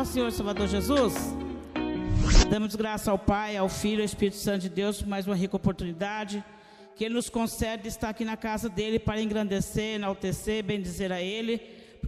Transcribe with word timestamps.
Nosso 0.00 0.12
Senhor 0.12 0.32
Salvador 0.32 0.66
Jesus. 0.66 1.14
Damos 2.48 2.74
graças 2.74 3.06
ao 3.06 3.18
Pai, 3.18 3.56
ao 3.56 3.68
Filho, 3.68 4.00
ao 4.00 4.04
Espírito 4.04 4.36
Santo 4.36 4.62
de 4.62 4.68
Deus 4.68 5.02
por 5.02 5.08
mais 5.08 5.26
uma 5.26 5.36
rica 5.36 5.54
oportunidade 5.54 6.42
que 6.96 7.04
Ele 7.04 7.14
nos 7.14 7.30
concede 7.30 7.84
de 7.84 7.88
estar 7.88 8.08
aqui 8.08 8.24
na 8.24 8.36
casa 8.36 8.68
dele 8.68 8.98
para 8.98 9.20
engrandecer, 9.20 9.94
enaltecer, 9.94 10.64
bendizer 10.64 11.12
a 11.12 11.20
Ele, 11.20 11.60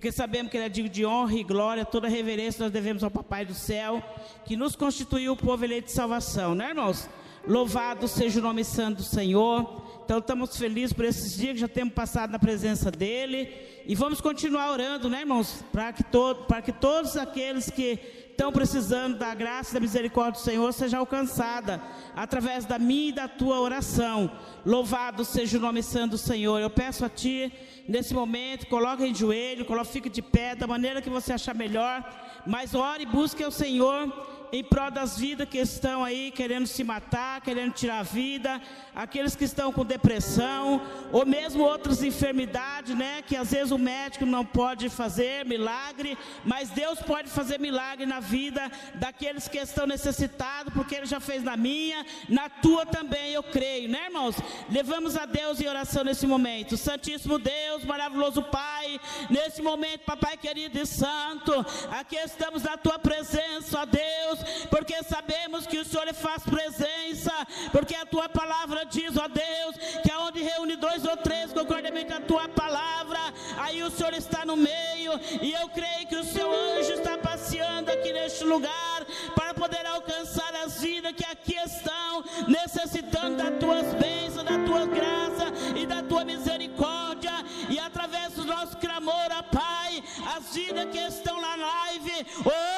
porque 0.02 0.10
sabemos 0.10 0.50
que 0.50 0.56
Ele 0.56 0.66
é 0.66 0.68
digno 0.68 0.90
de 0.90 1.06
honra 1.06 1.32
e 1.32 1.44
glória, 1.44 1.84
toda 1.84 2.08
reverência 2.08 2.64
nós 2.64 2.72
devemos 2.72 3.04
ao 3.04 3.10
Papai 3.10 3.44
do 3.44 3.54
céu, 3.54 4.02
que 4.44 4.56
nos 4.56 4.74
constituiu 4.74 5.34
o 5.34 5.36
povo 5.36 5.64
eleito 5.64 5.86
de 5.86 5.92
salvação, 5.92 6.56
né, 6.56 6.70
irmãos? 6.70 7.08
Louvado 7.46 8.08
seja 8.08 8.40
o 8.40 8.42
nome 8.42 8.64
santo 8.64 8.96
do 8.96 9.04
Senhor. 9.04 10.02
Então 10.04 10.18
estamos 10.18 10.56
felizes 10.56 10.92
por 10.92 11.04
esses 11.04 11.36
dias 11.36 11.54
que 11.54 11.60
já 11.60 11.68
temos 11.68 11.94
passado 11.94 12.32
na 12.32 12.38
presença 12.40 12.90
dEle. 12.90 13.48
E 13.86 13.94
vamos 13.94 14.20
continuar 14.20 14.72
orando, 14.72 15.08
né, 15.08 15.20
irmãos? 15.20 15.64
Para 15.70 15.92
que, 15.92 16.02
todo, 16.02 16.46
para 16.46 16.60
que 16.60 16.72
todos 16.72 17.16
aqueles 17.16 17.70
que 17.70 17.96
estão 18.32 18.50
precisando 18.50 19.18
da 19.18 19.34
graça 19.34 19.70
e 19.70 19.74
da 19.74 19.80
misericórdia 19.80 20.40
do 20.40 20.44
Senhor 20.44 20.72
seja 20.72 20.98
alcançada 20.98 21.80
através 22.16 22.64
da 22.64 22.78
minha 22.78 23.10
e 23.10 23.12
da 23.12 23.28
tua 23.28 23.60
oração. 23.60 24.30
Louvado 24.64 25.24
seja 25.24 25.58
o 25.58 25.60
nome 25.60 25.82
santo 25.82 26.12
do 26.12 26.18
Senhor. 26.18 26.58
Eu 26.58 26.70
peço 26.70 27.04
a 27.04 27.08
Ti, 27.08 27.52
nesse 27.86 28.12
momento, 28.14 28.66
coloque 28.66 29.04
em 29.04 29.14
joelho, 29.14 29.64
coloque, 29.64 29.92
fique 29.92 30.08
de 30.08 30.22
pé, 30.22 30.56
da 30.56 30.66
maneira 30.66 31.02
que 31.02 31.10
você 31.10 31.32
achar 31.32 31.54
melhor. 31.54 32.02
Mas 32.46 32.74
ore 32.74 33.04
e 33.04 33.06
busque 33.06 33.44
o 33.44 33.50
Senhor 33.50 34.10
em 34.52 34.62
prol 34.62 34.90
das 34.90 35.18
vidas 35.18 35.48
que 35.48 35.56
estão 35.56 36.04
aí 36.04 36.30
querendo 36.30 36.66
se 36.66 36.84
matar, 36.84 37.40
querendo 37.40 37.72
tirar 37.72 38.00
a 38.00 38.02
vida, 38.02 38.60
aqueles 38.94 39.34
que 39.34 39.44
estão 39.44 39.72
com 39.72 39.82
depressão, 39.82 40.82
ou 41.10 41.24
mesmo 41.24 41.64
outras 41.64 42.02
enfermidades, 42.02 42.94
né? 42.94 43.22
Que 43.22 43.34
às 43.34 43.50
vezes 43.50 43.72
o 43.72 43.78
médico 43.78 44.26
não 44.26 44.44
pode 44.44 44.90
fazer 44.90 45.46
milagre, 45.46 46.18
mas 46.44 46.68
Deus 46.68 47.00
pode 47.00 47.30
fazer 47.30 47.58
milagre 47.58 48.04
na 48.04 48.20
vida 48.20 48.70
daqueles 48.96 49.48
que 49.48 49.56
estão 49.56 49.86
necessitados, 49.86 50.74
porque 50.74 50.96
Ele 50.96 51.06
já 51.06 51.18
fez 51.18 51.42
na 51.42 51.56
minha, 51.56 52.04
na 52.28 52.50
tua 52.50 52.84
também, 52.84 53.32
eu 53.32 53.42
creio, 53.42 53.88
né, 53.88 54.04
irmãos? 54.08 54.36
Levamos 54.68 55.16
a 55.16 55.24
Deus 55.24 55.62
em 55.62 55.66
oração 55.66 56.04
nesse 56.04 56.26
momento, 56.26 56.76
Santíssimo 56.76 57.38
Deus, 57.38 57.86
maravilhoso 57.86 58.42
Pai, 58.42 59.00
nesse 59.30 59.62
momento, 59.62 60.04
Papai 60.04 60.36
querido 60.36 60.78
e 60.78 60.84
Santo, 60.84 61.64
aqui 61.90 62.16
estamos 62.16 62.62
na 62.62 62.76
tua 62.76 62.98
presença, 62.98 63.80
ó 63.80 63.86
Deus 63.86 64.41
porque 64.70 65.02
sabemos 65.02 65.66
que 65.66 65.78
o 65.78 65.84
Senhor 65.84 66.12
faz 66.14 66.42
presença, 66.42 67.32
porque 67.70 67.94
a 67.94 68.06
tua 68.06 68.28
palavra 68.28 68.84
diz, 68.84 69.16
ó 69.16 69.28
Deus, 69.28 69.76
que 70.02 70.10
aonde 70.10 70.42
reúne 70.42 70.76
dois 70.76 71.04
ou 71.04 71.16
três 71.16 71.52
concordamente 71.52 72.12
a 72.12 72.20
tua 72.20 72.48
palavra, 72.48 73.18
aí 73.58 73.82
o 73.82 73.90
Senhor 73.90 74.14
está 74.14 74.44
no 74.44 74.56
meio, 74.56 75.12
e 75.40 75.52
eu 75.52 75.68
creio 75.68 76.06
que 76.06 76.16
o 76.16 76.24
seu 76.24 76.50
anjo 76.50 76.92
está 76.92 77.16
passeando 77.18 77.90
aqui 77.90 78.12
neste 78.12 78.44
lugar 78.44 79.04
para 79.34 79.54
poder 79.54 79.84
alcançar 79.86 80.54
as 80.56 80.80
vidas 80.80 81.12
que 81.12 81.24
aqui 81.24 81.56
estão 81.56 82.24
necessitando 82.48 83.36
das 83.36 83.58
tuas 83.58 83.94
bênçãos, 83.94 84.44
da 84.44 84.58
tua 84.64 84.86
graça 84.86 85.52
e 85.76 85.86
da 85.86 86.02
tua 86.02 86.24
misericórdia, 86.24 87.32
e 87.68 87.78
através 87.78 88.34
do 88.34 88.44
nosso 88.44 88.76
clamor, 88.76 89.28
ó 89.30 89.42
Pai, 89.42 90.02
as 90.36 90.54
vidas 90.54 90.88
que 90.90 90.98
estão 90.98 91.40
na 91.40 91.56
live, 91.56 92.26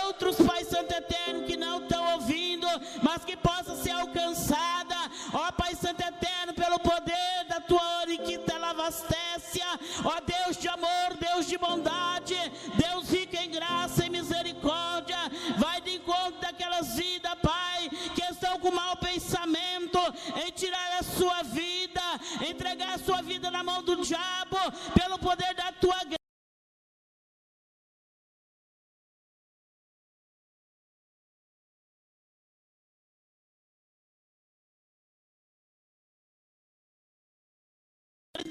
outros 0.06 0.36
Pai 0.36 0.64
Santo 0.64 0.92
Eterno 0.92 1.13
mas 3.04 3.22
que 3.22 3.36
possa 3.36 3.76
ser 3.76 3.90
alcançada, 3.90 4.96
ó 5.34 5.52
Pai 5.52 5.74
Santo 5.74 6.00
Eterno, 6.00 6.54
pelo 6.54 6.78
poder 6.80 7.44
da 7.46 7.60
tua 7.60 8.00
oriquita 8.00 8.56
lavastécia, 8.56 9.66
ó 10.02 10.20
Deus 10.20 10.56
de 10.56 10.68
amor, 10.68 11.08
Deus 11.20 11.46
de 11.46 11.58
bondade, 11.58 12.34
Deus 12.74 13.10
rico 13.10 13.36
em 13.36 13.50
graça 13.50 14.06
e 14.06 14.10
misericórdia, 14.10 15.18
vai 15.58 15.82
de 15.82 15.96
encontro 15.96 16.40
daquelas 16.40 16.96
vidas, 16.96 17.34
Pai, 17.42 17.90
que 18.14 18.24
estão 18.24 18.58
com 18.58 18.70
mau 18.70 18.96
pensamento, 18.96 20.00
em 20.42 20.50
tirar 20.52 20.98
a 20.98 21.02
sua 21.02 21.42
vida, 21.42 22.00
entregar 22.48 22.94
a 22.94 22.98
sua 22.98 23.20
vida 23.20 23.50
na 23.50 23.62
mão 23.62 23.82
do 23.82 23.96
diabo, 24.02 24.56
pelo 24.98 25.18
poder 25.18 25.52
da 25.54 25.70
tua 25.72 26.02
graça. 26.04 26.23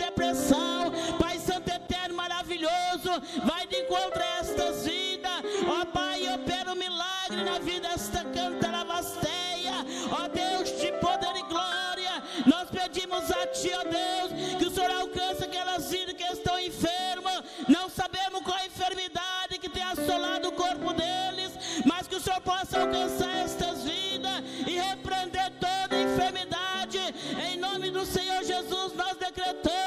Depressão, 0.05 0.91
Pai 1.19 1.39
Santo 1.39 1.69
Eterno 1.69 2.15
maravilhoso, 2.15 3.11
vai 3.45 3.65
de 3.67 3.77
encontro 3.77 4.21
a 4.21 4.39
estas 4.39 4.85
vidas, 4.85 5.41
ó 5.67 5.85
Pai, 5.85 6.33
opera 6.33 6.71
um 6.71 6.75
milagre 6.75 7.43
na 7.43 7.59
vida 7.59 7.83
desta 7.89 8.23
cantaravasteia, 8.23 9.85
ó 10.11 10.27
Deus 10.27 10.69
de 10.79 10.91
poder 10.93 11.35
e 11.35 11.43
glória, 11.43 12.23
nós 12.45 12.69
pedimos 12.69 13.29
a 13.31 13.47
Ti, 13.47 13.71
ó 13.75 13.83
Deus, 13.83 14.57
que 14.57 14.65
o 14.65 14.71
Senhor 14.71 14.91
alcance 14.91 15.43
aquelas 15.43 15.89
vidas 15.89 16.15
que 16.15 16.23
estão 16.23 16.59
enfermas, 16.59 17.43
não 17.67 17.89
sabemos 17.89 18.41
qual 18.43 18.57
a 18.57 18.65
enfermidade 18.65 19.59
que 19.59 19.69
tem 19.69 19.83
assolado 19.83 20.49
o 20.49 20.53
corpo 20.53 20.93
deles, 20.93 21.51
mas 21.85 22.07
que 22.07 22.15
o 22.15 22.19
Senhor 22.19 22.41
possa 22.41 22.81
alcançar 22.81 23.35
estas 23.37 23.83
vidas 23.83 24.43
e 24.67 24.79
repreender 24.79 25.51
toda 25.59 26.01
enfermidade, 26.01 26.99
em 27.47 27.57
nome 27.57 27.91
do 27.91 28.05
Senhor 28.05 28.43
Jesus, 28.43 28.93
nós 28.95 29.15
decretamos 29.17 29.82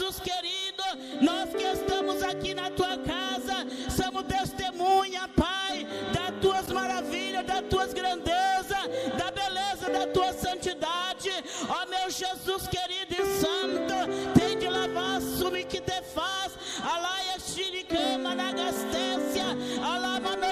Jesus 0.00 0.18
querido, 0.20 0.82
nós 1.20 1.50
que 1.50 1.62
estamos 1.62 2.22
aqui 2.22 2.54
na 2.54 2.70
tua 2.70 2.96
casa, 2.96 3.66
somos 3.94 4.24
testemunha, 4.24 5.28
Pai, 5.28 5.86
das 6.14 6.40
tuas 6.40 6.68
maravilhas, 6.68 7.44
das 7.44 7.60
tuas 7.68 7.92
grandezas, 7.92 8.88
da 9.18 9.30
beleza 9.30 9.90
da 9.90 10.06
tua 10.06 10.32
santidade, 10.32 11.30
ó 11.68 11.86
meu 11.86 12.08
Jesus 12.08 12.66
querido 12.66 13.09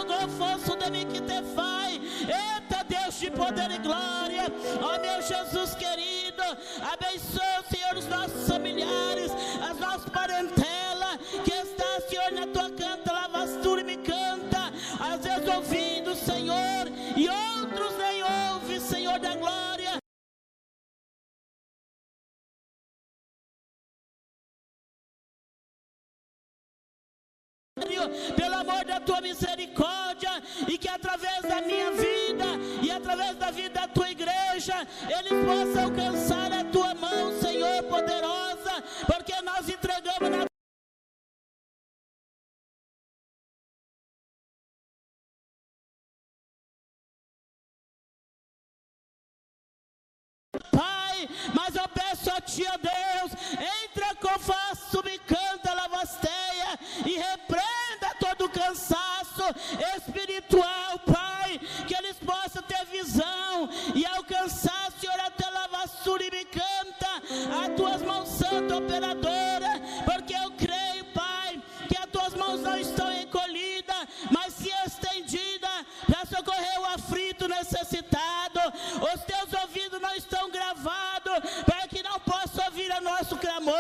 no 0.09 0.27
gofoso 0.27 0.77
de 0.77 0.91
mim 0.91 1.07
que 1.07 1.21
te 1.21 1.43
faz, 1.55 2.01
eita 2.23 2.83
Deus 2.85 3.21
de 3.21 3.31
poder 3.31 3.71
e 3.71 3.79
glória, 3.79 4.47
ó 4.81 4.99
meu 4.99 5.21
Jesus 5.23 5.75
querido, 5.75 6.43
abençoa, 6.81 7.63
Senhor, 7.71 7.97
os 7.97 8.07
nossos 8.07 8.49
familiares, 8.49 9.31
as 9.69 9.79
nossas 9.79 10.09
parentelas, 10.11 11.19
que 11.45 11.53
está, 11.53 12.01
Senhor, 12.09 12.33
na 12.33 12.47
tua 12.47 12.71
canta, 12.71 13.08
pelo 28.35 28.55
amor 28.55 28.85
da 28.85 29.01
tua 29.01 29.21
misericórdia, 29.21 30.31
e 30.67 30.79
que 30.79 30.89
através 30.89 31.43
da 31.43 31.61
minha 31.61 31.91
vida 31.93 32.45
e 32.83 32.91
através 32.91 33.37
da 33.37 33.51
vida 33.51 33.81
da 33.81 33.89
tua 33.89 34.11
igreja, 34.11 34.87
eles 35.09 35.45
possam 35.45 35.85
alcançar 35.85 36.53
a 36.53 36.65
tua 36.65 36.95
mão, 36.95 37.41
Senhor 37.41 37.83
poderosa, 37.85 38.83
porque 39.07 39.41
nós 39.43 39.69
entregamos 39.69 40.31
na 40.31 40.49
Pai, 50.71 51.29
mas 51.55 51.75
eu 51.77 51.89
peço 51.89 52.31
a 52.31 52.41
Ti, 52.41 52.65
ó 52.67 52.77
Deus, 52.79 53.33
entra 53.85 54.15
com 54.17 54.39
faço, 54.39 55.03
me 55.05 55.19
canta, 55.19 55.75
lavasteia 55.75 56.38
e 57.07 57.17
repreenda 57.17 58.15
todo 58.21 58.49
cansaço 58.49 59.45
espiritual, 59.97 60.99
Pai, 61.01 61.59
que 61.87 61.95
eles 61.95 62.17
possam 62.19 62.63
ter 62.63 62.85
visão 62.87 63.69
e 63.95 64.05
alcançar, 64.07 64.93
Senhor, 65.01 65.19
até 65.21 65.49
lavassura 65.51 66.25
e 66.25 66.31
me 66.31 66.45
canta, 66.45 67.23
as 67.63 67.77
tuas 67.77 68.03
mãos 68.03 68.29
santas, 68.29 68.79
operadora, 68.79 69.81
porque 70.05 70.35
eu 70.35 70.51
creio, 70.53 71.05
Pai, 71.13 71.63
que 71.89 71.97
as 71.97 72.07
tuas 72.07 72.35
mãos 72.35 72.61
não 72.61 72.77
estão 72.77 73.13
encolhidas, 73.13 74.09
mas 74.31 74.55
se 74.55 74.71
estendidas 74.87 75.87
para 76.07 76.27
socorrer 76.27 76.81
o 76.81 76.87
aflito 76.87 77.49
necessitado, 77.49 78.61
os 79.13 79.25
teus 79.25 79.53
ouvidos 79.63 80.01
não 80.01 80.15
estão 80.15 80.51
gravados 80.51 81.19
ouvir 82.79 82.93
o 82.93 83.01
nosso 83.03 83.37
clamor. 83.37 83.77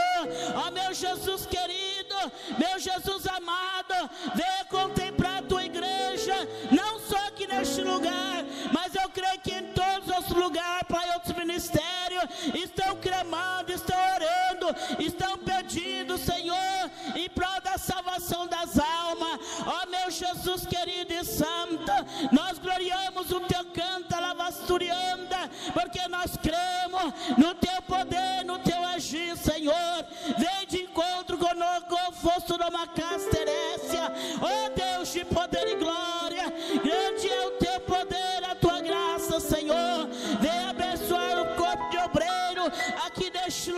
Ó 0.56 0.70
meu 0.70 0.92
Jesus 0.92 1.46
querido, 1.46 2.16
meu 2.58 2.78
Jesus 2.78 3.26
amado, 3.26 4.10
venha 4.34 4.64
contemplar 4.68 5.38
a 5.38 5.42
tua 5.42 5.64
igreja, 5.64 6.34
não 6.70 6.98
só 6.98 7.16
aqui 7.28 7.46
neste 7.46 7.80
lugar, 7.82 8.44
mas 8.72 8.94
eu 8.94 9.08
creio 9.10 9.40
que 9.40 9.54
em 9.54 9.72
todos 9.72 10.08
os 10.18 10.28
lugares, 10.30 10.86
para 10.88 11.14
outros 11.14 11.36
ministérios, 11.36 12.24
estão 12.54 12.96
clamando, 12.96 13.72
estão 13.72 13.96
orando, 14.14 14.76
estão 14.98 15.38
pedindo, 15.38 16.18
Senhor, 16.18 16.90
e 17.14 17.28
para 17.28 17.57
salvação 17.78 18.46
das 18.46 18.78
almas. 18.78 19.40
Ó 19.66 19.86
meu 19.86 20.10
Jesus 20.10 20.66
querido 20.66 21.12
e 21.12 21.24
santo, 21.24 21.92
nós 22.32 22.58
gloriamos 22.58 23.30
o 23.30 23.40
teu 23.40 23.64
canto, 23.66 24.20
lavasturianda, 24.20 25.48
porque 25.72 26.06
nós 26.08 26.36
cremos 26.36 27.12
no 27.36 27.54
teu 27.54 27.80
poder, 27.82 28.44
no 28.44 28.58
teu 28.58 28.84
agir, 28.84 29.36
Senhor. 29.36 30.04
Vem 30.36 30.66
de 30.66 30.82
encontro 30.82 31.38
conosco, 31.38 31.96
fosse 32.14 32.52
numa 32.52 32.86
casterécia. 32.86 34.12
Ó 34.40 34.68
Deus 34.70 35.12
de 35.12 35.24
poder 35.24 35.66
e 35.68 35.76
glória, 35.76 36.07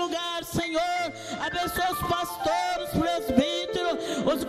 lugar, 0.00 0.44
Senhor. 0.44 1.04
Abençoa 1.46 1.92
os 1.92 2.02
pastores, 2.14 2.90
presbíteros, 2.98 3.96
os 4.32 4.44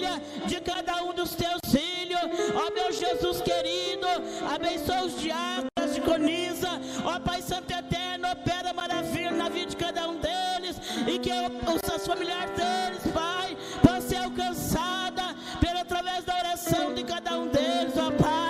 filha 0.00 0.20
de 0.46 0.60
cada 0.60 1.02
um 1.04 1.12
dos 1.12 1.34
teus 1.34 1.60
filhos, 1.70 2.20
ó 2.54 2.70
meu 2.72 2.90
Jesus 2.92 3.40
querido, 3.40 4.06
abençoa 4.54 5.02
os 5.04 5.20
diáconos 5.20 5.94
de 5.94 6.00
Conisa, 6.00 6.70
ó 7.04 7.20
Pai 7.20 7.42
Santo 7.42 7.70
Eterno, 7.72 8.30
opera 8.32 8.72
maravilha 8.72 9.32
na 9.32 9.48
vida 9.48 9.70
de 9.70 9.76
cada 9.76 10.08
um 10.08 10.16
deles, 10.18 10.76
e 11.06 11.18
que 11.18 11.30
os 11.30 12.06
familiares 12.06 12.54
deles, 12.56 13.12
Pai, 13.12 13.56
possam 13.82 14.08
ser 14.08 14.16
alcançada 14.16 15.24
pela 15.60 15.80
através 15.80 16.24
da 16.24 16.36
oração 16.38 16.94
de 16.94 17.04
cada 17.04 17.38
um 17.38 17.48
deles, 17.48 17.94
ó 17.96 18.10
Pai, 18.22 18.49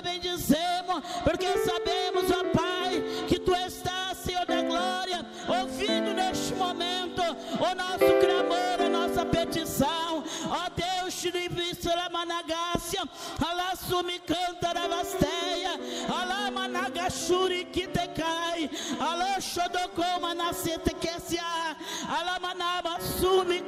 te 0.00 0.08
bendizemos, 0.08 1.02
porque 1.24 1.46
sabemos, 1.58 2.24
ó 2.30 2.44
Pai, 2.56 3.02
que 3.28 3.38
Tu 3.38 3.54
estás, 3.54 4.18
Senhor 4.18 4.46
da 4.46 4.62
glória, 4.62 5.26
ouvindo 5.48 6.14
neste 6.14 6.54
momento 6.54 7.22
o 7.22 7.74
nosso 7.74 8.18
clamor, 8.20 8.80
a 8.80 8.88
nossa 8.88 9.24
petição, 9.26 10.24
ó 10.48 10.68
Deus, 10.74 11.14
te 11.14 11.30
a 11.98 12.08
managácia, 12.10 13.02
alá 13.46 13.74
sumi 13.76 14.18
canta 14.20 14.74
na 14.74 14.88
vasteia, 14.88 15.78
alá 16.08 16.50
managashuri 16.50 17.64
que 17.66 17.86
te 17.86 18.08
cai, 18.08 18.70
alá 18.98 19.40
xodocoma 19.40 20.34
nascete 20.34 20.94
há, 21.38 21.76
alá 22.08 22.38
manaba 22.40 22.98
sumi 23.00 23.60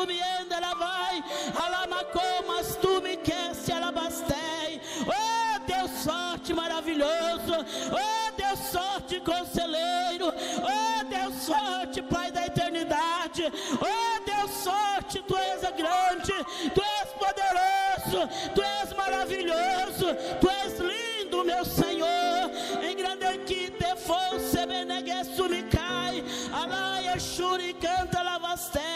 anda 0.00 0.56
ela 0.56 0.74
vai, 0.74 1.24
alá 1.64 1.86
macomas 1.86 2.76
tu 2.76 3.00
me 3.00 3.16
quer 3.16 3.54
se 3.54 3.72
alabastei, 3.72 4.80
oh 5.06 5.60
Deus 5.66 5.90
sorte 6.02 6.52
maravilhoso, 6.52 7.54
oh 7.92 8.32
Deus 8.36 8.58
sorte 8.70 9.20
conselheiro, 9.20 10.28
oh 10.28 11.04
Deus 11.04 11.34
sorte 11.42 12.02
Pai 12.02 12.30
da 12.30 12.46
eternidade, 12.46 13.52
oh 13.80 14.24
Deus 14.24 14.50
sorte, 14.62 15.22
Tu 15.22 15.36
és 15.36 15.60
grande, 15.60 16.44
Tu 16.74 16.82
és 16.82 17.08
poderoso, 17.18 18.28
Tu 18.54 18.62
és 18.62 18.92
maravilhoso, 18.94 20.14
Tu 20.40 20.48
és 20.48 20.78
lindo, 20.78 21.44
meu 21.44 21.64
Senhor, 21.64 22.50
em 22.82 22.96
grande 22.96 23.38
que 23.46 23.70
te 23.70 23.96
fosse 23.96 24.66
beneguessulicai, 24.66 26.24
alaia 26.52 27.18
shuri 27.18 27.74
canta 27.74 28.22
lavasteia, 28.22 28.93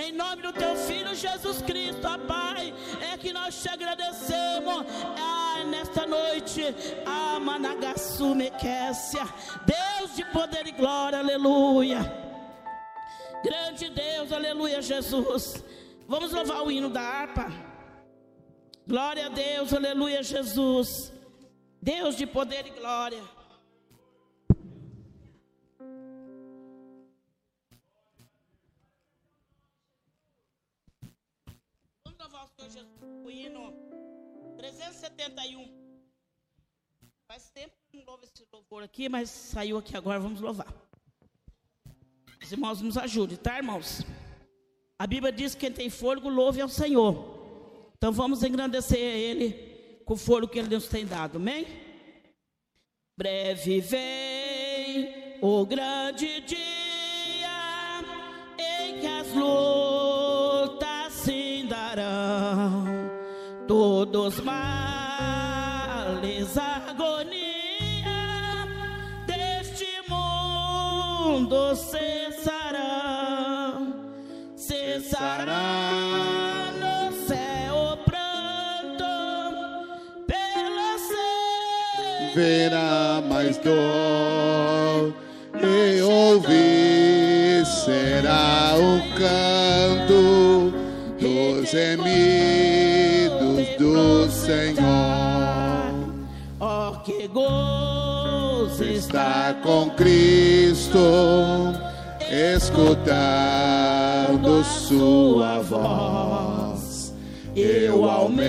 em 0.00 0.12
nome 0.12 0.42
do 0.42 0.52
Teu 0.52 0.74
Filho 0.76 1.14
Jesus 1.14 1.60
Cristo, 1.62 2.06
ó 2.06 2.18
Pai, 2.18 2.72
é 3.12 3.16
que 3.16 3.32
nós 3.32 3.60
te 3.60 3.68
agradecemos, 3.68 4.84
ah, 5.18 5.64
nesta 5.66 6.06
noite, 6.06 6.62
a 7.04 7.38
Managasu 7.38 8.34
Mequécia, 8.34 9.22
Deus 9.66 10.16
de 10.16 10.24
poder 10.26 10.66
e 10.66 10.72
glória, 10.72 11.18
aleluia. 11.18 12.00
Grande 13.44 13.88
Deus, 13.90 14.32
aleluia, 14.32 14.82
Jesus. 14.82 15.64
Vamos 16.06 16.32
louvar 16.32 16.62
o 16.62 16.70
hino 16.70 16.90
da 16.90 17.02
harpa. 17.02 17.50
Glória 18.86 19.26
a 19.26 19.28
Deus, 19.28 19.72
aleluia, 19.72 20.22
Jesus. 20.22 21.12
Deus 21.80 22.16
de 22.16 22.26
poder 22.26 22.66
e 22.66 22.70
glória. 22.70 23.22
O 33.30 33.32
hino 33.32 33.72
371. 34.56 35.68
Faz 37.28 37.48
tempo 37.50 37.72
que 37.88 37.96
não 37.96 38.04
louvo 38.04 38.24
esse 38.24 38.44
louvor 38.52 38.82
aqui, 38.82 39.08
mas 39.08 39.30
saiu 39.30 39.78
aqui 39.78 39.96
agora, 39.96 40.18
vamos 40.18 40.40
louvar. 40.40 40.74
Os 42.42 42.50
irmãos 42.50 42.80
nos 42.80 42.96
ajudem, 42.98 43.36
tá, 43.36 43.56
irmãos? 43.56 44.02
A 44.98 45.06
Bíblia 45.06 45.32
diz 45.32 45.54
que 45.54 45.60
quem 45.60 45.72
tem 45.72 45.88
fôlego 45.88 46.28
louve 46.28 46.60
ao 46.60 46.68
Senhor. 46.68 47.92
Então 47.96 48.12
vamos 48.12 48.42
engrandecer 48.42 48.98
Ele 48.98 50.02
com 50.04 50.14
o 50.14 50.16
fôlego 50.16 50.52
que 50.52 50.58
Ele 50.58 50.74
nos 50.74 50.88
tem 50.88 51.06
dado, 51.06 51.36
amém? 51.36 51.66
Breve 53.16 53.80
vem 53.80 55.38
o 55.40 55.64
grande 55.64 56.40
dia 56.40 56.58
em 58.58 59.00
que 59.00 59.06
as 59.06 59.28
lutas 59.32 60.19
todos 63.70 64.42
males, 64.42 65.68
agonia 66.58 67.36
deste 69.24 69.86
mundo 70.08 71.76
ser 71.76 72.32
cessará 74.56 75.52
no 76.80 77.12
céu 77.28 77.96
pranto 78.04 79.14
pelo 80.26 80.98
céu. 80.98 82.34
Verá 82.34 83.22
mais 83.28 83.56
dor 83.58 85.14
e 85.62 86.02
ouvir 86.02 87.64
será 87.64 88.74
o 88.74 89.00
canto 89.16 90.72
dos 91.20 91.72
do 91.72 92.69
Senhor. 94.50 95.94
Oh, 96.58 96.98
que 97.04 97.28
gozo 97.28 98.82
está 98.82 99.54
com 99.62 99.90
Cristo 99.90 100.98
escutando 102.56 103.04
sua 104.64 105.60
voz. 105.60 107.14
Eu 107.54 108.10
almejo 108.10 108.40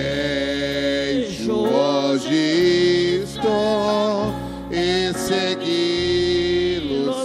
hoje 1.52 3.22
estou 3.22 4.34
e 4.72 5.12
segui-lo 5.16 5.64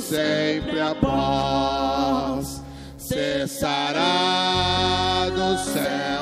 sempre 0.01 0.79
após. 0.79 2.61
Cessará 2.95 4.05
do 5.31 5.57
céu 5.57 6.16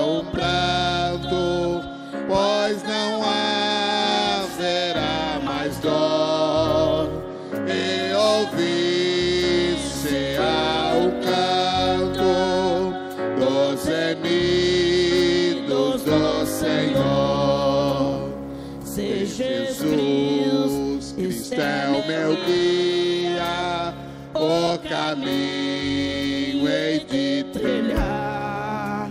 Senhor. 16.59 18.33
Se 18.81 19.25
Jesus 19.25 21.11
Cristo 21.11 21.55
é 21.55 21.87
o 21.89 22.07
meu 22.07 22.35
guia, 22.45 23.93
o 24.33 24.77
caminho 24.87 26.65
hei 26.67 26.99
de 26.99 27.43
trilhar. 27.51 29.09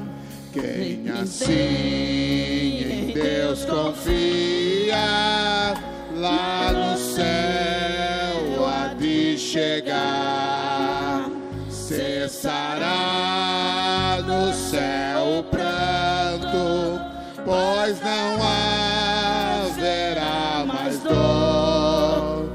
Quem 0.52 1.10
assim 1.10 2.78
em 2.90 3.12
Deus 3.12 3.66
confia, 3.66 4.96
lá 6.16 6.72
no 6.72 6.96
céu 6.96 8.66
há 8.66 8.94
de 8.94 9.36
chegar. 9.36 11.28
Cessará 11.68 12.73
pois 17.84 18.00
não 18.00 18.42
haverá 19.62 20.64
mais 20.66 20.98
dor. 21.00 22.48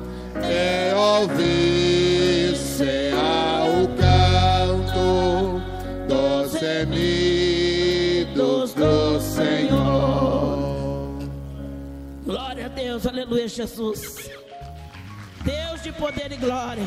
E 0.44 0.92
ouvir-se 1.22 3.12
ao 3.14 3.88
canto 3.96 5.62
dos 6.08 6.60
gemidos 6.60 7.54
do 8.74 9.20
Senhor. 9.22 11.20
Glória 12.26 12.66
a 12.66 12.70
Deus, 12.70 13.06
aleluia, 13.06 13.48
Jesus. 13.48 14.32
Deus 15.44 15.84
de 15.84 15.92
poder 15.92 16.32
e 16.32 16.38
glória. 16.38 16.84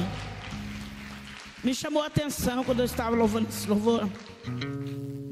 Me 1.62 1.72
chamou 1.72 2.02
a 2.02 2.06
atenção 2.06 2.64
quando 2.64 2.80
eu 2.80 2.86
estava 2.86 3.14
louvando 3.14 3.48
esse 3.48 3.68
louvor. 3.68 4.08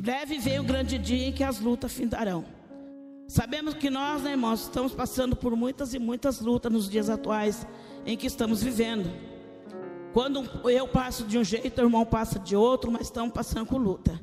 Deve 0.01 0.39
ver 0.39 0.61
o 0.61 0.65
grande 0.65 0.97
dia 0.97 1.27
em 1.27 1.33
que 1.33 1.43
as 1.43 1.59
lutas 1.59 1.93
findarão. 1.93 2.60
Sabemos 3.31 3.75
que 3.75 3.89
nós, 3.89 4.23
né, 4.23 4.33
irmãos, 4.33 4.63
estamos 4.63 4.93
passando 4.93 5.37
por 5.37 5.55
muitas 5.55 5.95
e 5.95 6.01
muitas 6.01 6.41
lutas 6.41 6.73
nos 6.73 6.91
dias 6.91 7.09
atuais 7.09 7.65
em 8.05 8.17
que 8.17 8.27
estamos 8.27 8.61
vivendo. 8.61 9.09
Quando 10.13 10.43
eu 10.69 10.89
passo 10.89 11.23
de 11.23 11.39
um 11.39 11.45
jeito, 11.45 11.79
o 11.79 11.85
irmão 11.85 12.05
passa 12.05 12.41
de 12.41 12.57
outro, 12.57 12.91
mas 12.91 13.03
estamos 13.03 13.33
passando 13.33 13.67
com 13.67 13.79
luta. 13.79 14.21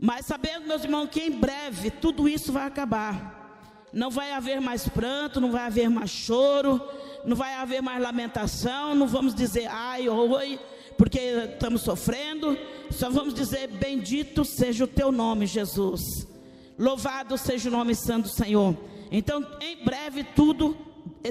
Mas 0.00 0.24
sabemos, 0.24 0.66
meus 0.66 0.82
irmãos, 0.82 1.10
que 1.10 1.20
em 1.20 1.30
breve 1.30 1.90
tudo 1.90 2.26
isso 2.26 2.50
vai 2.50 2.64
acabar. 2.64 3.84
Não 3.92 4.08
vai 4.10 4.32
haver 4.32 4.62
mais 4.62 4.88
pranto, 4.88 5.38
não 5.38 5.52
vai 5.52 5.66
haver 5.66 5.90
mais 5.90 6.08
choro, 6.08 6.80
não 7.26 7.36
vai 7.36 7.52
haver 7.52 7.82
mais 7.82 8.02
lamentação, 8.02 8.94
não 8.94 9.06
vamos 9.06 9.34
dizer 9.34 9.66
ai, 9.66 10.08
oi, 10.08 10.58
porque 10.96 11.18
estamos 11.18 11.82
sofrendo, 11.82 12.56
só 12.90 13.10
vamos 13.10 13.34
dizer: 13.34 13.68
Bendito 13.68 14.42
seja 14.42 14.84
o 14.84 14.88
teu 14.88 15.12
nome, 15.12 15.44
Jesus. 15.44 16.31
Louvado 16.78 17.36
seja 17.36 17.68
o 17.68 17.72
nome 17.72 17.94
santo 17.94 18.24
do 18.24 18.34
Senhor. 18.34 18.76
Então, 19.10 19.46
em 19.60 19.84
breve 19.84 20.24
tudo 20.24 20.76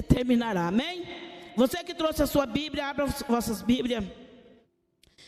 terminará. 0.00 0.68
Amém? 0.68 1.04
Você 1.56 1.82
que 1.84 1.94
trouxe 1.94 2.22
a 2.22 2.26
sua 2.26 2.46
Bíblia, 2.46 2.86
abra 2.86 3.04
as 3.04 3.22
vossas 3.22 3.60
Bíblias. 3.60 4.04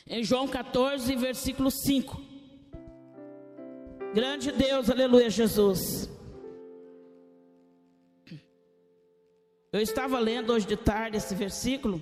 Em 0.07 0.23
João 0.23 0.49
14, 0.49 1.15
versículo 1.17 1.71
5. 1.71 2.21
Grande 4.15 4.53
Deus, 4.53 4.89
aleluia, 4.89 5.29
Jesus. 5.29 6.09
Eu 9.73 9.81
estava 9.81 10.21
lendo 10.21 10.53
hoje 10.53 10.67
de 10.67 10.77
tarde 10.77 11.17
esse 11.17 11.35
versículo 11.35 12.01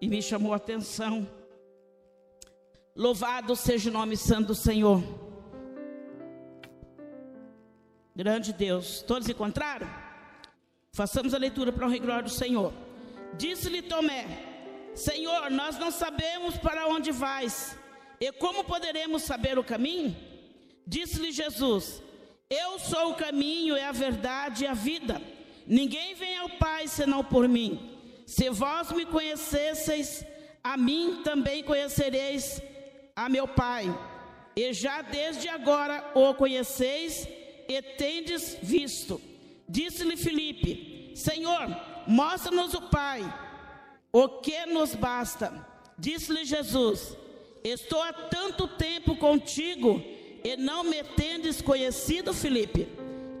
e 0.00 0.08
me 0.08 0.22
chamou 0.22 0.52
a 0.52 0.56
atenção. 0.56 1.28
Louvado 2.94 3.56
seja 3.56 3.90
o 3.90 3.92
nome 3.92 4.16
santo 4.16 4.48
do 4.48 4.54
Senhor. 4.54 5.02
Grande 8.16 8.52
Deus. 8.52 9.02
Todos 9.02 9.28
encontraram? 9.28 9.88
Façamos 10.92 11.34
a 11.34 11.38
leitura 11.38 11.72
para 11.72 11.88
o 11.88 12.00
glória 12.00 12.22
do 12.22 12.30
Senhor. 12.30 12.72
Disse-lhe 13.36 13.82
Tomé: 13.82 14.24
Senhor, 14.94 15.50
nós 15.50 15.76
não 15.76 15.90
sabemos 15.90 16.56
para 16.56 16.86
onde 16.86 17.10
vais, 17.10 17.76
e 18.20 18.30
como 18.30 18.62
poderemos 18.62 19.22
saber 19.22 19.58
o 19.58 19.64
caminho? 19.64 20.16
Disse-lhe 20.86 21.32
Jesus: 21.32 22.00
Eu 22.48 22.78
sou 22.78 23.10
o 23.10 23.14
caminho, 23.16 23.74
é 23.74 23.84
a 23.84 23.92
verdade 23.92 24.62
e 24.62 24.66
a 24.68 24.74
vida. 24.74 25.20
Ninguém 25.66 26.14
vem 26.14 26.38
ao 26.38 26.50
Pai 26.50 26.86
senão 26.86 27.24
por 27.24 27.48
mim. 27.48 27.98
Se 28.24 28.48
vós 28.48 28.92
me 28.92 29.04
conhecesseis, 29.04 30.24
a 30.62 30.76
mim 30.76 31.22
também 31.24 31.64
conhecereis 31.64 32.62
a 33.16 33.28
meu 33.28 33.48
Pai. 33.48 33.92
E 34.54 34.72
já 34.72 35.02
desde 35.02 35.48
agora 35.48 36.12
o 36.14 36.32
conheceis 36.34 37.26
e 37.68 37.80
tendes 37.82 38.58
visto. 38.62 39.20
Disse-lhe 39.68 40.16
Filipe: 40.16 41.12
Senhor, 41.14 41.68
mostra-nos 42.06 42.74
o 42.74 42.82
Pai, 42.82 43.22
o 44.12 44.28
que 44.40 44.66
nos 44.66 44.94
basta. 44.94 45.52
Disse-lhe 45.98 46.44
Jesus: 46.44 47.16
Estou 47.62 48.02
há 48.02 48.12
tanto 48.12 48.66
tempo 48.68 49.16
contigo 49.16 50.02
e 50.44 50.56
não 50.56 50.84
me 50.84 51.02
tendes 51.02 51.62
conhecido, 51.62 52.34
Filipe. 52.34 52.86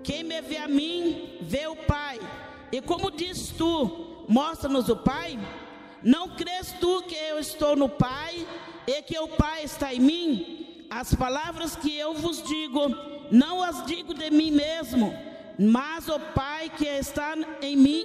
Quem 0.02 0.22
me 0.22 0.40
vê 0.40 0.58
a 0.58 0.68
mim, 0.68 1.38
vê 1.40 1.66
o 1.66 1.76
Pai. 1.76 2.18
E 2.72 2.80
como 2.80 3.10
diz 3.10 3.48
tu, 3.56 4.24
mostra-nos 4.28 4.88
o 4.88 4.96
Pai? 4.96 5.38
Não 6.02 6.28
crês 6.36 6.74
tu 6.80 7.02
que 7.02 7.14
eu 7.14 7.38
estou 7.38 7.76
no 7.76 7.88
Pai 7.88 8.46
e 8.86 9.02
que 9.02 9.18
o 9.18 9.28
Pai 9.28 9.64
está 9.64 9.94
em 9.94 10.00
mim? 10.00 10.86
As 10.90 11.14
palavras 11.14 11.74
que 11.74 11.96
eu 11.96 12.14
vos 12.14 12.42
digo, 12.42 12.80
não 13.30 13.62
as 13.62 13.84
digo 13.86 14.14
de 14.14 14.30
mim 14.30 14.50
mesmo, 14.50 15.14
mas 15.58 16.08
o 16.08 16.18
Pai 16.18 16.70
que 16.70 16.86
está 16.86 17.34
em 17.60 17.76
mim 17.76 18.04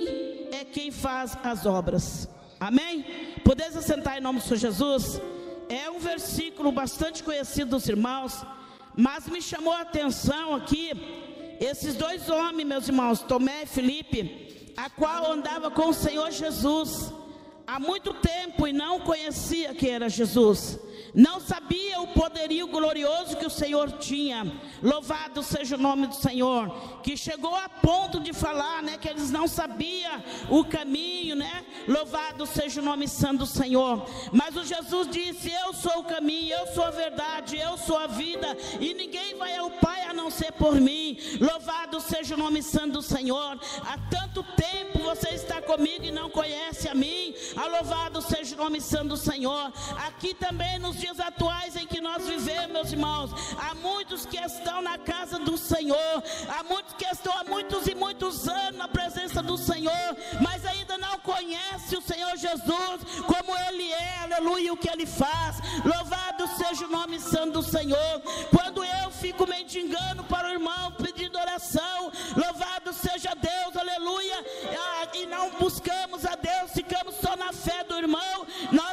é 0.52 0.64
quem 0.64 0.92
faz 0.92 1.38
as 1.44 1.66
obras. 1.66 2.28
Amém? 2.60 3.06
Podeis 3.44 3.76
assentar 3.76 4.18
em 4.18 4.22
nome 4.22 4.40
do 4.40 4.46
Senhor 4.46 4.58
Jesus? 4.58 5.22
É 5.70 5.90
um 5.90 6.00
versículo 6.00 6.72
bastante 6.72 7.24
conhecido 7.24 7.72
dos 7.72 7.88
irmãos, 7.88 8.44
mas 8.96 9.28
me 9.28 9.42
chamou 9.42 9.74
a 9.74 9.82
atenção 9.82 10.56
aqui 10.56 10.92
esses 11.60 11.96
dois 11.96 12.30
homens, 12.30 12.68
meus 12.68 12.88
irmãos, 12.88 13.22
Tomé 13.22 13.64
e 13.64 13.68
Felipe 13.68 14.50
a 14.80 14.90
qual 14.90 15.34
andava 15.34 15.70
com 15.70 15.90
o 15.90 15.94
Senhor 15.94 16.32
Jesus 16.32 17.14
há 17.68 17.80
muito 17.80 18.14
tempo 18.14 18.66
e 18.66 18.72
não 18.72 19.02
conhecia 19.02 19.76
que 19.76 19.90
era 19.90 20.08
Jesus 20.08 20.80
não 21.14 21.40
sabia 21.40 22.02
o 22.02 22.08
poderio 22.08 22.68
glorioso 22.68 23.38
que 23.38 23.46
o 23.46 23.50
Senhor 23.50 23.92
tinha. 23.94 24.52
Louvado 24.82 25.44
seja 25.44 25.76
o 25.76 25.80
nome 25.80 26.08
do 26.08 26.16
Senhor, 26.16 26.70
que 27.02 27.18
chegou 27.18 27.56
a 27.56 27.68
ponto 27.68 28.20
de 28.20 28.34
falar, 28.34 28.82
né, 28.82 28.98
que 28.98 29.08
eles 29.08 29.32
não 29.32 29.48
sabiam 29.48 30.24
o 30.50 30.64
caminho, 30.66 31.36
né? 31.36 31.66
Louvado 31.88 32.46
seja 32.46 32.82
o 32.82 32.84
nome 32.84 33.08
santo 33.08 33.40
do 33.40 33.46
Senhor. 33.46 34.06
Mas 34.32 34.56
o 34.56 34.64
Jesus 34.64 35.08
disse: 35.10 35.52
Eu 35.52 35.74
sou 35.74 36.00
o 36.00 36.04
caminho, 36.04 36.54
eu 36.54 36.68
sou 36.68 36.84
a 36.84 36.92
verdade, 36.92 37.58
eu 37.58 37.78
sou 37.78 37.98
a 37.98 38.08
vida, 38.08 38.58
e 38.80 38.94
ninguém 38.94 39.36
vai 39.36 39.56
ao 39.56 39.70
Pai 39.72 40.04
a 40.04 40.14
não 40.14 40.30
ser 40.30 40.52
por 40.54 40.80
mim. 40.80 41.18
Louvado 41.40 42.00
seja 42.00 42.36
o 42.36 42.38
nome 42.38 42.62
santo 42.62 42.94
do 42.94 43.02
Senhor. 43.02 43.60
Há 43.86 43.98
tanto 44.10 44.44
tempo 44.56 45.00
você 45.00 45.30
está 45.30 45.62
comigo 45.62 46.06
e 46.06 46.12
não 46.12 46.30
conhece 46.30 46.88
a 46.88 46.96
mim. 46.96 47.34
A 47.56 47.66
louvado 47.68 48.22
seja 48.22 48.56
o 48.56 48.58
nome 48.58 48.82
santo 48.82 49.10
do 49.10 49.18
Senhor. 49.18 49.72
Aqui 50.08 50.34
também 50.34 50.78
nos 50.80 50.99
dias 51.00 51.20
atuais 51.20 51.76
em 51.76 51.88
que 51.88 52.02
nós 52.02 52.28
vivemos, 52.28 52.72
meus 52.72 52.92
irmãos, 52.92 53.32
há 53.58 53.74
muitos 53.76 54.26
que 54.26 54.38
estão 54.38 54.82
na 54.82 54.98
casa 54.98 55.40
do 55.40 55.58
Senhor, 55.58 56.24
há 56.50 56.64
muitos 56.64 56.94
que 56.94 57.06
estão 57.06 57.34
há 57.38 57.44
muitos 57.44 57.88
e 57.88 57.96
muitos 57.96 58.48
anos 58.48 58.78
na 58.78 58.88
presença 58.88 59.42
do 59.42 59.58
Senhor, 59.58 60.10
mas 60.42 60.66
ainda 60.66 60.98
não 60.98 61.20
conhecem 61.20 61.98
o 61.98 62.02
Senhor 62.02 62.36
Jesus, 62.38 62.98
como 63.26 63.58
Ele 63.68 63.92
é, 63.92 64.20
aleluia, 64.24 64.74
o 64.74 64.78
que 64.78 64.90
Ele 64.90 65.06
faz. 65.06 65.58
Louvado 65.84 66.48
seja 66.58 66.86
o 66.86 66.90
nome 66.90 67.20
santo 67.20 67.62
do 67.62 67.64
Senhor. 67.64 68.22
Quando 68.56 68.84
eu 68.84 69.12
fico 69.12 69.48
mendigando 69.48 70.24
para 70.24 70.48
o 70.50 70.52
irmão 70.52 70.92
pedindo 70.94 71.38
oração, 71.38 72.12
louvado 72.36 72.94
seja 72.94 73.36
Deus, 73.36 73.76
aleluia, 73.76 74.46
ah, 74.78 75.08
e 75.14 75.26
não 75.26 75.52
buscamos 75.52 76.26
a 76.26 76.36
Deus, 76.36 76.72
ficamos 76.72 77.16
só 77.16 77.36
na 77.36 77.52
fé 77.54 77.84
do 77.84 77.96
irmão, 77.96 78.46
nós 78.72 78.89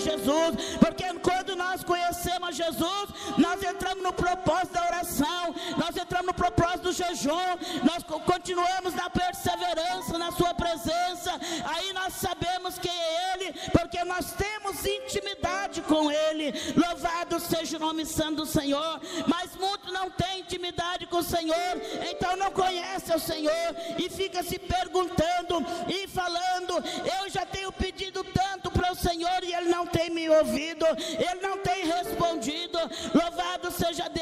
Jesus. 0.00 0.76
Porque 0.78 1.04
quando 1.22 1.54
nós 1.56 1.84
conhecemos 1.84 2.56
Jesus, 2.56 3.10
nós 3.38 3.62
entramos 3.62 4.02
no 4.02 4.12
propósito 4.12 4.72
da 4.72 4.84
oração, 4.86 5.54
nós 5.76 5.96
entramos 5.96 6.26
no 6.26 6.34
propósito 6.34 6.82
do 6.82 6.92
jejum, 6.92 7.56
nós 7.84 8.02
continuamos 8.24 8.94
na 8.94 9.08
perseverança 9.10 10.18
na 10.18 10.30
Sua 10.32 10.54
presença, 10.54 11.38
aí 11.64 11.92
nós 11.92 12.14
sabemos 12.14 12.78
quem 12.78 12.92
é 12.92 13.34
Ele, 13.34 13.52
porque 13.70 14.02
nós 14.04 14.32
temos 14.32 14.84
intimidade 14.84 15.82
com 15.82 16.10
Ele. 16.10 16.52
Louvado 16.76 17.40
seja 17.40 17.76
o 17.76 17.80
nome 17.80 18.04
santo 18.06 18.36
do 18.36 18.46
Senhor, 18.46 19.00
mas 19.26 19.56
muitos 19.56 19.92
não 19.92 20.10
têm 20.10 20.40
intimidade 20.40 21.06
com 21.06 21.18
o 21.18 21.22
Senhor, 21.22 21.72
então 22.10 22.36
não 22.36 22.50
conhece 22.50 23.14
o 23.14 23.18
Senhor 23.18 23.74
e 23.98 24.08
fica 24.08 24.42
se 24.42 24.58
perguntando 24.58 25.64
e 25.88 26.06
falando: 26.08 26.74
Eu 27.20 27.28
já 27.30 27.44
tenho 27.46 27.72
pedido 27.72 28.22
tanto 28.24 28.69
para 28.80 28.92
o 28.92 28.96
Senhor 28.96 29.44
e 29.44 29.52
Ele 29.52 29.68
não 29.68 29.86
tem 29.86 30.08
me 30.08 30.28
ouvido, 30.30 30.86
Ele 30.86 31.40
não 31.42 31.58
tem 31.58 31.84
respondido. 31.84 32.78
Louvado 33.14 33.70
seja 33.70 34.08
Deus, 34.08 34.19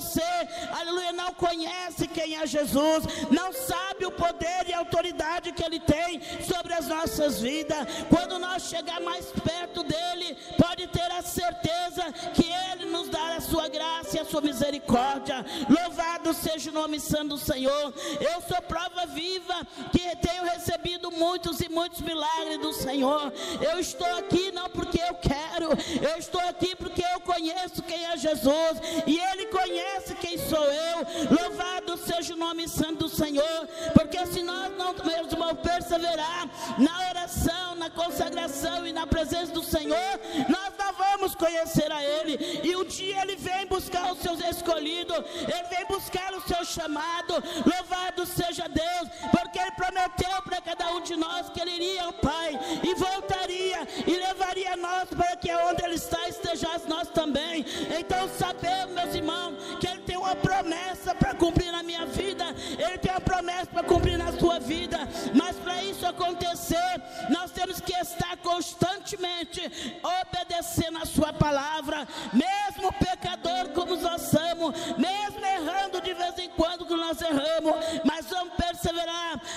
você, 0.00 0.22
aleluia, 0.70 1.12
não 1.12 1.32
conhece 1.34 2.06
quem 2.06 2.36
é 2.36 2.46
Jesus, 2.46 3.04
não 3.30 3.52
sabe 3.52 4.06
o 4.06 4.12
poder 4.12 4.68
e 4.68 4.72
a 4.72 4.78
autoridade 4.78 5.52
que 5.52 5.64
Ele 5.64 5.80
tem 5.80 6.20
sobre 6.46 6.72
as 6.72 6.86
nossas 6.86 7.40
vidas. 7.40 7.78
Quando 8.08 8.38
nós 8.38 8.62
chegar 8.62 9.00
mais 9.00 9.26
perto 9.26 9.82
dEle, 9.82 10.36
pode 10.56 10.86
ter 10.88 11.10
a 11.12 11.22
certeza 11.22 12.12
que 12.32 12.46
Ele 12.70 12.84
nos 12.86 13.08
dará 13.08 13.36
a 13.36 13.40
sua 13.40 13.68
graça 13.68 14.16
e 14.16 14.20
a 14.20 14.24
sua 14.24 14.40
misericórdia. 14.40 15.44
Louvado 15.68 16.32
seja 16.32 16.70
o 16.70 16.74
nome 16.74 17.00
santo 17.00 17.28
do 17.28 17.38
Senhor. 17.38 17.92
Eu 18.20 18.40
sou 18.42 18.62
prova 18.62 19.04
viva 19.06 19.66
que 19.90 20.16
tenho 20.16 20.44
recebido 20.44 21.10
muitos 21.10 21.60
e 21.60 21.68
muitos 21.68 22.00
milagres 22.00 22.58
do 22.58 22.72
Senhor. 22.72 23.32
Eu 23.60 23.80
estou 23.80 24.06
aqui 24.16 24.52
não 24.52 24.70
porque 24.70 25.00
eu 25.00 25.14
quero, 25.14 25.70
eu 26.00 26.18
estou 26.18 26.40
aqui 26.42 26.76
porque 26.76 27.02
eu 27.14 27.20
conheço 27.20 27.82
quem 27.82 28.04
é 28.06 28.16
Jesus 28.16 28.78
e 29.06 29.18
Ele 29.18 29.46
conhece 29.46 29.87
quem 30.20 30.38
sou 30.38 30.64
eu. 30.64 30.98
Louvado 31.30 31.96
seja 31.96 32.34
o 32.34 32.36
nome 32.36 32.68
santo 32.68 33.04
do 33.04 33.08
Senhor, 33.08 33.68
porque 33.94 34.24
se 34.26 34.42
nós 34.42 34.72
não, 34.76 34.94
meus 35.04 35.32
irmãos, 35.32 35.58
perseverar 35.62 36.48
na 36.78 37.08
oração, 37.10 37.74
na 37.76 37.90
consagração 37.90 38.86
e 38.86 38.92
na 38.92 39.06
presença 39.06 39.52
do 39.52 39.62
Senhor, 39.62 40.20
nós 40.48 40.72
não 40.78 40.92
vamos 40.92 41.34
conhecer 41.34 41.90
a 41.90 42.02
Ele. 42.02 42.60
E 42.62 42.76
um 42.76 42.84
dia 42.84 43.22
Ele 43.22 43.36
vem 43.36 43.66
buscar 43.66 44.12
os 44.12 44.20
seus 44.20 44.40
escolhidos, 44.40 45.16
Ele 45.16 45.68
vem 45.68 45.86
buscar 45.86 46.32
o 46.34 46.40
seu 46.42 46.64
chamado. 46.64 47.34
Louvado 47.64 48.26
seja 48.26 48.68
Deus, 48.68 49.08
porque 49.30 49.58
Ele 49.58 49.72
prometeu 49.72 50.42
para 50.42 50.60
cada 50.60 50.92
um 50.94 51.00
de 51.00 51.16
nós 51.16 51.48
que 51.50 51.60
Ele 51.60 51.72
iria 51.72 52.04
ao 52.04 52.12
Pai 52.12 52.58
e 52.82 52.94
voltaria 52.94 53.86
e 54.06 54.12
levaria 54.16 54.76
nós 54.76 55.08
para 55.08 55.36
que 55.36 55.52
onde 55.52 55.84
Ele 55.84 55.94
está 55.94 56.28
estejamos 56.28 56.86
nós 56.86 57.08
também. 57.08 57.64
Então 57.98 58.28
sabemos, 58.28 58.94
meus 58.94 59.14
irmãos, 59.14 59.77
que 59.78 59.86
Ele 59.86 60.00
tem 60.00 60.16
uma 60.16 60.34
promessa 60.36 61.14
para 61.14 61.34
cumprir 61.34 61.70
na 61.72 61.82
minha 61.82 62.06
vida, 62.06 62.44
Ele 62.78 62.98
tem 62.98 63.10
uma 63.10 63.20
promessa 63.20 63.66
para 63.66 63.82
cumprir 63.82 64.18
na 64.18 64.32
sua 64.32 64.58
vida, 64.58 64.98
mas 65.34 65.56
para 65.56 65.82
isso 65.82 66.06
acontecer, 66.06 67.02
nós 67.30 67.50
temos 67.50 67.80
que 67.80 67.92
estar 67.92 68.36
constantemente 68.38 69.60
obedecendo 70.02 70.98
a 70.98 71.06
Sua 71.06 71.32
palavra, 71.32 72.06
mesmo 72.32 72.92
pecador 72.92 73.68
como 73.74 73.96
nós 73.96 74.22
somos, 74.22 74.74
mesmo 74.96 75.44
errando 75.44 76.00
de 76.00 76.14
vez 76.14 76.38
em 76.38 76.48
quando 76.50 76.86
que 76.86 76.94
nós 76.94 77.20
erramos, 77.20 77.74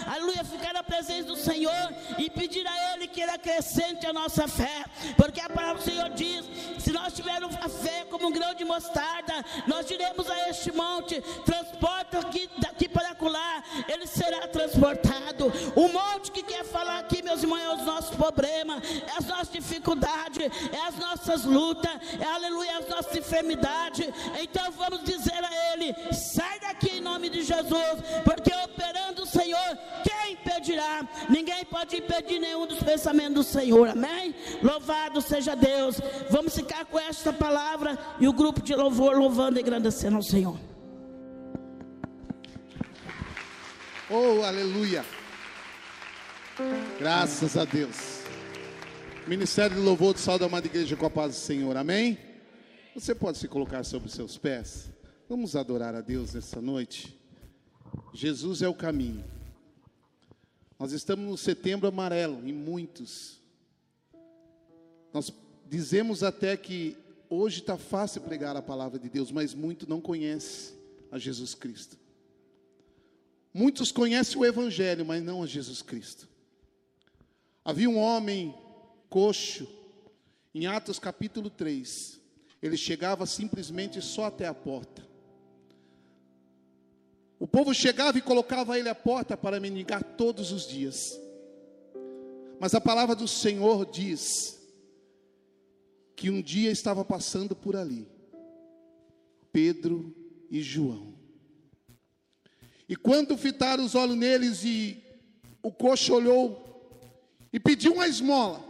aleluia, 0.05 0.43
ficar 0.43 0.73
na 0.73 0.83
presença 0.83 1.27
do 1.27 1.35
Senhor 1.35 1.93
e 2.17 2.29
pedir 2.29 2.65
a 2.67 2.93
Ele 2.93 3.07
que 3.07 3.21
Ele 3.21 3.31
acrescente 3.31 4.05
a 4.05 4.13
nossa 4.13 4.47
fé, 4.47 4.85
porque 5.15 5.39
a 5.39 5.49
palavra 5.49 5.81
do 5.81 5.89
Senhor 5.89 6.09
diz: 6.09 6.45
se 6.79 6.91
nós 6.91 7.13
tivermos 7.13 7.55
a 7.55 7.69
fé 7.69 8.05
como 8.09 8.27
um 8.27 8.31
grão 8.31 8.53
de 8.53 8.65
mostarda, 8.65 9.45
nós 9.67 9.85
diremos 9.85 10.29
a 10.29 10.49
este 10.49 10.71
monte: 10.71 11.21
transporta 11.45 12.19
aqui, 12.19 12.49
daqui 12.57 12.89
para 12.89 13.11
lá, 13.29 13.63
ele 13.87 14.07
será 14.07 14.47
transportado. 14.47 15.51
O 15.75 15.87
monte 15.89 16.31
que 16.31 16.43
quer 16.43 16.63
falar 16.65 16.99
aqui, 16.99 17.21
meus 17.21 17.43
irmãos, 17.43 17.59
é 17.59 17.75
os 17.75 17.85
nossos 17.85 18.15
problemas, 18.15 18.83
é 18.83 19.17
as 19.17 19.25
nossas 19.25 19.49
dificuldades, 19.49 20.49
é 20.71 20.87
as 20.87 20.95
nossas 20.95 21.43
lutas, 21.43 21.91
é 22.19 22.25
aleluia, 22.25 22.77
as 22.77 22.87
nossas 22.87 23.15
enfermidades. 23.15 24.07
Então 24.39 24.71
vamos 24.71 25.03
dizer 25.03 25.43
a 25.43 25.73
Ele: 25.73 25.93
sai 26.13 26.59
daqui 26.59 26.97
em 26.97 27.01
nome 27.01 27.29
de 27.29 27.43
Jesus, 27.43 27.97
porque 28.23 28.53
operando 28.63 29.20
impedirá? 30.61 31.07
Ninguém 31.29 31.65
pode 31.65 31.97
impedir 31.97 32.39
nenhum 32.39 32.67
dos 32.67 32.81
pensamentos 32.81 33.33
do 33.33 33.43
Senhor, 33.43 33.89
amém? 33.89 34.33
Louvado 34.61 35.21
seja 35.21 35.55
Deus. 35.55 35.99
Vamos 36.29 36.55
ficar 36.55 36.85
com 36.85 36.99
esta 36.99 37.33
palavra 37.33 37.97
e 38.19 38.27
o 38.27 38.33
grupo 38.33 38.61
de 38.61 38.75
louvor 38.75 39.17
louvando 39.17 39.57
e 39.57 39.61
agradecendo 39.61 40.15
ao 40.15 40.23
Senhor. 40.23 40.57
Oh, 44.09 44.43
aleluia. 44.43 45.03
Graças 46.99 47.57
a 47.57 47.65
Deus. 47.65 48.21
Ministério 49.25 49.75
de 49.75 49.81
Louvor 49.81 50.13
do 50.13 50.19
Sal 50.19 50.37
da 50.37 50.45
Amada 50.45 50.67
Igreja 50.67 50.95
com 50.95 51.05
a 51.05 51.09
paz 51.09 51.33
do 51.33 51.39
Senhor. 51.39 51.75
Amém? 51.77 52.17
Você 52.93 53.15
pode 53.15 53.37
se 53.37 53.47
colocar 53.47 53.83
sobre 53.83 54.09
os 54.09 54.13
seus 54.13 54.37
pés. 54.37 54.91
Vamos 55.29 55.55
adorar 55.55 55.95
a 55.95 56.01
Deus 56.01 56.33
nessa 56.33 56.61
noite. 56.61 57.17
Jesus 58.13 58.61
é 58.61 58.67
o 58.67 58.73
caminho. 58.73 59.23
Nós 60.81 60.93
estamos 60.93 61.23
no 61.23 61.37
setembro 61.37 61.87
amarelo, 61.87 62.43
em 62.43 62.51
muitos. 62.51 63.39
Nós 65.13 65.31
dizemos 65.69 66.23
até 66.23 66.57
que 66.57 66.97
hoje 67.29 67.59
está 67.59 67.77
fácil 67.77 68.21
pregar 68.21 68.55
a 68.55 68.63
palavra 68.63 68.97
de 68.97 69.07
Deus, 69.07 69.31
mas 69.31 69.53
muito 69.53 69.87
não 69.87 70.01
conhece 70.01 70.73
a 71.11 71.19
Jesus 71.19 71.53
Cristo. 71.53 71.99
Muitos 73.53 73.91
conhecem 73.91 74.41
o 74.41 74.43
Evangelho, 74.43 75.05
mas 75.05 75.21
não 75.21 75.43
a 75.43 75.45
Jesus 75.45 75.83
Cristo. 75.83 76.27
Havia 77.63 77.87
um 77.87 77.99
homem 77.99 78.51
coxo, 79.07 79.67
em 80.51 80.65
Atos 80.65 80.97
capítulo 80.97 81.51
3. 81.51 82.19
Ele 82.59 82.75
chegava 82.75 83.27
simplesmente 83.27 84.01
só 84.01 84.25
até 84.25 84.47
a 84.47 84.53
porta. 84.55 85.07
O 87.41 87.47
povo 87.47 87.73
chegava 87.73 88.19
e 88.19 88.21
colocava 88.21 88.77
ele 88.77 88.87
à 88.87 88.93
porta 88.93 89.35
para 89.35 89.59
mendigar 89.59 90.03
todos 90.03 90.51
os 90.51 90.67
dias. 90.67 91.19
Mas 92.59 92.75
a 92.75 92.79
palavra 92.79 93.15
do 93.15 93.27
Senhor 93.27 93.83
diz 93.87 94.61
que 96.15 96.29
um 96.29 96.39
dia 96.39 96.69
estava 96.69 97.03
passando 97.03 97.55
por 97.55 97.75
ali 97.75 98.07
Pedro 99.51 100.15
e 100.51 100.61
João. 100.61 101.15
E 102.87 102.95
quando 102.95 103.35
fitaram 103.35 103.83
os 103.85 103.95
olhos 103.95 104.15
neles 104.15 104.63
e 104.63 105.03
o 105.63 105.71
coxo 105.71 106.13
olhou 106.13 107.01
e 107.51 107.59
pediu 107.59 107.93
uma 107.93 108.07
esmola. 108.07 108.63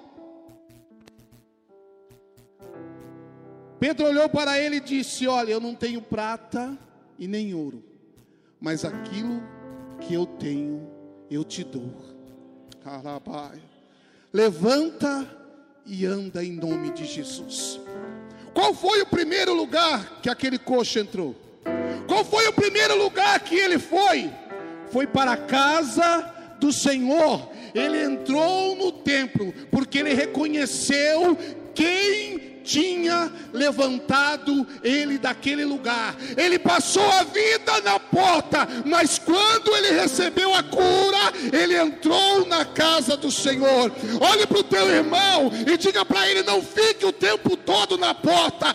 Pedro 3.82 4.06
olhou 4.06 4.30
para 4.30 4.58
ele 4.58 4.78
e 4.78 4.80
disse: 4.80 5.28
Olha, 5.28 5.52
eu 5.52 5.60
não 5.60 5.76
tenho 5.76 6.02
prata 6.02 6.80
e 7.20 7.28
nem 7.28 7.54
ouro, 7.54 7.91
mas 8.62 8.86
aquilo 8.86 9.42
que 10.00 10.14
eu 10.14 10.26
tenho, 10.26 10.88
eu 11.30 11.44
te 11.44 11.64
dou. 11.64 11.92
Levanta 14.32 15.28
e 15.86 16.06
anda 16.06 16.44
em 16.46 16.52
nome 16.52 16.92
de 16.92 17.06
Jesus. 17.06 17.82
Qual 18.54 18.74
foi 18.74 19.02
o 19.02 19.08
primeiro 19.08 19.54
lugar 19.54 20.22
que 20.22 20.30
aquele 20.30 20.60
coxo 20.60 21.00
entrou? 21.00 21.36
Qual 22.08 22.24
foi 22.24 22.48
o 22.48 22.54
primeiro 22.54 22.96
lugar 23.02 23.40
que 23.40 23.56
ele 23.56 23.80
foi? 23.80 24.32
Foi 24.92 25.08
para 25.08 25.34
a 25.34 25.38
casa 25.38 26.32
do 26.60 26.72
Senhor. 26.72 27.50
Ele 27.74 28.04
entrou 28.04 28.76
no 28.76 28.92
templo 28.92 29.54
porque 29.72 29.98
ele 29.98 30.14
reconheceu 30.14 31.36
quem 31.74 32.51
tinha 32.64 33.32
levantado 33.54 34.68
ele 34.84 35.18
daquele 35.18 35.66
lugar. 35.66 36.16
Ele 36.38 36.58
passou 36.60 37.08
a 37.12 37.24
vida 37.24 37.82
na 37.84 38.00
porta, 38.00 38.68
mas 38.86 39.20
quando 39.20 39.76
ele 39.76 40.00
recebeu 40.00 40.54
a 40.54 40.64
cura, 40.64 41.34
ele 41.52 41.78
entrou 41.78 42.46
na 42.46 42.66
casa 42.66 43.18
do 43.18 43.32
Senhor. 43.32 43.92
Olhe 44.20 44.48
para 44.48 44.60
o 44.60 44.64
teu 44.64 44.90
irmão 44.90 45.52
e 45.68 45.78
diga 45.78 46.06
para 46.06 46.28
ele: 46.30 46.44
não 46.44 46.62
fique 46.62 47.06
o 47.06 47.12
tempo 47.12 47.56
todo 47.58 47.98
na 47.98 48.14
porta, 48.14 48.74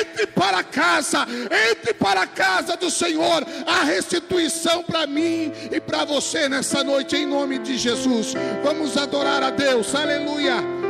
entre 0.00 0.26
para 0.26 0.62
casa, 0.62 1.26
entre 1.70 1.94
para 1.94 2.22
a 2.22 2.26
casa 2.26 2.76
do 2.76 2.90
Senhor. 2.90 3.44
A 3.66 3.84
restituição 3.84 4.82
para 4.82 5.06
mim 5.06 5.52
e 5.70 5.80
para 5.80 6.04
você 6.04 6.48
nessa 6.48 6.82
noite, 6.82 7.16
em 7.16 7.26
nome 7.26 7.58
de 7.58 7.76
Jesus. 7.76 8.34
Vamos 8.62 8.96
adorar 8.96 9.42
a 9.42 9.50
Deus, 9.50 9.94
aleluia. 9.94 10.83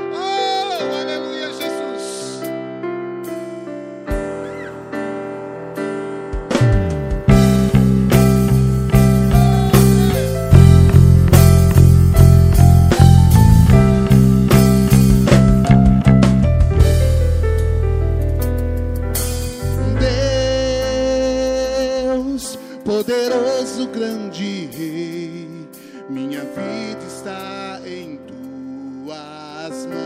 Vida 26.55 27.05
está 27.07 27.81
em 27.85 28.17
tuas 28.19 29.87
mãos. 29.87 30.05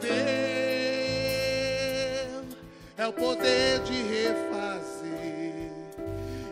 Teu 0.00 0.16
é 2.96 3.06
o 3.06 3.12
poder 3.12 3.80
de 3.80 4.02
refazer 4.02 5.70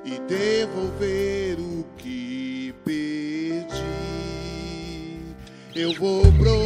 e 0.05 0.19
devolver 0.29 1.59
o 1.59 1.85
que 1.97 2.75
perdi. 2.85 3.65
Eu 5.75 5.95
vou 5.95 6.23
profetizar 6.23 6.64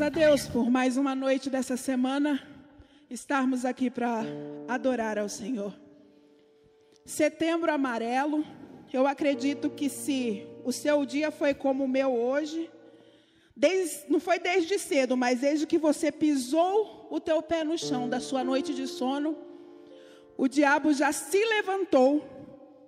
Graças 0.00 0.16
a 0.16 0.18
Deus 0.18 0.46
por 0.48 0.70
mais 0.70 0.96
uma 0.96 1.14
noite 1.14 1.50
dessa 1.50 1.76
semana 1.76 2.40
estarmos 3.10 3.66
aqui 3.66 3.90
para 3.90 4.22
adorar 4.66 5.18
ao 5.18 5.28
Senhor. 5.28 5.78
Setembro 7.04 7.70
amarelo, 7.70 8.42
eu 8.90 9.06
acredito 9.06 9.68
que 9.68 9.90
se 9.90 10.46
o 10.64 10.72
seu 10.72 11.04
dia 11.04 11.30
foi 11.30 11.52
como 11.52 11.84
o 11.84 11.88
meu 11.88 12.14
hoje, 12.14 12.70
desde- 13.54 14.10
não 14.10 14.18
foi 14.18 14.38
desde 14.38 14.78
cedo, 14.78 15.18
mas 15.18 15.40
desde 15.40 15.66
que 15.66 15.76
você 15.76 16.10
pisou 16.10 17.06
o 17.10 17.20
teu 17.20 17.42
pé 17.42 17.62
no 17.62 17.76
chão 17.76 18.08
da 18.08 18.20
sua 18.20 18.42
noite 18.42 18.72
de 18.72 18.86
sono, 18.86 19.36
o 20.34 20.48
diabo 20.48 20.94
já 20.94 21.12
se 21.12 21.44
levantou 21.44 22.24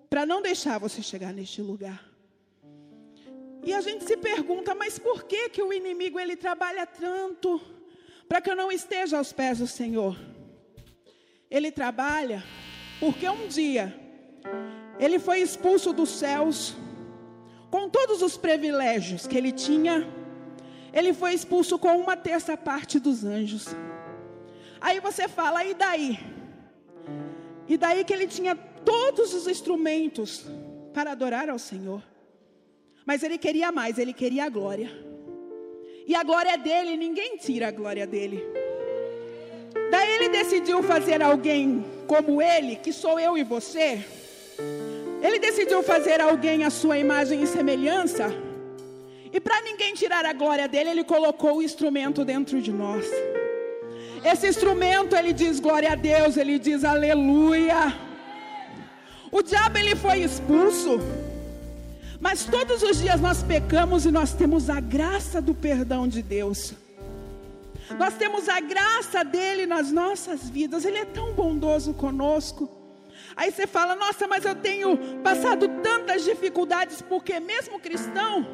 para 0.09 0.25
não 0.25 0.41
deixar 0.41 0.79
você 0.79 1.03
chegar 1.03 1.35
neste 1.35 1.61
lugar. 1.61 2.12
E 3.63 3.73
a 3.73 3.81
gente 3.81 4.05
se 4.05 4.17
pergunta, 4.17 4.75
mas 4.75 4.99
por 4.99 5.25
que 5.25 5.49
que 5.49 5.63
o 5.63 5.73
inimigo 5.73 6.19
ele 6.19 6.37
trabalha 6.37 6.85
tanto 6.85 7.61
para 8.29 8.41
que 8.41 8.51
eu 8.51 8.57
não 8.57 8.73
esteja 8.73 9.19
aos 9.19 9.33
pés 9.33 9.59
do 9.59 9.67
Senhor? 9.67 10.19
Ele 11.49 11.71
trabalha 11.71 12.43
porque 12.99 13.29
um 13.29 13.47
dia 13.47 13.95
ele 14.99 15.19
foi 15.19 15.41
expulso 15.41 15.93
dos 15.93 16.11
céus 16.11 16.77
com 17.71 17.89
todos 17.89 18.21
os 18.21 18.37
privilégios 18.37 19.27
que 19.27 19.37
ele 19.37 19.53
tinha. 19.53 20.07
Ele 20.93 21.15
foi 21.15 21.33
expulso 21.33 21.79
com 21.79 21.97
uma 21.97 22.17
terça 22.17 22.57
parte 22.57 22.99
dos 22.99 23.25
anjos. 23.25 23.69
Aí 24.81 25.01
você 25.01 25.27
fala, 25.27 25.65
e 25.65 25.73
daí? 25.73 26.19
E 27.67 27.79
daí 27.79 28.05
que 28.05 28.13
ele 28.13 28.27
tinha 28.27 28.55
todos 28.55 29.33
os 29.33 29.47
instrumentos 29.47 30.45
para 30.93 31.13
adorar 31.13 31.49
ao 31.49 31.59
Senhor. 31.59 32.03
Mas 33.05 33.23
ele 33.23 33.39
queria 33.39 33.73
mais, 33.73 33.99
ele 33.99 34.13
queria 34.13 34.45
a 34.45 34.49
glória. 34.49 34.91
E 36.07 36.15
a 36.15 36.23
glória 36.23 36.51
é 36.51 36.57
dele, 36.57 36.97
ninguém 36.97 37.37
tira 37.37 37.69
a 37.69 37.71
glória 37.71 38.07
dele. 38.07 38.43
Daí 39.91 40.11
ele 40.17 40.29
decidiu 40.29 40.83
fazer 40.83 41.23
alguém 41.23 41.85
como 42.07 42.41
ele, 42.41 42.77
que 42.77 42.93
sou 42.93 43.19
eu 43.19 43.37
e 43.37 43.45
você. 43.45 44.05
Ele 45.23 45.39
decidiu 45.39 45.83
fazer 45.83 46.21
alguém 46.21 46.65
à 46.65 46.71
sua 46.71 46.99
imagem 46.99 47.43
e 47.43 47.47
semelhança. 47.47 48.35
E 49.33 49.41
para 49.41 49.61
ninguém 49.63 49.95
tirar 49.95 50.27
a 50.27 50.33
glória 50.33 50.69
dele, 50.69 50.91
ele 50.91 51.05
colocou 51.05 51.57
o 51.57 51.63
instrumento 51.63 52.25
dentro 52.25 52.61
de 52.61 52.73
nós. 52.73 53.07
Esse 54.25 54.49
instrumento, 54.49 55.17
ele 55.17 55.33
diz 55.33 55.59
glória 55.59 55.93
a 55.93 55.95
Deus, 55.95 56.37
ele 56.37 56.59
diz 56.59 56.85
aleluia. 56.85 57.95
O 59.31 59.43
diabo 59.43 59.79
ele 59.79 59.97
foi 59.97 60.19
expulso. 60.19 61.01
Mas 62.23 62.45
todos 62.45 62.85
os 62.85 62.99
dias 62.99 63.21
nós 63.21 63.43
pecamos 63.43 64.07
e 64.07 64.13
nós 64.13 64.33
temos 64.33 64.71
a 64.71 64.79
graça 64.79 65.43
do 65.43 65.53
perdão 65.53 66.07
de 66.07 66.23
Deus. 66.23 66.73
Nós 67.99 68.15
temos 68.15 68.49
a 68.49 68.61
graça 68.61 69.25
dele 69.25 69.67
nas 69.67 69.91
nossas 69.91 70.49
vidas. 70.49 70.85
Ele 70.85 70.99
é 70.99 71.05
tão 71.05 71.33
bondoso 71.33 71.93
conosco. 71.93 72.71
Aí 73.35 73.51
você 73.51 73.67
fala: 73.67 73.97
"Nossa, 73.97 74.29
mas 74.29 74.45
eu 74.45 74.55
tenho 74.55 74.97
passado 75.25 75.67
tantas 75.83 76.23
dificuldades 76.23 77.03
porque 77.03 77.41
mesmo 77.41 77.81
cristão, 77.81 78.47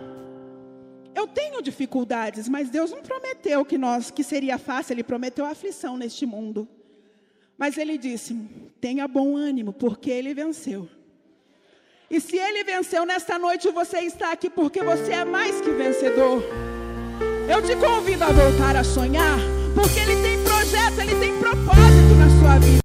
eu 1.15 1.27
tenho 1.27 1.61
dificuldades, 1.61 2.49
mas 2.49 2.71
Deus 2.71 2.91
não 2.91 3.03
prometeu 3.03 3.67
que 3.67 3.77
nós 3.77 4.11
que 4.11 4.25
seria 4.25 4.57
fácil, 4.57 4.95
ele 4.95 5.05
prometeu 5.05 5.45
aflição 5.45 5.99
neste 5.99 6.25
mundo. 6.25 6.67
Mas 7.59 7.77
ele 7.77 7.99
disse: 7.99 8.35
"Tenha 8.81 9.07
bom 9.07 9.37
ânimo, 9.37 9.75
porque 9.75 10.11
ele 10.11 10.33
venceu." 10.33 10.89
E 12.11 12.21
se 12.21 12.39
ele 12.39 12.65
venceu 12.65 13.05
nesta 13.05 13.39
noite, 13.39 13.71
você 13.71 13.99
está 13.99 14.33
aqui 14.33 14.49
porque 14.49 14.83
você 14.83 15.13
é 15.13 15.27
mais 15.27 15.61
que 15.61 15.71
vencedor. 15.71 16.43
Eu 17.47 17.61
te 17.63 17.77
convido 17.77 18.25
a 18.25 18.29
voltar 18.29 18.77
a 18.77 18.85
sonhar, 18.85 19.39
porque 19.75 20.01
ele 20.01 20.17
tem 20.23 20.43
projeto, 20.43 21.01
ele 21.01 21.21
tem 21.21 21.39
propósito 21.39 22.15
na 22.19 22.31
sua 22.41 22.59
vida. 22.59 22.79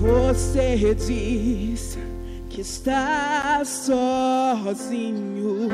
Você 0.00 0.92
diz 0.94 1.96
que 2.50 2.62
está 2.62 3.64
sozinho, 3.64 5.68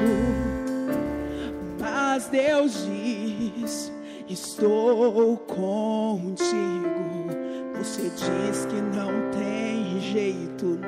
mas 1.80 2.26
Deus 2.26 2.84
diz: 2.84 3.90
Estou 4.32 5.36
contigo. 5.46 7.28
Você 7.76 8.10
diz 8.16 8.64
que 8.64 8.80
não 8.96 9.30
tem 9.30 10.00
jeito, 10.00 10.80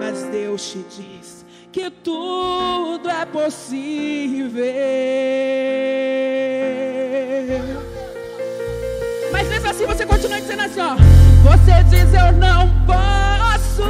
mas 0.00 0.22
Deus 0.32 0.70
te 0.70 0.78
diz 0.88 1.44
que 1.70 1.90
tudo 1.90 3.10
é 3.10 3.26
possível. 3.26 4.64
Mas 9.30 9.46
mesmo 9.48 9.68
assim 9.68 9.84
você 9.84 10.06
continua 10.06 10.40
dizendo 10.40 10.62
assim, 10.62 10.80
ó. 10.80 10.96
Você 11.50 11.84
diz 11.90 12.14
eu 12.14 12.32
não 12.32 12.70
posso. 12.86 13.82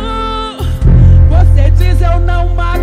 Você 1.31 1.71
diz 1.71 2.01
eu 2.03 2.19
não 2.19 2.59
aguento. 2.59 2.74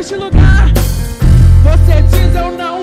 Neste 0.00 0.16
lugar. 0.16 0.72
Você 1.62 2.00
diz 2.00 2.34
eu 2.34 2.52
não 2.52 2.79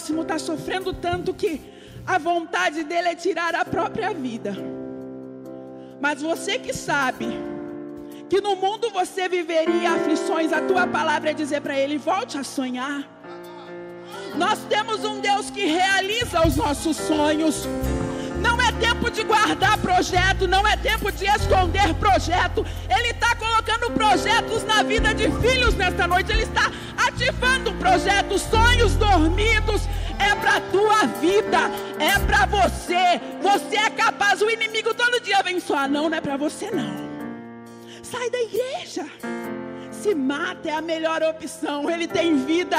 próximo 0.00 0.22
está 0.22 0.38
sofrendo 0.38 0.94
tanto 0.94 1.34
que 1.34 1.60
a 2.06 2.16
vontade 2.16 2.82
dele 2.84 3.08
é 3.08 3.14
tirar 3.14 3.54
a 3.54 3.66
própria 3.66 4.14
vida. 4.14 4.56
Mas 6.00 6.22
você 6.22 6.58
que 6.58 6.72
sabe 6.72 7.26
que 8.30 8.40
no 8.40 8.56
mundo 8.56 8.88
você 8.90 9.28
viveria 9.28 9.92
aflições, 9.92 10.54
a 10.54 10.62
tua 10.62 10.86
palavra 10.86 11.30
é 11.30 11.34
dizer 11.34 11.60
para 11.60 11.78
ele: 11.78 11.98
volte 11.98 12.38
a 12.38 12.42
sonhar. 12.42 13.04
Nós 14.36 14.58
temos 14.70 15.04
um 15.04 15.20
Deus 15.20 15.50
que 15.50 15.66
realiza 15.66 16.46
os 16.46 16.56
nossos 16.56 16.96
sonhos. 16.96 17.68
Não 18.40 18.58
é 18.58 18.72
tempo 18.72 19.10
de 19.10 19.22
guardar 19.22 19.76
projeto, 19.78 20.48
não 20.48 20.66
é 20.66 20.78
tempo 20.78 21.12
de 21.12 21.26
esconder 21.26 21.92
projeto. 21.96 22.64
Ele 22.88 23.08
está 23.08 23.36
colocando 23.36 23.90
projetos 23.90 24.64
na 24.64 24.82
vida 24.82 25.12
de 25.12 25.30
filhos 25.42 25.74
nesta 25.74 26.06
noite. 26.06 26.32
Ele 26.32 26.44
está 26.44 26.72
ativando 27.20 27.74
projetos, 27.74 28.42
sonhos 28.42 28.96
dormidos. 28.96 29.82
É 30.18 30.34
para 30.34 30.60
tua 30.60 31.06
vida, 31.20 31.58
é 31.98 32.18
para 32.26 32.46
você. 32.46 33.20
Você 33.42 33.76
é 33.76 33.90
capaz. 33.90 34.40
O 34.40 34.50
inimigo 34.50 34.94
todo 34.94 35.20
dia 35.20 35.42
vem 35.42 35.60
só, 35.60 35.86
não, 35.86 36.08
não 36.08 36.16
é 36.16 36.20
para 36.20 36.36
você 36.36 36.70
não. 36.70 37.10
Sai 38.02 38.30
da 38.30 38.38
igreja. 38.38 39.06
Se 39.90 40.14
mata 40.14 40.68
é 40.68 40.72
a 40.72 40.80
melhor 40.80 41.22
opção. 41.22 41.90
Ele 41.90 42.06
tem 42.06 42.44
vida. 42.44 42.78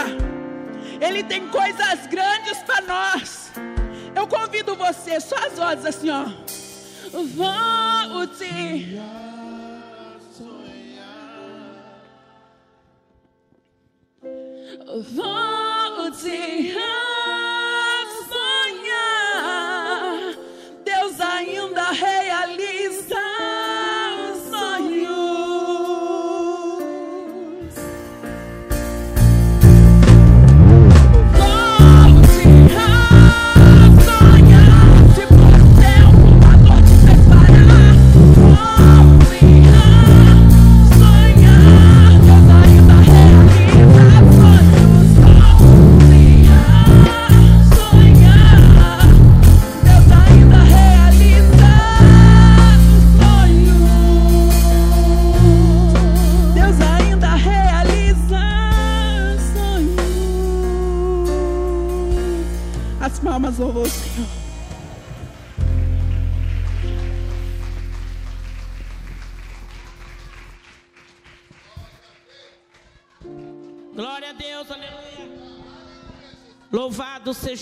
Ele 0.99 1.23
tem 1.23 1.47
coisas 1.47 2.07
grandes 2.07 2.57
para 2.59 2.81
nós. 2.81 3.51
Eu 4.15 4.27
convido 4.27 4.75
você, 4.75 5.19
só 5.19 5.35
as 5.35 5.53
vozes 5.53 5.85
assim, 5.85 6.09
ó. 6.09 6.25
Volte. 7.35 8.99
Volte 14.87 16.73
a 16.75 17.10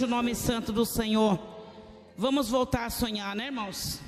nome 0.10 0.34
santo 0.34 0.74
do 0.74 0.88
Senhor. 0.88 1.39
Vamos 2.17 2.50
voltar 2.50 2.86
a 2.86 2.89
sonhar, 2.89 3.36
né, 3.36 3.45
irmãos? 3.45 4.02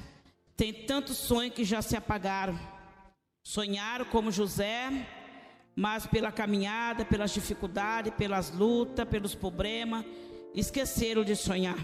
Tem 0.58 0.74
tantos 0.74 1.16
sonhos 1.18 1.54
que 1.54 1.64
já 1.64 1.80
se 1.82 1.96
apagaram. 1.96 2.60
Sonharam 3.44 4.06
como 4.06 4.32
José, 4.32 5.08
mas 5.76 6.08
pela 6.08 6.32
caminhada, 6.32 7.06
pelas 7.06 7.32
dificuldades, 7.32 8.14
pelas 8.16 8.52
lutas, 8.52 9.08
pelos 9.08 9.36
problemas, 9.36 10.04
esqueceram 10.56 11.24
de 11.24 11.36
sonhar, 11.36 11.78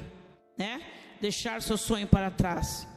né? 0.58 0.82
Deixar 1.22 1.62
seu 1.62 1.78
sonho 1.78 2.08
para 2.08 2.32
trás. 2.32 2.88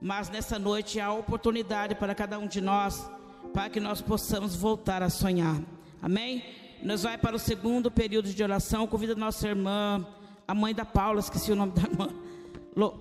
Mas 0.00 0.28
nessa 0.28 0.58
noite 0.58 1.00
há 1.00 1.10
oportunidade 1.10 1.94
para 1.94 2.14
cada 2.14 2.38
um 2.38 2.46
de 2.46 2.60
nós, 2.60 3.10
para 3.54 3.70
que 3.70 3.80
nós 3.80 4.02
possamos 4.02 4.54
voltar 4.54 5.02
a 5.02 5.08
sonhar. 5.08 5.60
Amém? 6.02 6.44
Nós 6.82 7.02
vai 7.02 7.16
para 7.16 7.34
o 7.34 7.38
segundo 7.38 7.90
período 7.90 8.28
de 8.32 8.42
oração. 8.42 8.86
Convido 8.86 9.14
a 9.14 9.16
nossa 9.16 9.48
irmã, 9.48 10.06
a 10.48 10.54
mãe 10.54 10.74
da 10.74 10.86
Paula, 10.86 11.20
esqueci 11.20 11.52
o 11.52 11.54
nome 11.54 11.72
da 11.72 11.82
irmã, 11.82 12.08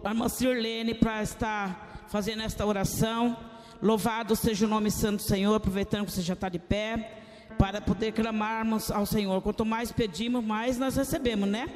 a 0.04 0.10
irmã 0.10 0.28
Sirlene, 0.28 0.94
para 0.94 1.24
estar 1.24 2.04
fazendo 2.10 2.42
esta 2.44 2.66
oração. 2.66 3.38
Louvado 3.82 4.36
seja 4.36 4.66
o 4.66 4.70
nome 4.70 4.92
santo 4.92 5.18
do 5.18 5.22
Senhor, 5.22 5.56
aproveitando 5.56 6.06
que 6.06 6.12
você 6.12 6.22
já 6.22 6.34
está 6.34 6.50
de 6.50 6.60
pé, 6.60 7.22
para 7.58 7.80
poder 7.80 8.12
clamarmos 8.12 8.92
ao 8.92 9.06
Senhor. 9.06 9.42
Quanto 9.42 9.64
mais 9.64 9.94
pedimos, 9.94 10.44
mais 10.44 10.78
nós 10.78 10.98
recebemos, 10.98 11.48
né? 11.48 11.70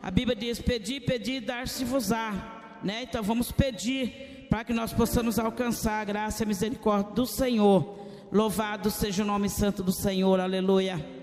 A 0.00 0.08
Bíblia 0.08 0.36
diz: 0.36 0.60
pedir, 0.60 1.00
pedir, 1.00 1.40
dar-se-vos-á. 1.40 2.78
Né? 2.80 3.02
Então 3.02 3.20
vamos 3.20 3.50
pedir 3.50 4.46
para 4.48 4.62
que 4.62 4.72
nós 4.72 4.92
possamos 4.92 5.36
alcançar 5.36 6.00
a 6.00 6.04
graça 6.04 6.42
e 6.42 6.44
a 6.44 6.46
misericórdia 6.46 7.12
do 7.12 7.26
Senhor. 7.26 8.06
Louvado 8.30 8.88
seja 8.88 9.24
o 9.24 9.26
nome 9.26 9.48
santo 9.48 9.82
do 9.82 9.90
Senhor, 9.90 10.38
aleluia 10.38 11.17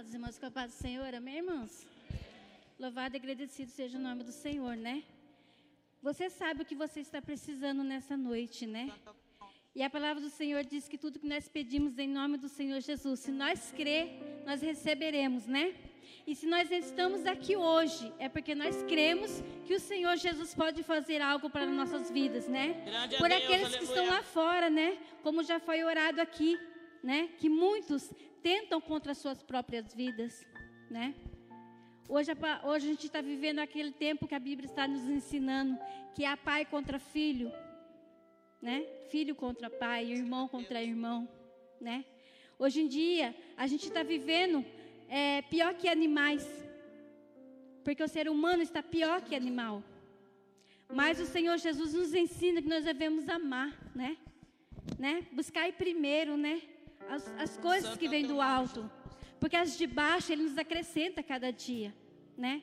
amados 0.00 0.14
irmãos, 0.14 0.38
com 0.38 0.46
a 0.46 0.50
paz 0.50 0.72
do 0.72 0.78
Senhor, 0.78 1.14
amém, 1.14 1.36
irmãos? 1.36 1.86
Louvado 2.78 3.14
e 3.14 3.18
agradecido 3.18 3.70
seja 3.70 3.98
o 3.98 4.00
nome 4.00 4.24
do 4.24 4.32
Senhor, 4.32 4.74
né? 4.74 5.02
Você 6.02 6.30
sabe 6.30 6.62
o 6.62 6.64
que 6.64 6.74
você 6.74 7.00
está 7.00 7.20
precisando 7.20 7.84
nessa 7.84 8.16
noite, 8.16 8.66
né? 8.66 8.90
E 9.74 9.82
a 9.82 9.90
palavra 9.90 10.22
do 10.22 10.30
Senhor 10.30 10.64
diz 10.64 10.88
que 10.88 10.96
tudo 10.96 11.18
que 11.18 11.28
nós 11.28 11.50
pedimos 11.50 11.98
em 11.98 12.08
nome 12.08 12.38
do 12.38 12.48
Senhor 12.48 12.80
Jesus, 12.80 13.20
se 13.20 13.30
nós 13.30 13.72
crer, 13.72 14.42
nós 14.46 14.62
receberemos, 14.62 15.46
né? 15.46 15.74
E 16.26 16.34
se 16.34 16.46
nós 16.46 16.70
estamos 16.70 17.26
aqui 17.26 17.54
hoje, 17.54 18.10
é 18.18 18.26
porque 18.26 18.54
nós 18.54 18.82
cremos 18.84 19.42
que 19.66 19.74
o 19.74 19.80
Senhor 19.80 20.16
Jesus 20.16 20.54
pode 20.54 20.82
fazer 20.82 21.20
algo 21.20 21.50
para 21.50 21.66
nossas 21.66 22.10
vidas, 22.10 22.48
né? 22.48 22.82
Grande 22.86 23.18
Por 23.18 23.28
Deus, 23.28 23.42
aqueles 23.42 23.76
que 23.76 23.84
estão 23.84 24.06
lá 24.06 24.22
fora, 24.22 24.70
né? 24.70 24.96
Como 25.22 25.42
já 25.42 25.60
foi 25.60 25.84
orado 25.84 26.22
aqui, 26.22 26.58
né? 27.02 27.28
Que 27.36 27.50
muitos 27.50 28.10
tentam 28.42 28.80
contra 28.80 29.12
as 29.12 29.18
suas 29.18 29.42
próprias 29.42 29.94
vidas, 29.94 30.46
né? 30.90 31.14
Hoje, 32.08 32.32
hoje 32.64 32.86
a 32.86 32.90
gente 32.90 33.06
está 33.06 33.20
vivendo 33.20 33.60
aquele 33.60 33.92
tempo 33.92 34.26
que 34.26 34.34
a 34.34 34.38
Bíblia 34.38 34.68
está 34.68 34.88
nos 34.88 35.04
ensinando, 35.08 35.78
que 36.14 36.24
é 36.24 36.34
pai 36.36 36.64
contra 36.64 36.98
filho, 36.98 37.52
né? 38.60 38.84
Filho 39.10 39.34
contra 39.34 39.70
pai, 39.70 40.06
irmão 40.06 40.48
contra 40.48 40.82
irmão, 40.82 41.28
né? 41.80 42.04
Hoje 42.58 42.82
em 42.82 42.88
dia 42.88 43.34
a 43.56 43.66
gente 43.66 43.86
está 43.86 44.02
vivendo 44.02 44.64
é, 45.08 45.42
pior 45.42 45.74
que 45.74 45.88
animais, 45.88 46.46
porque 47.84 48.02
o 48.02 48.08
ser 48.08 48.28
humano 48.28 48.62
está 48.62 48.82
pior 48.82 49.20
que 49.22 49.34
animal. 49.34 49.82
Mas 50.92 51.20
o 51.20 51.26
Senhor 51.26 51.56
Jesus 51.56 51.94
nos 51.94 52.12
ensina 52.12 52.60
que 52.60 52.68
nós 52.68 52.84
devemos 52.84 53.28
amar, 53.28 53.78
né? 53.94 54.16
né? 54.98 55.24
Buscar 55.32 55.72
primeiro, 55.72 56.36
né? 56.36 56.60
As, 57.10 57.26
as 57.38 57.56
coisas 57.56 57.96
que 57.96 58.08
vêm 58.08 58.24
do 58.26 58.40
alto. 58.40 58.90
Porque 59.38 59.56
as 59.56 59.76
de 59.76 59.86
baixo 59.86 60.32
Ele 60.32 60.44
nos 60.44 60.56
acrescenta 60.56 61.22
cada 61.22 61.50
dia, 61.50 61.94
né? 62.36 62.62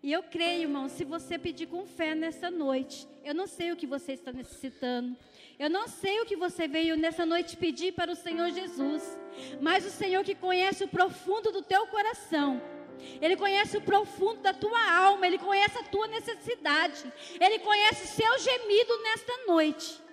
E 0.00 0.12
eu 0.12 0.22
creio, 0.22 0.62
irmão, 0.62 0.88
se 0.88 1.04
você 1.04 1.36
pedir 1.36 1.66
com 1.66 1.84
fé 1.84 2.14
nessa 2.14 2.50
noite, 2.50 3.08
eu 3.24 3.34
não 3.34 3.48
sei 3.48 3.72
o 3.72 3.76
que 3.76 3.86
você 3.86 4.12
está 4.12 4.32
necessitando. 4.32 5.16
Eu 5.58 5.68
não 5.68 5.88
sei 5.88 6.20
o 6.20 6.26
que 6.26 6.36
você 6.36 6.68
veio 6.68 6.96
nessa 6.96 7.26
noite 7.26 7.56
pedir 7.56 7.92
para 7.92 8.12
o 8.12 8.14
Senhor 8.14 8.48
Jesus. 8.50 9.18
Mas 9.60 9.84
o 9.84 9.90
Senhor 9.90 10.22
que 10.22 10.36
conhece 10.36 10.84
o 10.84 10.88
profundo 10.88 11.50
do 11.50 11.62
teu 11.62 11.84
coração, 11.88 12.62
ele 13.20 13.36
conhece 13.36 13.76
o 13.76 13.80
profundo 13.80 14.40
da 14.40 14.52
tua 14.52 14.92
alma, 14.92 15.26
Ele 15.26 15.38
conhece 15.38 15.78
a 15.78 15.84
tua 15.84 16.06
necessidade, 16.08 17.12
Ele 17.40 17.58
conhece 17.60 18.04
o 18.04 18.08
seu 18.08 18.38
gemido 18.38 19.02
nesta 19.02 19.46
noite. 19.46 20.07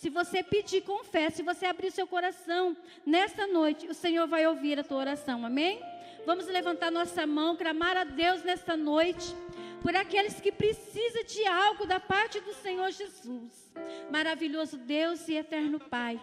Se 0.00 0.08
você 0.08 0.42
pedir 0.42 0.80
com 0.80 1.04
fé, 1.04 1.28
se 1.28 1.42
você 1.42 1.66
abrir 1.66 1.90
seu 1.90 2.06
coração 2.06 2.74
nesta 3.04 3.46
noite, 3.46 3.86
o 3.86 3.92
Senhor 3.92 4.26
vai 4.26 4.46
ouvir 4.46 4.80
a 4.80 4.82
tua 4.82 4.96
oração. 4.96 5.44
Amém? 5.44 5.78
Vamos 6.24 6.46
levantar 6.46 6.90
nossa 6.90 7.26
mão, 7.26 7.54
clamar 7.54 7.98
a 7.98 8.04
Deus 8.04 8.42
nesta 8.42 8.78
noite 8.78 9.36
por 9.82 9.94
aqueles 9.94 10.40
que 10.40 10.50
precisam 10.50 11.22
de 11.24 11.46
algo 11.46 11.84
da 11.84 12.00
parte 12.00 12.40
do 12.40 12.54
Senhor 12.54 12.90
Jesus. 12.90 13.70
Maravilhoso 14.10 14.78
Deus 14.78 15.28
e 15.28 15.34
eterno 15.34 15.78
Pai. 15.78 16.18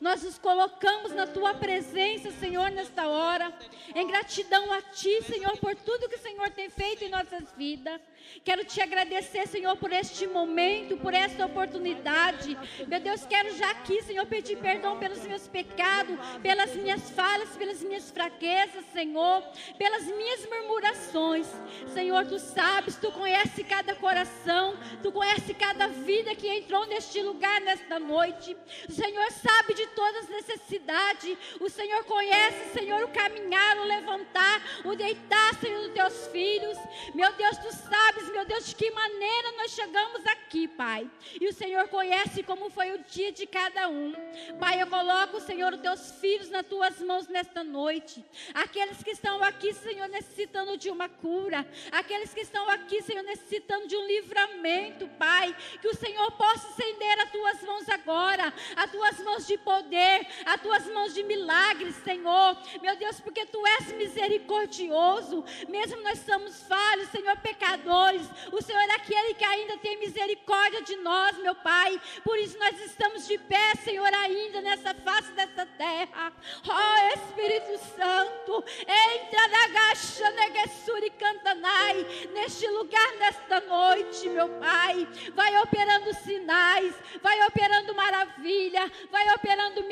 Nós 0.00 0.22
nos 0.22 0.38
colocamos 0.38 1.12
na 1.12 1.26
tua 1.26 1.54
presença, 1.54 2.30
Senhor, 2.32 2.70
nesta 2.70 3.08
hora, 3.08 3.52
em 3.94 4.06
gratidão 4.06 4.72
a 4.72 4.82
ti, 4.82 5.22
Senhor, 5.22 5.56
por 5.58 5.74
tudo 5.74 6.08
que 6.08 6.16
o 6.16 6.22
Senhor 6.22 6.50
tem 6.50 6.68
feito 6.68 7.04
em 7.04 7.08
nossas 7.08 7.52
vidas. 7.56 8.00
Quero 8.44 8.64
te 8.64 8.80
agradecer, 8.80 9.46
Senhor, 9.46 9.76
por 9.76 9.92
este 9.92 10.26
momento, 10.26 10.96
por 10.96 11.14
esta 11.14 11.46
oportunidade. 11.46 12.56
Meu 12.86 13.00
Deus, 13.00 13.24
quero 13.24 13.56
já 13.56 13.70
aqui, 13.70 14.02
Senhor, 14.02 14.26
pedir 14.26 14.58
perdão 14.58 14.98
pelos 14.98 15.24
meus 15.24 15.48
pecados, 15.48 16.16
pelas 16.42 16.74
minhas 16.74 17.10
falhas, 17.10 17.56
pelas 17.56 17.82
minhas 17.82 18.10
fraquezas, 18.10 18.84
Senhor, 18.92 19.42
pelas 19.78 20.04
minhas 20.04 20.46
murmurações. 20.46 21.46
Senhor, 21.92 22.26
tu 22.26 22.38
sabes, 22.38 22.96
tu 22.96 23.10
conhece 23.12 23.64
cada 23.64 23.94
coração, 23.94 24.76
tu 25.02 25.10
conhece 25.10 25.54
cada 25.54 25.88
vida 25.88 26.34
que 26.34 26.48
entrou 26.48 26.86
neste 26.86 27.22
lugar 27.22 27.60
nesta 27.60 27.98
noite. 27.98 28.56
Senhor 28.88 29.30
sabe 29.32 29.65
de 29.74 29.86
todas 29.88 30.24
as 30.24 30.28
necessidades. 30.28 31.36
O 31.60 31.68
Senhor 31.68 32.04
conhece, 32.04 32.72
Senhor, 32.72 33.02
o 33.02 33.08
caminhar, 33.08 33.78
o 33.78 33.84
levantar, 33.84 34.62
o 34.84 34.94
deitar, 34.94 35.54
Senhor, 35.60 35.82
dos 35.82 35.92
teus 35.92 36.26
filhos. 36.28 36.78
Meu 37.14 37.32
Deus, 37.32 37.58
tu 37.58 37.72
sabes, 37.72 38.28
meu 38.30 38.44
Deus, 38.44 38.66
de 38.66 38.74
que 38.74 38.90
maneira 38.90 39.52
nós 39.52 39.72
chegamos 39.72 40.26
aqui, 40.26 40.68
Pai. 40.68 41.10
E 41.40 41.48
o 41.48 41.52
Senhor 41.52 41.88
conhece 41.88 42.42
como 42.42 42.70
foi 42.70 42.92
o 42.92 42.98
dia 43.04 43.32
de 43.32 43.46
cada 43.46 43.88
um. 43.88 44.12
Pai, 44.58 44.80
eu 44.80 44.86
coloco, 44.86 45.40
Senhor, 45.40 45.72
os 45.72 45.80
teus 45.80 46.12
filhos 46.20 46.50
nas 46.50 46.66
tuas 46.66 47.00
mãos 47.00 47.28
nesta 47.28 47.62
noite. 47.62 48.24
Aqueles 48.54 49.02
que 49.02 49.10
estão 49.10 49.42
aqui, 49.42 49.72
Senhor, 49.72 50.08
necessitando 50.08 50.76
de 50.76 50.90
uma 50.90 51.08
cura. 51.08 51.66
Aqueles 51.90 52.32
que 52.32 52.40
estão 52.40 52.68
aqui, 52.68 53.02
Senhor, 53.02 53.22
necessitando 53.22 53.86
de 53.86 53.96
um 53.96 54.06
livramento, 54.06 55.08
Pai. 55.18 55.54
Que 55.80 55.88
o 55.88 55.96
Senhor 55.96 56.30
possa 56.32 56.68
estender 56.68 57.20
as 57.20 57.30
tuas 57.30 57.62
mãos 57.62 57.88
agora, 57.88 58.52
as 58.76 58.90
tuas 58.90 59.18
mãos 59.20 59.46
de 59.46 59.55
poder, 59.58 60.26
as 60.44 60.60
tuas 60.60 60.86
mãos 60.86 61.14
de 61.14 61.22
milagres, 61.22 61.94
Senhor. 61.96 62.56
Meu 62.82 62.96
Deus, 62.96 63.20
porque 63.20 63.46
tu 63.46 63.64
és 63.66 63.92
misericordioso, 63.92 65.44
mesmo 65.68 66.02
nós 66.02 66.18
somos 66.20 66.62
falhos, 66.64 67.08
Senhor, 67.08 67.36
pecadores. 67.38 68.28
O 68.52 68.62
Senhor 68.62 68.82
é 68.82 68.94
aquele 68.94 69.34
que 69.34 69.44
ainda 69.44 69.78
tem 69.78 69.98
misericórdia 69.98 70.82
de 70.82 70.96
nós, 70.96 71.36
meu 71.38 71.54
Pai. 71.54 72.00
Por 72.24 72.38
isso 72.38 72.58
nós 72.58 72.78
estamos 72.80 73.26
de 73.26 73.38
pé, 73.38 73.74
Senhor, 73.82 74.12
ainda 74.12 74.60
nessa 74.60 74.94
face 74.94 75.32
dessa 75.32 75.66
terra. 75.66 76.32
Oh, 76.68 77.14
Espírito 77.14 77.78
Santo, 77.96 78.64
entra 78.80 79.48
na 79.48 79.68
gacha, 79.68 80.30
neguessuri 80.30 81.10
cantanai, 81.10 82.06
neste 82.32 82.66
lugar, 82.68 83.12
nesta 83.18 83.60
noite, 83.60 84.28
meu 84.28 84.48
Pai. 84.60 85.06
Vai 85.34 85.60
operando 85.62 86.14
sinais, 86.14 86.94
vai 87.22 87.46
operando 87.46 87.94
maravilha, 87.94 88.90
vai 89.10 89.34
operando 89.34 89.45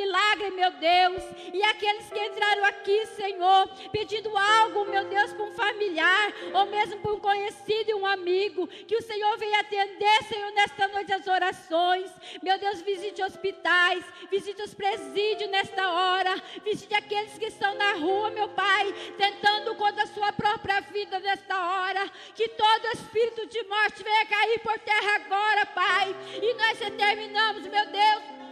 milagre, 0.04 0.50
meu 0.50 0.70
Deus. 0.72 1.22
E 1.52 1.62
aqueles 1.62 2.08
que 2.08 2.18
entraram 2.18 2.64
aqui, 2.64 3.06
Senhor, 3.06 3.68
pedindo 3.90 4.36
algo, 4.36 4.84
meu 4.84 5.04
Deus, 5.04 5.32
para 5.32 5.44
um 5.44 5.52
familiar, 5.52 6.32
ou 6.52 6.66
mesmo 6.66 7.00
para 7.00 7.12
um 7.12 7.18
conhecido 7.18 7.90
e 7.90 7.94
um 7.94 8.06
amigo, 8.06 8.66
que 8.66 8.96
o 8.96 9.02
Senhor 9.02 9.36
venha 9.38 9.60
atender, 9.60 10.24
Senhor, 10.28 10.50
nesta 10.52 10.88
noite 10.88 11.12
as 11.12 11.26
orações. 11.26 12.10
Meu 12.42 12.58
Deus, 12.58 12.82
visite 12.82 13.22
hospitais, 13.22 14.04
visite 14.30 14.62
os 14.62 14.74
presídios 14.74 15.50
nesta 15.50 15.88
hora, 15.88 16.42
visite 16.64 16.94
aqueles 16.94 17.36
que 17.38 17.46
estão 17.46 17.74
na 17.74 17.92
rua, 17.94 18.30
meu 18.30 18.48
Pai, 18.48 18.92
tentando 19.16 19.74
contra 19.76 20.04
a 20.04 20.08
sua 20.08 20.32
própria 20.32 20.80
vida 20.80 21.18
nesta 21.20 21.56
hora. 21.56 22.10
Que 22.34 22.48
todo 22.48 22.92
espírito 22.94 23.46
de 23.46 23.62
morte 23.64 24.02
venha 24.02 24.26
cair 24.26 24.58
por 24.60 24.78
terra 24.80 25.16
agora, 25.16 25.66
Pai. 25.66 26.14
E 26.42 26.54
nós 26.54 26.78
determinamos, 26.78 27.66
meu 27.66 27.86
Deus 27.86 28.43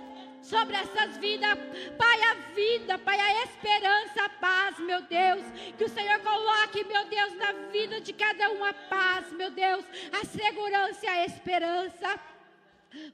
sobre 0.42 0.76
essas 0.76 1.16
vidas. 1.18 1.58
Pai, 1.96 2.22
a 2.22 2.34
vida, 2.54 2.98
Pai, 2.98 3.18
a 3.18 3.44
esperança, 3.44 4.24
a 4.24 4.28
paz, 4.28 4.78
meu 4.78 5.00
Deus. 5.02 5.44
Que 5.78 5.84
o 5.84 5.88
Senhor 5.88 6.18
coloque, 6.20 6.84
meu 6.84 7.04
Deus, 7.06 7.34
na 7.34 7.52
vida 7.70 8.00
de 8.00 8.12
cada 8.12 8.50
um 8.50 8.64
a 8.64 8.74
paz, 8.74 9.32
meu 9.32 9.50
Deus, 9.50 9.84
a 10.20 10.24
segurança 10.24 11.06
e 11.06 11.08
a 11.08 11.24
esperança. 11.24 12.20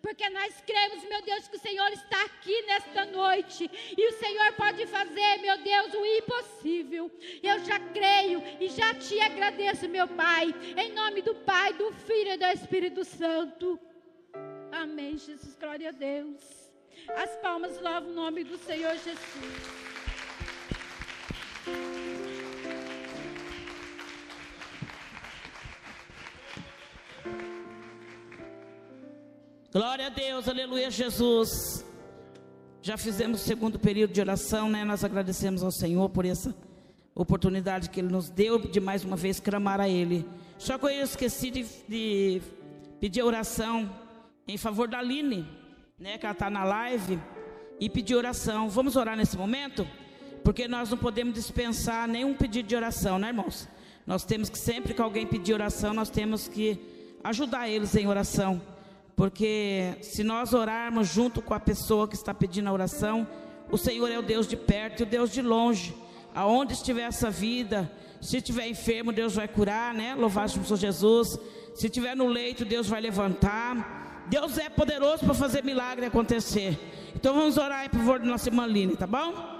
Porque 0.03 0.29
nós 0.31 0.61
cremos, 0.67 1.05
meu 1.05 1.23
Deus, 1.23 1.47
que 1.47 1.57
o 1.57 1.61
Senhor 1.61 1.89
está 1.93 2.21
aqui 2.25 2.63
nesta 2.63 3.05
noite. 3.07 3.71
E 3.97 4.09
o 4.09 4.13
Senhor 4.13 4.53
pode 4.55 4.87
fazer, 4.87 5.37
meu 5.41 5.57
Deus, 5.59 5.95
o 5.95 6.05
impossível. 6.05 7.11
Eu 7.43 7.61
já 7.65 7.79
creio 7.79 8.43
e 8.61 8.69
já 8.69 8.93
te 8.95 9.21
agradeço, 9.21 9.89
meu 9.89 10.09
Pai. 10.09 10.53
Em 10.77 10.93
nome 10.93 11.23
do 11.23 11.35
Pai, 11.35 11.73
do 11.75 11.93
Filho 11.93 12.33
e 12.33 12.37
do 12.37 12.47
Espírito 12.47 13.05
Santo. 13.05 13.79
Amém, 14.73 15.17
Jesus. 15.17 15.55
Glória 15.55 15.91
a 15.91 15.93
Deus. 15.93 16.58
As 17.17 17.31
palmas 17.37 17.81
louvam 17.81 18.11
o 18.11 18.15
nome 18.15 18.45
do 18.45 18.59
Senhor 18.59 18.93
Jesus. 18.93 19.29
Glória 29.73 30.07
a 30.07 30.11
Deus, 30.11 30.49
aleluia, 30.49 30.91
Jesus. 30.91 31.85
Já 32.83 32.97
fizemos 32.97 33.43
o 33.43 33.45
segundo 33.45 33.79
período 33.79 34.13
de 34.13 34.21
oração, 34.21 34.69
né? 34.69 34.85
Nós 34.85 35.05
agradecemos 35.05 35.63
ao 35.63 35.71
Senhor 35.71 36.09
por 36.11 36.25
essa 36.25 36.55
oportunidade 37.15 37.91
que 37.91 38.01
Ele 38.01 38.09
nos 38.09 38.31
deu 38.31 38.59
de 38.59 38.81
mais 38.81 39.05
uma 39.05 39.17
vez 39.17 39.41
clamar 39.41 39.81
a 39.81 39.89
Ele. 39.89 40.27
Só 40.57 40.79
que 40.79 40.87
eu 40.87 40.91
esqueci 41.03 41.51
de, 41.51 41.65
de 41.89 42.43
pedir 43.01 43.23
oração 43.23 43.91
em 44.47 44.57
favor 44.57 44.89
da 44.89 44.99
Aline 44.99 45.58
né, 45.99 46.17
que 46.17 46.25
ela 46.25 46.33
está 46.33 46.49
na 46.49 46.65
live, 46.65 47.19
e 47.81 47.89
pedir 47.89 48.15
oração. 48.15 48.69
Vamos 48.69 48.97
orar 48.97 49.17
nesse 49.17 49.37
momento? 49.37 49.87
Porque 50.45 50.69
nós 50.69 50.91
não 50.91 50.99
podemos 50.99 51.35
dispensar 51.35 52.09
nenhum 52.09 52.35
pedido 52.35 52.69
de 52.69 52.77
oração, 52.77 53.19
né, 53.19 53.29
irmãos? 53.29 53.69
Nós 54.07 54.25
temos 54.25 54.49
que 54.49 54.59
sempre 54.59 54.95
que 54.95 55.03
alguém 55.03 55.27
pedir 55.27 55.53
oração, 55.53 55.93
nós 55.93 56.09
temos 56.09 56.49
que 56.49 56.81
ajudar 57.23 57.69
eles 57.69 57.95
em 57.95 58.07
oração. 58.07 58.61
Porque 59.15 59.97
se 60.01 60.23
nós 60.23 60.55
orarmos 60.55 61.09
junto 61.09 61.43
com 61.43 61.53
a 61.53 61.61
pessoa 61.61 62.07
que 62.09 62.15
está 62.15 62.33
pedindo 62.33 62.69
a 62.69 62.73
oração, 62.73 63.27
o 63.71 63.77
Senhor 63.77 64.11
é 64.11 64.19
o 64.19 64.23
Deus 64.23 64.47
de 64.47 64.57
perto 64.57 65.01
e 65.01 65.03
o 65.03 65.07
Deus 65.07 65.31
de 65.31 65.43
longe. 65.43 65.95
Aonde 66.35 66.73
estiver 66.73 67.03
essa 67.03 67.31
vida, 67.31 67.91
se 68.21 68.39
estiver 68.39 68.67
enfermo, 68.69 69.13
Deus 69.13 69.35
vai 69.35 69.49
curar, 69.49 69.93
né? 69.93 70.15
Louvado 70.15 70.51
seja 70.53 70.77
Jesus. 70.77 71.39
Se 71.75 71.87
estiver 71.87 72.17
no 72.17 72.29
leito, 72.29 72.65
Deus 72.65 72.89
vai 72.89 73.01
levantar. 73.01 73.99
Deus 74.29 74.59
é 74.59 74.69
poderoso 74.69 75.25
para 75.25 75.35
fazer 75.35 75.65
milagre 75.65 76.07
acontecer. 76.07 76.79
Então 77.15 77.35
vamos 77.35 77.57
orar 77.57 77.87
em 77.87 77.89
favor 77.89 78.19
da 78.19 78.27
nossa 78.27 78.49
irmã 78.49 78.67
Line, 78.67 78.97
tá 78.97 79.07
bom? 79.07 79.59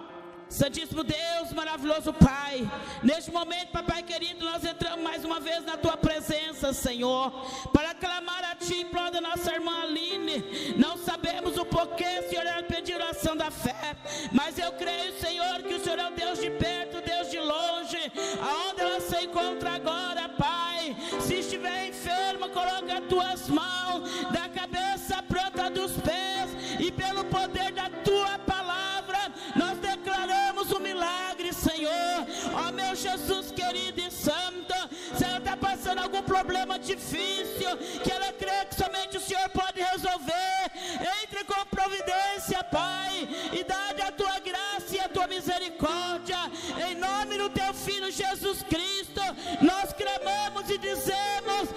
Santíssimo 0.49 1.05
Deus, 1.05 1.53
maravilhoso 1.53 2.11
Pai, 2.15 2.67
neste 3.03 3.31
momento, 3.31 3.71
Papai 3.71 4.03
querido, 4.03 4.43
nós 4.43 4.65
entramos 4.65 5.03
mais 5.05 5.23
uma 5.23 5.39
vez 5.39 5.63
na 5.67 5.77
Tua 5.77 5.95
presença, 5.97 6.73
Senhor, 6.73 7.31
para 7.71 7.95
clamar 7.95 8.43
a 8.45 8.55
Ti 8.55 8.77
em 8.77 8.87
prol 8.87 9.11
da 9.11 9.21
nossa 9.21 9.53
irmã 9.53 9.83
Aline. 9.83 10.75
Não 10.79 10.97
sabemos 10.97 11.59
o 11.59 11.67
porquê, 11.67 12.23
Senhor, 12.23 12.47
ela 12.47 12.63
pediu 12.63 12.97
oração 12.97 13.37
da 13.37 13.51
fé, 13.51 13.95
mas 14.33 14.59
eu 14.59 14.73
creio, 14.73 15.13
Senhor, 15.21 15.63
que 15.63 15.75
o 15.75 15.81
Senhor 15.81 15.99
é 15.99 16.09
o 16.09 16.15
Deus 16.15 16.41
de 16.41 16.51
perto, 16.53 17.03
Deus 17.03 17.31
de 17.31 17.39
longe, 17.39 18.13
aonde 18.41 18.81
ela 18.81 19.01
se 19.01 19.25
encontra 19.25 19.73
agora, 19.73 20.31
Pai. 20.31 20.97
Se 21.21 21.35
estiver 21.35 21.89
enferma, 22.49 22.51
coloca 22.51 22.99
as 22.99 23.05
Tuas 23.09 23.49
mãos, 23.49 24.11
da 24.33 24.49
cabeça 24.49 25.23
pronta 25.23 25.71
dos 25.71 25.93
pés, 25.93 26.51
e 26.79 26.91
pelo 26.91 27.25
poder 27.25 27.73
da 27.73 27.89
Tua 28.05 28.39
palavra, 28.41 29.33
nós 29.57 29.79
declaramos 29.79 30.71
o 30.73 30.81
milagre, 30.81 31.53
Senhor. 31.53 32.27
Ó 32.55 32.73
meu 32.73 32.95
Jesus 32.95 33.51
querido 33.51 34.01
e 34.01 34.11
santo, 34.11 34.75
se 35.17 35.25
ela 35.25 35.39
está 35.39 35.57
passando 35.57 36.01
algum 36.01 36.23
problema 36.23 36.79
difícil, 36.79 37.77
que 38.03 38.13
ela 38.13 38.33
crê 38.33 38.65
que 38.67 38.75
somente 38.75 39.17
o 39.17 39.21
Senhor 39.21 39.49
pode 39.51 39.81
resolver, 39.81 40.71
entre 41.23 41.45
com 41.45 41.65
providência, 41.67 42.63
Pai, 42.65 43.29
e 43.53 43.65
dá 43.65 44.09
a 44.09 44.13
tua 44.13 44.39
graça 44.41 44.97
e 44.97 45.01
a 45.01 45.09
tua 45.09 45.27
misericórdia, 45.27 46.39
em 46.89 46.95
nome 46.95 47.39
do 47.39 47.51
teu 47.51 47.73
filho 47.75 48.11
Jesus 48.11 48.63
Cristo, 48.63 49.21
nós 49.61 49.93
clamamos 49.93 50.69
e 50.71 50.79
dizemos 50.79 51.69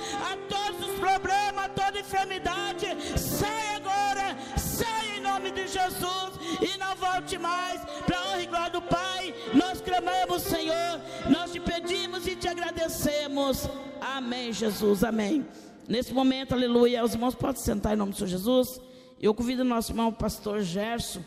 enfermidade, 2.12 2.86
sai 3.18 3.76
agora, 3.76 4.38
sai 4.58 5.18
em 5.18 5.22
nome 5.22 5.50
de 5.52 5.66
Jesus 5.66 6.32
e 6.62 6.78
não 6.78 6.94
volte 6.96 7.38
mais 7.38 7.80
para 8.06 8.20
honra 8.28 8.44
e 8.44 8.46
glória 8.46 8.72
do 8.72 8.82
Pai. 8.82 9.34
Nós 9.54 9.80
clamamos, 9.80 10.44
Senhor, 10.44 11.00
nós 11.30 11.54
te 11.54 11.60
pedimos 11.62 12.28
e 12.28 12.36
te 12.36 12.50
agradecemos. 12.50 13.70
Amém, 14.02 14.52
Jesus, 14.52 15.06
amém. 15.06 15.48
Nesse 15.88 16.14
momento, 16.14 16.54
aleluia, 16.54 17.04
os 17.04 17.14
irmãos 17.14 17.34
podem 17.34 17.62
sentar 17.62 17.94
em 17.94 17.98
nome 17.98 18.12
do 18.12 18.18
Senhor 18.18 18.28
Jesus. 18.28 18.82
Eu 19.20 19.34
convido 19.34 19.62
o 19.62 19.66
nosso 19.66 19.92
irmão 19.92 20.12
pastor 20.12 20.62
Gerson 20.62 21.24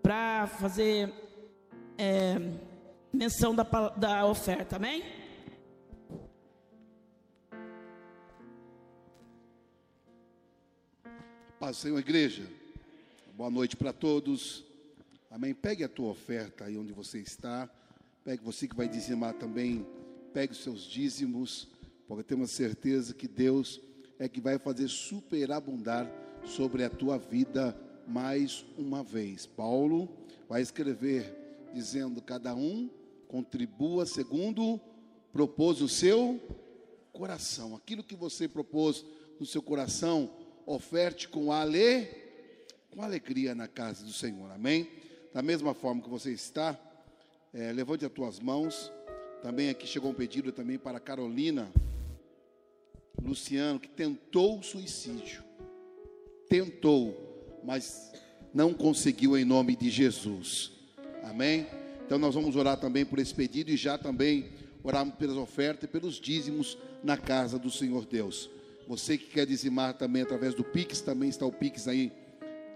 para 0.00 0.46
fazer 0.46 1.12
é, 1.98 2.38
menção 3.12 3.52
da, 3.52 3.64
da 3.96 4.26
oferta, 4.26 4.76
amém? 4.76 5.23
Paz, 11.64 11.78
Senhor, 11.78 11.98
igreja. 11.98 12.46
Boa 13.34 13.48
noite 13.48 13.74
para 13.74 13.90
todos. 13.90 14.62
Amém? 15.30 15.54
Pegue 15.54 15.82
a 15.82 15.88
tua 15.88 16.10
oferta 16.10 16.66
aí 16.66 16.76
onde 16.76 16.92
você 16.92 17.20
está. 17.20 17.70
Pegue 18.22 18.44
você 18.44 18.68
que 18.68 18.76
vai 18.76 18.86
dizimar 18.86 19.32
também. 19.32 19.86
Pegue 20.34 20.52
os 20.52 20.62
seus 20.62 20.82
dízimos. 20.82 21.66
Porque 22.06 22.22
temos 22.22 22.50
certeza 22.50 23.14
que 23.14 23.26
Deus 23.26 23.80
é 24.18 24.28
que 24.28 24.42
vai 24.42 24.58
fazer 24.58 24.88
superabundar 24.88 26.06
sobre 26.44 26.84
a 26.84 26.90
tua 26.90 27.16
vida 27.16 27.74
mais 28.06 28.62
uma 28.76 29.02
vez. 29.02 29.46
Paulo 29.46 30.06
vai 30.46 30.60
escrever 30.60 31.34
dizendo: 31.72 32.20
cada 32.20 32.54
um 32.54 32.90
contribua 33.26 34.04
segundo 34.04 34.78
propôs 35.32 35.80
o 35.80 35.88
seu 35.88 36.38
coração. 37.10 37.74
Aquilo 37.74 38.04
que 38.04 38.14
você 38.14 38.46
propôs 38.46 39.02
no 39.40 39.46
seu 39.46 39.62
coração, 39.62 40.30
oferte 40.66 41.28
com 41.28 41.52
ale, 41.52 42.08
com 42.90 43.02
alegria 43.02 43.54
na 43.54 43.68
casa 43.68 44.04
do 44.04 44.12
Senhor. 44.12 44.50
Amém? 44.50 44.88
Da 45.32 45.42
mesma 45.42 45.74
forma 45.74 46.02
que 46.02 46.08
você 46.08 46.32
está, 46.32 46.78
é, 47.52 47.72
levante 47.72 48.04
as 48.04 48.12
tuas 48.12 48.40
mãos. 48.40 48.92
Também 49.42 49.68
aqui 49.68 49.86
chegou 49.86 50.10
um 50.10 50.14
pedido 50.14 50.52
também 50.52 50.78
para 50.78 50.98
Carolina 50.98 51.70
Luciano, 53.22 53.80
que 53.80 53.88
tentou 53.88 54.58
o 54.58 54.62
suicídio. 54.62 55.42
Tentou, 56.48 57.60
mas 57.64 58.12
não 58.52 58.72
conseguiu 58.72 59.36
em 59.36 59.44
nome 59.44 59.74
de 59.74 59.90
Jesus. 59.90 60.72
Amém? 61.22 61.66
Então 62.06 62.18
nós 62.18 62.34
vamos 62.34 62.54
orar 62.54 62.78
também 62.78 63.04
por 63.04 63.18
esse 63.18 63.34
pedido 63.34 63.70
e 63.70 63.76
já 63.76 63.96
também 63.96 64.50
orarmos 64.82 65.14
pelas 65.14 65.36
ofertas 65.36 65.84
e 65.84 65.92
pelos 65.92 66.20
dízimos 66.20 66.76
na 67.02 67.16
casa 67.16 67.58
do 67.58 67.70
Senhor 67.70 68.04
Deus. 68.04 68.50
Você 68.86 69.16
que 69.16 69.26
quer 69.26 69.46
dizimar 69.46 69.94
também 69.94 70.22
através 70.22 70.54
do 70.54 70.62
Pix, 70.62 71.00
também 71.00 71.28
está 71.28 71.46
o 71.46 71.52
Pix 71.52 71.88
aí 71.88 72.12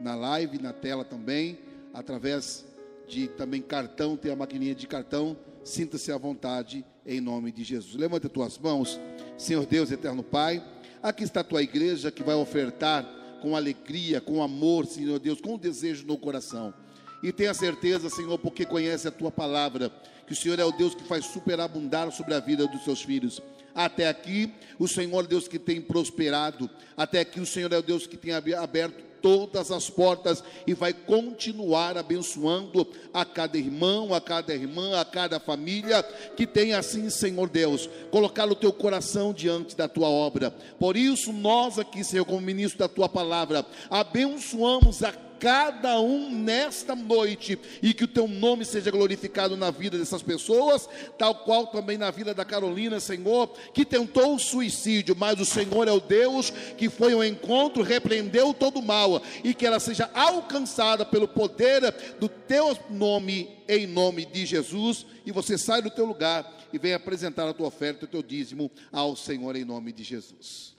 na 0.00 0.14
live, 0.14 0.58
na 0.58 0.72
tela 0.72 1.04
também, 1.04 1.58
através 1.92 2.64
de 3.06 3.28
também 3.28 3.60
cartão, 3.60 4.16
tem 4.16 4.30
a 4.30 4.36
maquininha 4.36 4.74
de 4.74 4.86
cartão, 4.86 5.36
sinta-se 5.64 6.12
à 6.12 6.16
vontade 6.16 6.84
em 7.06 7.20
nome 7.20 7.50
de 7.50 7.64
Jesus. 7.64 7.94
Levanta 7.94 8.26
as 8.26 8.32
tuas 8.32 8.58
mãos, 8.58 9.00
Senhor 9.36 9.64
Deus, 9.66 9.90
eterno 9.90 10.22
Pai. 10.22 10.62
Aqui 11.02 11.24
está 11.24 11.40
a 11.40 11.44
tua 11.44 11.62
igreja 11.62 12.10
que 12.10 12.22
vai 12.22 12.34
ofertar 12.34 13.04
com 13.40 13.56
alegria, 13.56 14.20
com 14.20 14.42
amor, 14.42 14.86
Senhor 14.86 15.18
Deus, 15.18 15.40
com 15.40 15.56
desejo 15.56 16.06
no 16.06 16.18
coração. 16.18 16.74
E 17.22 17.32
tenha 17.32 17.54
certeza, 17.54 18.08
Senhor, 18.08 18.38
porque 18.38 18.64
conhece 18.64 19.08
a 19.08 19.10
tua 19.10 19.30
palavra, 19.30 19.90
que 20.26 20.32
o 20.32 20.36
Senhor 20.36 20.58
é 20.58 20.64
o 20.64 20.72
Deus 20.72 20.94
que 20.94 21.04
faz 21.04 21.24
superabundar 21.24 22.10
sobre 22.12 22.34
a 22.34 22.40
vida 22.40 22.66
dos 22.66 22.84
seus 22.84 23.02
filhos. 23.02 23.42
Até 23.78 24.08
aqui, 24.08 24.52
o 24.76 24.88
Senhor 24.88 25.24
é 25.24 25.28
Deus 25.28 25.46
que 25.46 25.56
tem 25.56 25.80
prosperado. 25.80 26.68
Até 26.96 27.20
aqui, 27.20 27.38
o 27.38 27.46
Senhor 27.46 27.72
é 27.72 27.78
o 27.78 27.82
Deus 27.82 28.08
que 28.08 28.16
tem 28.16 28.32
aberto 28.32 29.04
todas 29.22 29.70
as 29.70 29.88
portas 29.88 30.42
e 30.66 30.74
vai 30.74 30.92
continuar 30.92 31.96
abençoando 31.96 32.88
a 33.14 33.24
cada 33.24 33.56
irmão, 33.56 34.12
a 34.12 34.20
cada 34.20 34.52
irmã, 34.52 35.00
a 35.00 35.04
cada 35.04 35.38
família 35.38 36.02
que 36.36 36.44
tem 36.44 36.74
assim, 36.74 37.08
Senhor 37.08 37.48
Deus, 37.48 37.88
colocar 38.10 38.50
o 38.50 38.56
teu 38.56 38.72
coração 38.72 39.32
diante 39.32 39.76
da 39.76 39.86
tua 39.86 40.08
obra. 40.08 40.50
Por 40.80 40.96
isso, 40.96 41.32
nós 41.32 41.78
aqui, 41.78 42.02
Senhor, 42.02 42.24
como 42.24 42.40
ministro 42.40 42.80
da 42.80 42.88
tua 42.88 43.08
palavra, 43.08 43.64
abençoamos 43.88 45.04
a 45.04 45.12
cada 45.38 46.00
um 46.00 46.30
nesta 46.30 46.94
noite 46.94 47.58
e 47.82 47.94
que 47.94 48.04
o 48.04 48.08
teu 48.08 48.26
nome 48.26 48.64
seja 48.64 48.90
glorificado 48.90 49.56
na 49.56 49.70
vida 49.70 49.98
dessas 49.98 50.22
pessoas, 50.22 50.88
tal 51.16 51.34
qual 51.34 51.66
também 51.68 51.96
na 51.96 52.10
vida 52.10 52.34
da 52.34 52.44
Carolina, 52.44 53.00
Senhor, 53.00 53.48
que 53.72 53.84
tentou 53.84 54.34
o 54.34 54.38
suicídio, 54.38 55.16
mas 55.16 55.40
o 55.40 55.44
Senhor 55.44 55.88
é 55.88 55.92
o 55.92 56.00
Deus 56.00 56.50
que 56.76 56.88
foi 56.88 57.12
ao 57.12 57.24
encontro, 57.24 57.82
repreendeu 57.82 58.52
todo 58.52 58.78
o 58.78 58.82
mal 58.82 59.22
e 59.44 59.54
que 59.54 59.66
ela 59.66 59.80
seja 59.80 60.10
alcançada 60.14 61.04
pelo 61.04 61.28
poder 61.28 61.78
do 62.18 62.28
teu 62.28 62.76
nome, 62.90 63.48
em 63.68 63.86
nome 63.86 64.24
de 64.24 64.46
Jesus, 64.46 65.06
e 65.24 65.32
você 65.32 65.58
sai 65.58 65.82
do 65.82 65.90
teu 65.90 66.04
lugar 66.04 66.58
e 66.72 66.78
vem 66.78 66.94
apresentar 66.94 67.48
a 67.48 67.54
tua 67.54 67.68
oferta, 67.68 68.04
o 68.04 68.08
teu 68.08 68.22
dízimo 68.22 68.70
ao 68.92 69.16
Senhor 69.16 69.56
em 69.56 69.64
nome 69.64 69.92
de 69.92 70.02
Jesus. 70.02 70.77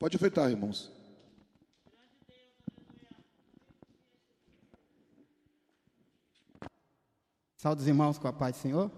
Pode 0.00 0.16
ofertar, 0.16 0.50
irmãos. 0.50 0.90
Saúde 7.58 7.82
os 7.82 7.86
irmãos 7.86 8.16
com 8.16 8.26
a 8.26 8.32
paz 8.32 8.56
do 8.56 8.62
Senhor. 8.62 8.90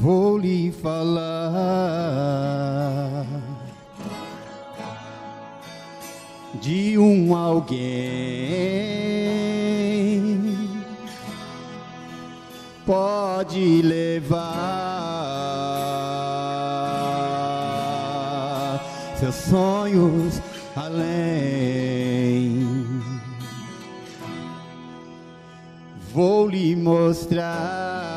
Vou 0.00 0.38
lhe 0.38 0.72
falar 0.72 1.20
de 6.54 6.98
um 6.98 7.36
alguém 7.36 8.40
pode 12.86 13.82
levar 13.82 14.40
seus 19.18 19.34
sonhos 19.34 20.40
além. 20.74 22.66
Vou 26.12 26.48
lhe 26.48 26.74
mostrar 26.74 28.09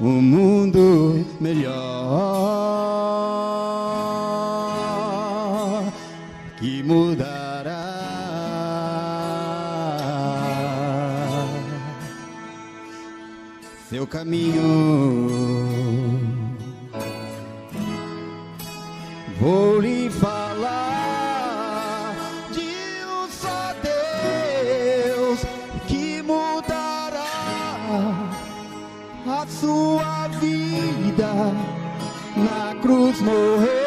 um 0.00 0.20
mundo 0.20 1.24
melhor 1.40 1.76
que 6.58 6.82
mudará. 6.82 7.86
Seu 13.88 14.06
caminho, 14.06 14.62
vou 19.40 19.80
lhe 19.80 19.95
sua 29.60 30.28
vida 30.40 31.32
na 32.36 32.74
cruz 32.82 33.20
morreu, 33.22 33.85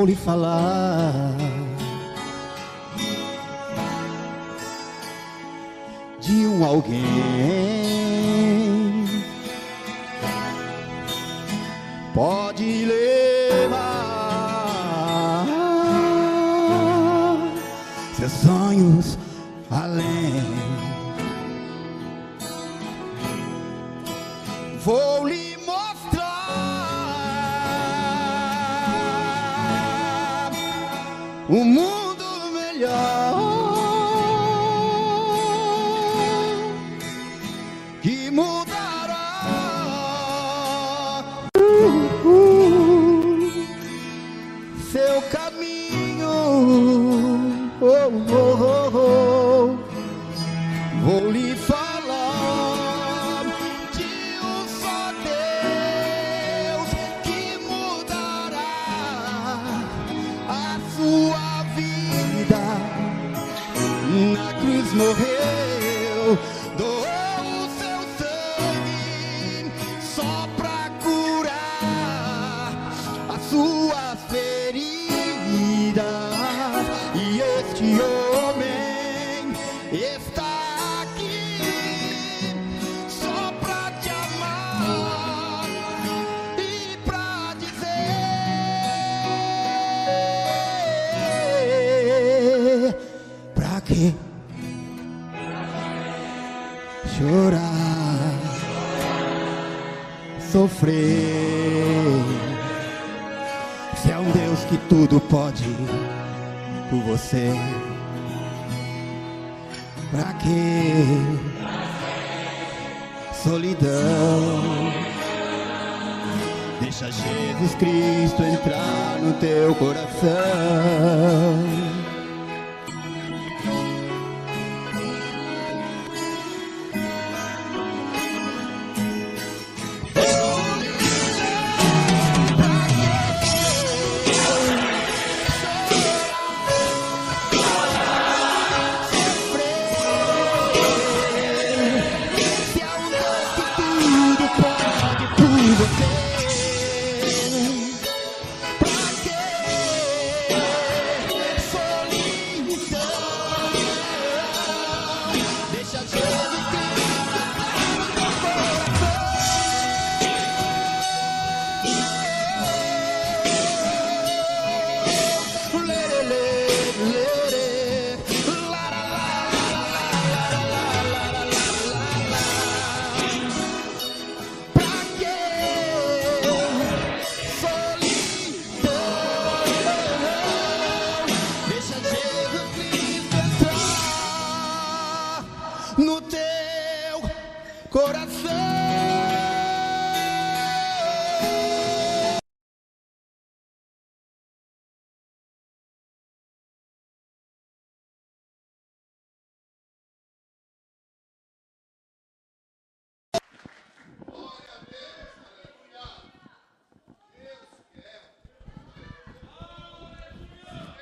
Vou 0.00 0.06
lhe 0.06 0.16
falar 0.16 0.79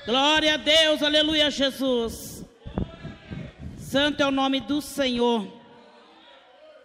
Glória 0.09 0.55
a 0.55 0.57
Deus, 0.57 1.03
aleluia, 1.03 1.51
Jesus. 1.51 2.43
Santo 3.77 4.23
é 4.23 4.27
o 4.27 4.31
nome 4.31 4.59
do 4.59 4.81
Senhor. 4.81 5.47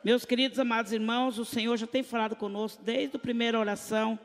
Meus 0.03 0.25
queridos 0.25 0.59
amados 0.59 0.91
irmãos, 0.91 1.39
o 1.39 1.45
Senhor 1.45 1.77
já 1.77 1.87
tem 1.87 2.03
falado 2.03 2.35
conosco 2.35 2.83
desde 2.83 3.15
a 3.15 3.19
primeira 3.19 3.57
oração 3.57 4.19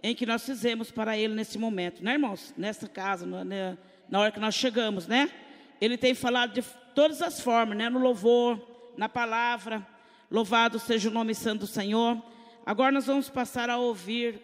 em 0.00 0.14
que 0.14 0.24
nós 0.24 0.46
fizemos 0.46 0.88
para 0.92 1.18
Ele 1.18 1.34
nesse 1.34 1.58
momento, 1.58 2.00
né, 2.00 2.12
irmãos? 2.12 2.54
Nessa 2.56 2.86
casa, 2.86 3.26
na- 3.26 3.44
na, 3.44 3.76
na 4.08 4.20
hora 4.20 4.30
que 4.30 4.38
nós 4.38 4.54
chegamos, 4.54 5.08
né? 5.08 5.28
Ele 5.80 5.96
tem 5.98 6.14
falado 6.14 6.52
de 6.52 6.62
todas 6.94 7.20
as 7.20 7.40
formas, 7.40 7.76
né? 7.76 7.88
No 7.88 7.98
louvor, 7.98 8.64
na 8.96 9.08
palavra. 9.08 9.84
Louvado 10.30 10.78
seja 10.78 11.08
o 11.08 11.12
nome 11.12 11.34
santo 11.34 11.62
do 11.62 11.66
Senhor. 11.66 12.22
Agora 12.64 12.92
nós 12.92 13.06
vamos 13.06 13.28
passar 13.28 13.68
a 13.68 13.78
ouvir 13.78 14.40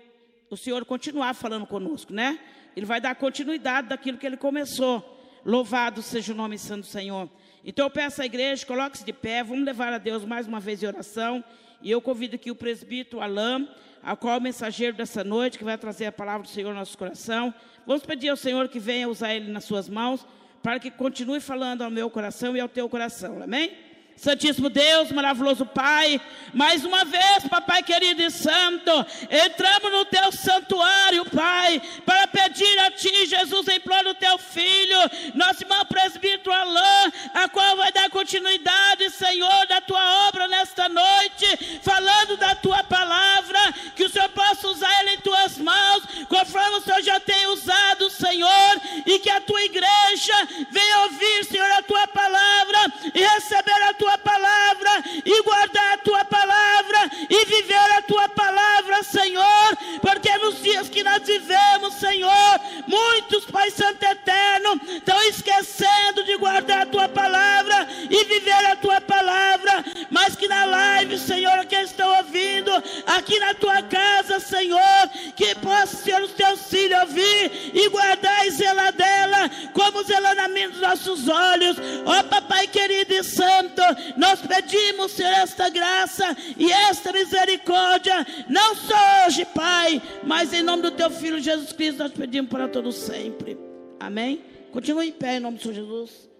o 0.50 0.56
Senhor 0.56 0.84
continuar 0.84 1.32
falando 1.34 1.64
conosco, 1.64 2.12
né? 2.12 2.40
Ele 2.76 2.86
vai 2.86 3.00
dar 3.00 3.14
continuidade 3.14 3.88
daquilo 3.88 4.18
que 4.18 4.26
ele 4.26 4.36
começou. 4.36 5.10
Louvado 5.44 6.02
seja 6.02 6.32
o 6.32 6.36
nome 6.36 6.58
santo 6.58 6.80
do 6.80 6.86
Senhor. 6.86 7.28
Então 7.64 7.86
eu 7.86 7.90
peço 7.90 8.20
à 8.20 8.26
igreja, 8.26 8.64
coloque-se 8.66 9.04
de 9.04 9.12
pé, 9.12 9.42
vamos 9.42 9.64
levar 9.64 9.92
a 9.92 9.98
Deus 9.98 10.24
mais 10.24 10.46
uma 10.46 10.60
vez 10.60 10.82
em 10.82 10.86
oração. 10.86 11.44
E 11.80 11.90
eu 11.90 12.00
convido 12.00 12.36
aqui 12.36 12.50
o 12.50 12.54
presbítero 12.54 13.20
Alain, 13.20 13.68
a 14.02 14.16
qual 14.16 14.34
é 14.34 14.38
o 14.38 14.40
mensageiro 14.40 14.96
dessa 14.96 15.22
noite, 15.22 15.58
que 15.58 15.64
vai 15.64 15.76
trazer 15.78 16.06
a 16.06 16.12
palavra 16.12 16.42
do 16.42 16.48
Senhor 16.48 16.70
no 16.70 16.78
nosso 16.78 16.96
coração. 16.96 17.52
Vamos 17.86 18.04
pedir 18.04 18.28
ao 18.28 18.36
Senhor 18.36 18.68
que 18.68 18.78
venha 18.78 19.08
usar 19.08 19.34
ele 19.34 19.50
nas 19.50 19.64
suas 19.64 19.88
mãos, 19.88 20.26
para 20.62 20.80
que 20.80 20.90
continue 20.90 21.40
falando 21.40 21.82
ao 21.82 21.90
meu 21.90 22.08
coração 22.08 22.56
e 22.56 22.60
ao 22.60 22.68
teu 22.68 22.88
coração. 22.88 23.42
Amém? 23.42 23.72
Santíssimo 24.16 24.70
Deus, 24.70 25.10
maravilhoso 25.10 25.66
Pai, 25.66 26.20
mais 26.52 26.84
uma 26.84 27.04
vez, 27.04 27.48
Papai 27.50 27.82
querido 27.82 28.22
e 28.22 28.30
santo, 28.30 28.90
entramos 29.28 29.90
no 29.90 30.04
teu 30.04 30.30
santuário, 30.30 31.24
Pai, 31.30 31.82
para 32.06 32.26
pedir 32.28 32.78
a 32.78 32.90
Ti, 32.92 33.26
Jesus, 33.26 33.66
em 33.68 33.80
prol 33.80 34.04
do 34.04 34.14
teu 34.14 34.38
filho, 34.38 34.98
nosso 35.34 35.64
irmão 35.64 35.84
presbítero 35.86 36.52
Alain, 36.52 37.12
a 37.34 37.48
qual 37.48 37.76
vai 37.76 37.90
dar 37.90 38.08
continuidade, 38.08 39.10
Senhor, 39.10 39.66
da 39.66 39.80
tua 39.80 40.28
obra 40.28 40.46
nesta 40.46 40.88
noite, 40.88 41.80
falando 41.82 42.36
da 42.36 42.54
tua 42.54 42.84
palavra, 42.84 43.58
que 43.96 44.04
o 44.04 44.08
Senhor 44.08 44.28
possa 44.28 44.68
usar 44.68 45.00
ele 45.00 45.16
em 45.16 45.20
tuas 45.20 45.58
mãos, 45.58 46.04
conforme 46.28 46.76
o 46.76 46.80
Senhor 46.82 47.02
já 47.02 47.18
tem 47.18 47.46
usado, 47.48 48.08
Senhor, 48.10 48.80
e 49.04 49.18
que 49.18 49.30
a 49.30 49.40
tua 49.40 49.62
igreja 49.64 50.48
venha 50.70 51.00
ouvir, 51.00 51.44
Senhor, 51.46 51.70
a 51.72 51.82
tua 51.82 52.06
palavra 52.06 52.92
e 53.12 53.20
receber 53.20 53.82
a 53.82 53.94
tua 53.94 54.03
palavra 54.18 54.90
e 55.24 55.42
guardar 55.42 55.94
a 55.94 55.98
tua 55.98 56.24
palavra 56.24 57.10
e 57.28 57.44
viver 57.44 57.92
a 57.96 58.02
tua 58.02 58.28
palavra, 58.28 59.02
Senhor, 59.02 59.76
porque 60.00 60.36
nos 60.38 60.62
dias 60.62 60.88
que 60.88 61.02
nós 61.02 61.22
vivemos, 61.24 61.94
Senhor, 61.94 62.60
muitos, 62.86 63.44
Pai 63.46 63.70
Santo 63.70 64.02
Eterno, 64.02 64.80
estão 64.86 65.22
esquecendo 65.24 66.24
de 66.24 66.36
guardar 66.36 66.82
a 66.82 66.86
tua 66.86 67.08
palavra 67.08 67.86
e 68.10 68.24
viver 68.24 68.66
a 68.66 68.76
tua 68.76 69.00
palavra, 69.00 69.84
mas 70.10 70.36
que 70.36 70.48
na 70.48 70.64
live, 70.64 71.18
Senhor, 71.18 71.64
que 71.66 71.76
estão 71.76 72.16
ouvindo 72.18 72.70
aqui 73.06 73.38
na 73.38 73.54
tua 73.54 73.82
casa, 73.82 74.40
Senhor, 74.40 75.08
que 75.36 75.54
possa, 75.56 75.96
Senhor, 75.96 76.22
os 76.22 76.32
teus 76.32 76.68
filhos 76.68 77.04
ouvir 77.04 77.72
e 77.74 77.88
guardar 77.88 78.46
e 78.46 78.50
zelar 78.50 78.92
dela, 78.92 79.50
como 79.72 80.02
zelando 80.02 80.40
a 80.40 80.48
mim 80.48 80.68
dos 80.68 80.80
nossos 80.80 81.28
olhos. 81.28 81.76
Ó 82.04 82.22
Papai 82.24 82.66
querido 82.66 83.14
e 83.14 83.22
santo, 83.22 83.82
nós 84.16 84.40
pedimos, 84.40 85.12
Senhor, 85.12 85.32
esta 85.32 85.68
graça 85.68 86.24
e 86.56 86.70
esta 86.70 87.12
misericórdia, 87.12 88.26
não 88.48 88.74
só 88.74 89.26
hoje, 89.26 89.44
Pai, 89.46 90.00
mas 90.22 90.52
em 90.52 90.62
nome 90.62 90.82
do 90.82 90.90
teu 90.90 91.10
Filho 91.10 91.40
Jesus 91.40 91.72
Cristo, 91.72 91.98
nós 91.98 92.12
pedimos 92.12 92.50
para 92.50 92.68
todos 92.68 92.94
sempre. 92.94 93.58
Amém? 93.98 94.44
Continue 94.72 95.08
em 95.08 95.12
pé 95.12 95.36
em 95.36 95.40
nome 95.40 95.56
do 95.56 95.62
Senhor 95.62 95.74
Jesus. 95.74 96.30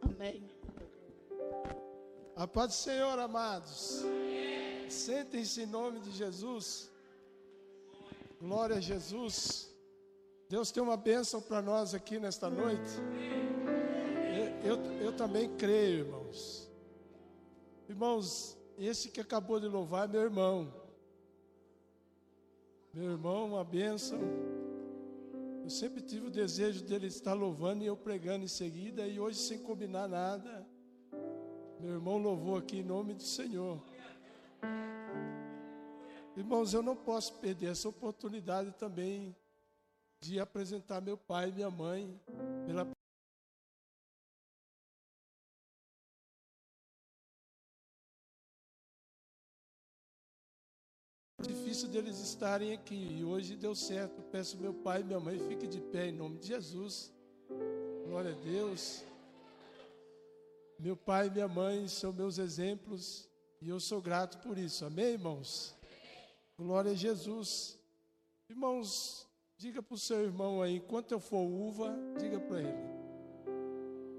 Amém. 0.00 0.42
A 2.36 2.46
paz 2.46 2.68
do 2.68 2.74
Senhor, 2.74 3.18
amados. 3.18 4.04
Sentem-se 4.88 5.62
em 5.62 5.66
nome 5.66 6.00
de 6.00 6.10
Jesus. 6.10 6.90
Glória 8.40 8.76
a 8.76 8.80
Jesus. 8.80 9.72
Deus 10.48 10.70
tem 10.70 10.82
uma 10.82 10.96
bênção 10.96 11.40
para 11.40 11.62
nós 11.62 11.94
aqui 11.94 12.18
nesta 12.18 12.50
noite. 12.50 12.90
Eu, 14.64 14.76
eu, 14.76 14.92
eu 15.00 15.12
também 15.12 15.48
creio, 15.56 16.00
irmãos. 16.00 16.51
Irmãos, 17.88 18.56
esse 18.78 19.10
que 19.10 19.20
acabou 19.20 19.60
de 19.60 19.66
louvar 19.66 20.08
é 20.08 20.12
meu 20.12 20.22
irmão. 20.22 20.72
Meu 22.92 23.10
irmão, 23.12 23.46
uma 23.48 23.64
bênção. 23.64 24.18
Eu 25.62 25.70
sempre 25.70 26.00
tive 26.00 26.26
o 26.26 26.30
desejo 26.30 26.84
dele 26.84 27.06
estar 27.06 27.34
louvando 27.34 27.84
e 27.84 27.86
eu 27.86 27.96
pregando 27.96 28.44
em 28.44 28.48
seguida, 28.48 29.06
e 29.06 29.20
hoje, 29.20 29.38
sem 29.38 29.58
combinar 29.58 30.08
nada, 30.08 30.66
meu 31.80 31.92
irmão 31.92 32.18
louvou 32.18 32.56
aqui 32.56 32.78
em 32.78 32.82
nome 32.84 33.14
do 33.14 33.22
Senhor. 33.22 33.82
Irmãos, 36.36 36.72
eu 36.72 36.82
não 36.82 36.96
posso 36.96 37.34
perder 37.34 37.72
essa 37.72 37.88
oportunidade 37.88 38.72
também 38.72 39.36
de 40.20 40.40
apresentar 40.40 41.00
meu 41.00 41.16
pai 41.16 41.48
e 41.48 41.52
minha 41.52 41.70
mãe 41.70 42.20
pela 42.64 42.86
difícil 51.72 51.88
deles 51.88 52.18
estarem 52.18 52.74
aqui 52.74 53.16
e 53.18 53.24
hoje 53.24 53.56
deu 53.56 53.74
certo. 53.74 54.20
Peço 54.30 54.58
meu 54.58 54.74
pai 54.74 55.00
e 55.00 55.04
minha 55.04 55.18
mãe 55.18 55.38
fiquem 55.48 55.66
de 55.66 55.80
pé 55.80 56.08
em 56.08 56.12
nome 56.12 56.36
de 56.36 56.48
Jesus. 56.48 57.10
Glória 58.04 58.32
a 58.32 58.44
Deus. 58.44 59.02
Meu 60.78 60.94
pai 60.94 61.28
e 61.28 61.30
minha 61.30 61.48
mãe 61.48 61.88
são 61.88 62.12
meus 62.12 62.36
exemplos 62.36 63.26
e 63.58 63.70
eu 63.70 63.80
sou 63.80 64.02
grato 64.02 64.36
por 64.46 64.58
isso. 64.58 64.84
Amém, 64.84 65.12
irmãos? 65.12 65.74
Glória 66.58 66.92
a 66.92 66.94
Jesus. 66.94 67.78
Irmãos, 68.50 69.26
diga 69.56 69.82
para 69.82 69.94
o 69.94 69.98
seu 69.98 70.22
irmão 70.24 70.60
aí, 70.60 70.76
enquanto 70.76 71.12
eu 71.12 71.20
for 71.20 71.40
uva, 71.40 71.96
diga 72.18 72.38
para 72.38 72.60
ele. 72.60 72.84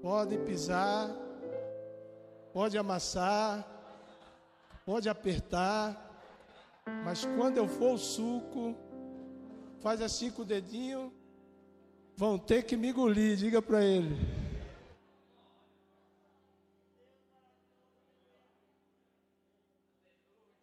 Pode 0.02 0.36
pisar, 0.38 1.08
pode 2.52 2.76
amassar, 2.76 3.64
pode 4.84 5.08
apertar, 5.08 6.03
mas 6.86 7.24
quando 7.24 7.58
eu 7.58 7.68
for 7.68 7.94
o 7.94 7.98
suco, 7.98 8.74
faz 9.80 10.00
assim 10.00 10.30
com 10.30 10.42
o 10.42 10.44
dedinho, 10.44 11.12
vão 12.16 12.38
ter 12.38 12.64
que 12.64 12.76
me 12.76 12.88
engolir, 12.88 13.36
diga 13.36 13.60
para 13.60 13.84
ele. 13.84 14.16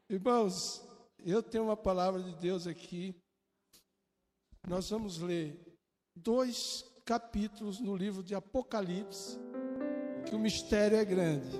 Irmãos, 0.09 0.85
eu 1.25 1.41
tenho 1.41 1.63
uma 1.63 1.77
palavra 1.77 2.21
de 2.21 2.35
Deus 2.35 2.67
aqui. 2.67 3.15
Nós 4.67 4.89
vamos 4.89 5.19
ler 5.19 5.57
dois 6.15 6.85
capítulos 7.05 7.79
no 7.79 7.95
livro 7.95 8.21
de 8.21 8.35
Apocalipse, 8.35 9.39
que 10.27 10.35
o 10.35 10.39
mistério 10.39 10.97
é 10.97 11.05
grande. 11.05 11.57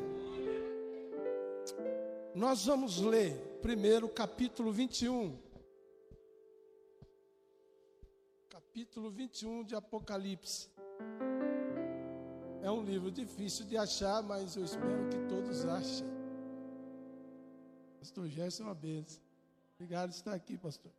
Nós 2.36 2.66
vamos 2.66 3.00
ler 3.00 3.51
primeiro 3.62 4.10
capítulo 4.10 4.72
21. 4.72 5.38
Capítulo 8.50 9.12
21 9.12 9.64
de 9.64 9.76
Apocalipse. 9.76 10.68
É 12.64 12.72
um 12.72 12.84
livro 12.84 13.12
difícil 13.12 13.66
de 13.66 13.78
achar, 13.78 14.24
mas 14.24 14.56
eu 14.56 14.66
espero 14.66 15.08
que 15.10 15.18
todos 15.30 15.66
achem. 15.66 16.08
Pastor 18.00 18.28
Gerson 18.28 18.64
uma 18.64 18.74
benção. 18.74 19.22
Obrigado 19.76 20.10
por 20.10 20.16
estar 20.16 20.34
aqui, 20.34 20.58
pastor. 20.58 20.92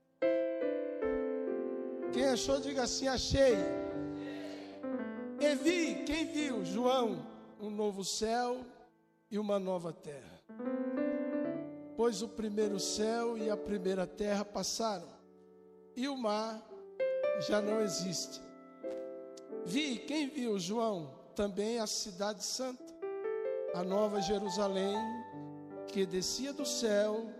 Quem 2.12 2.24
achou, 2.26 2.60
diga 2.60 2.84
assim: 2.84 3.08
achei. 3.08 3.56
E 5.40 5.54
vi, 5.56 6.04
quem 6.04 6.26
viu? 6.26 6.64
João, 6.64 7.26
um 7.60 7.70
novo 7.70 8.04
céu 8.04 8.64
e 9.28 9.38
uma 9.38 9.58
nova 9.58 9.92
terra. 9.92 10.41
Pois 12.02 12.20
o 12.20 12.26
primeiro 12.26 12.80
céu 12.80 13.38
e 13.38 13.48
a 13.48 13.56
primeira 13.56 14.08
terra 14.08 14.44
passaram, 14.44 15.06
e 15.94 16.08
o 16.08 16.16
mar 16.16 16.60
já 17.46 17.62
não 17.62 17.80
existe. 17.80 18.40
Vi, 19.64 19.98
quem 19.98 20.28
viu? 20.28 20.58
João, 20.58 21.14
também 21.36 21.78
a 21.78 21.86
cidade 21.86 22.42
santa, 22.42 22.92
a 23.72 23.84
nova 23.84 24.20
Jerusalém, 24.20 24.96
que 25.86 26.04
descia 26.04 26.52
do 26.52 26.66
céu 26.66 27.30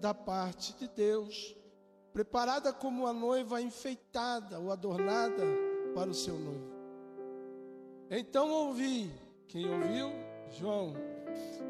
da 0.00 0.14
parte 0.14 0.72
de 0.78 0.88
Deus, 0.88 1.54
preparada 2.14 2.72
como 2.72 3.02
uma 3.02 3.12
noiva 3.12 3.60
enfeitada 3.60 4.58
ou 4.58 4.72
adornada 4.72 5.44
para 5.94 6.08
o 6.08 6.14
seu 6.14 6.38
noivo. 6.38 6.72
Então 8.10 8.50
ouvi, 8.50 9.12
quem 9.46 9.70
ouviu? 9.70 10.10
João, 10.52 10.94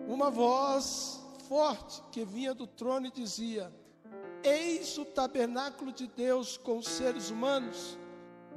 uma 0.07 0.31
voz 0.31 1.26
forte 1.49 2.03
que 2.13 2.25
vinha 2.25 2.55
do 2.55 2.67
trono 2.67 3.07
e 3.07 3.11
dizia: 3.11 3.73
Eis 4.43 4.97
o 4.99 5.05
tabernáculo 5.05 5.93
de 5.93 6.07
Deus 6.07 6.57
com 6.57 6.79
os 6.79 6.89
seres 6.89 7.31
humanos, 7.31 7.99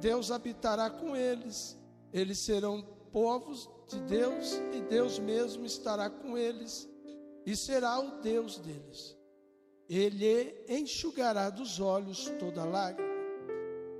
Deus 0.00 0.30
habitará 0.30 0.90
com 0.90 1.16
eles, 1.16 1.76
eles 2.12 2.38
serão 2.38 2.82
povos 3.12 3.68
de 3.88 4.00
Deus 4.00 4.52
e 4.72 4.80
Deus 4.82 5.18
mesmo 5.18 5.66
estará 5.66 6.08
com 6.08 6.38
eles 6.38 6.88
e 7.44 7.56
será 7.56 7.98
o 7.98 8.20
Deus 8.20 8.58
deles. 8.58 9.16
Ele 9.88 10.54
enxugará 10.68 11.50
dos 11.50 11.80
olhos 11.80 12.30
toda 12.38 12.64
lágrima, 12.64 13.10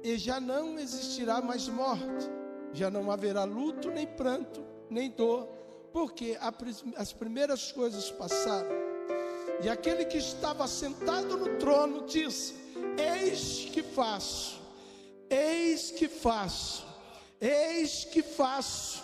e 0.04 0.16
já 0.16 0.38
não 0.38 0.78
existirá 0.78 1.42
mais 1.42 1.68
morte, 1.68 2.30
já 2.72 2.88
não 2.88 3.10
haverá 3.10 3.42
luto, 3.42 3.90
nem 3.90 4.06
pranto, 4.06 4.64
nem 4.88 5.10
dor, 5.10 5.48
porque 5.92 6.38
as 6.96 7.12
primeiras 7.12 7.72
coisas 7.72 8.10
passaram. 8.10 8.70
E 9.62 9.68
aquele 9.68 10.04
que 10.04 10.18
estava 10.18 10.66
sentado 10.66 11.36
no 11.36 11.58
trono 11.58 12.06
disse: 12.06 12.54
Eis 12.96 13.68
que 13.72 13.82
faço, 13.82 14.60
eis 15.28 15.90
que 15.90 16.08
faço, 16.08 16.86
eis 17.40 18.04
que 18.04 18.22
faço, 18.22 19.02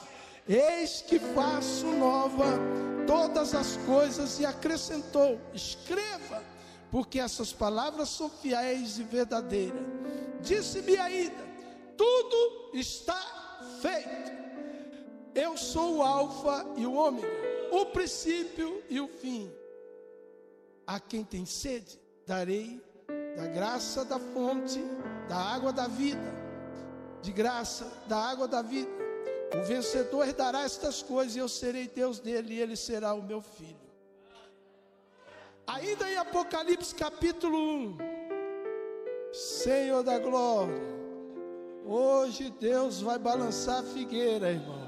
eis 0.48 1.02
que 1.02 1.18
faço 1.18 1.86
nova 1.86 2.58
todas 3.06 3.54
as 3.54 3.76
coisas, 3.78 4.38
e 4.40 4.46
acrescentou: 4.46 5.38
Escreva 5.52 6.42
porque 6.90 7.18
essas 7.18 7.52
palavras 7.52 8.08
são 8.08 8.30
fiéis 8.30 8.98
e 8.98 9.02
verdadeiras. 9.02 9.84
Disse-me 10.40 10.96
ainda: 10.96 11.44
tudo 11.96 12.70
está 12.74 13.20
feito. 13.80 14.45
Eu 15.36 15.54
sou 15.54 15.98
o 15.98 16.02
Alfa 16.02 16.64
e 16.78 16.86
o 16.86 16.94
Ômega, 16.94 17.28
o 17.70 17.84
princípio 17.84 18.82
e 18.88 18.98
o 18.98 19.06
fim. 19.06 19.52
A 20.86 20.98
quem 20.98 21.22
tem 21.22 21.44
sede, 21.44 22.00
darei 22.26 22.80
da 23.36 23.46
graça 23.46 24.02
da 24.02 24.18
fonte, 24.18 24.80
da 25.28 25.36
água 25.36 25.74
da 25.74 25.86
vida, 25.86 26.32
de 27.20 27.30
graça 27.32 27.86
da 28.08 28.16
água 28.16 28.48
da 28.48 28.62
vida. 28.62 28.90
O 29.54 29.62
vencedor 29.62 30.32
dará 30.32 30.62
estas 30.62 31.02
coisas 31.02 31.36
e 31.36 31.38
eu 31.38 31.50
serei 31.50 31.86
Deus 31.86 32.18
dele 32.18 32.54
e 32.54 32.60
ele 32.62 32.74
será 32.74 33.12
o 33.12 33.22
meu 33.22 33.42
filho. 33.42 33.76
Ainda 35.66 36.10
em 36.10 36.16
Apocalipse 36.16 36.94
capítulo 36.94 37.58
1, 37.58 37.98
Senhor 39.34 40.02
da 40.02 40.18
glória, 40.18 40.80
hoje 41.84 42.50
Deus 42.58 43.02
vai 43.02 43.18
balançar 43.18 43.80
a 43.80 43.82
figueira, 43.82 44.50
irmão. 44.50 44.85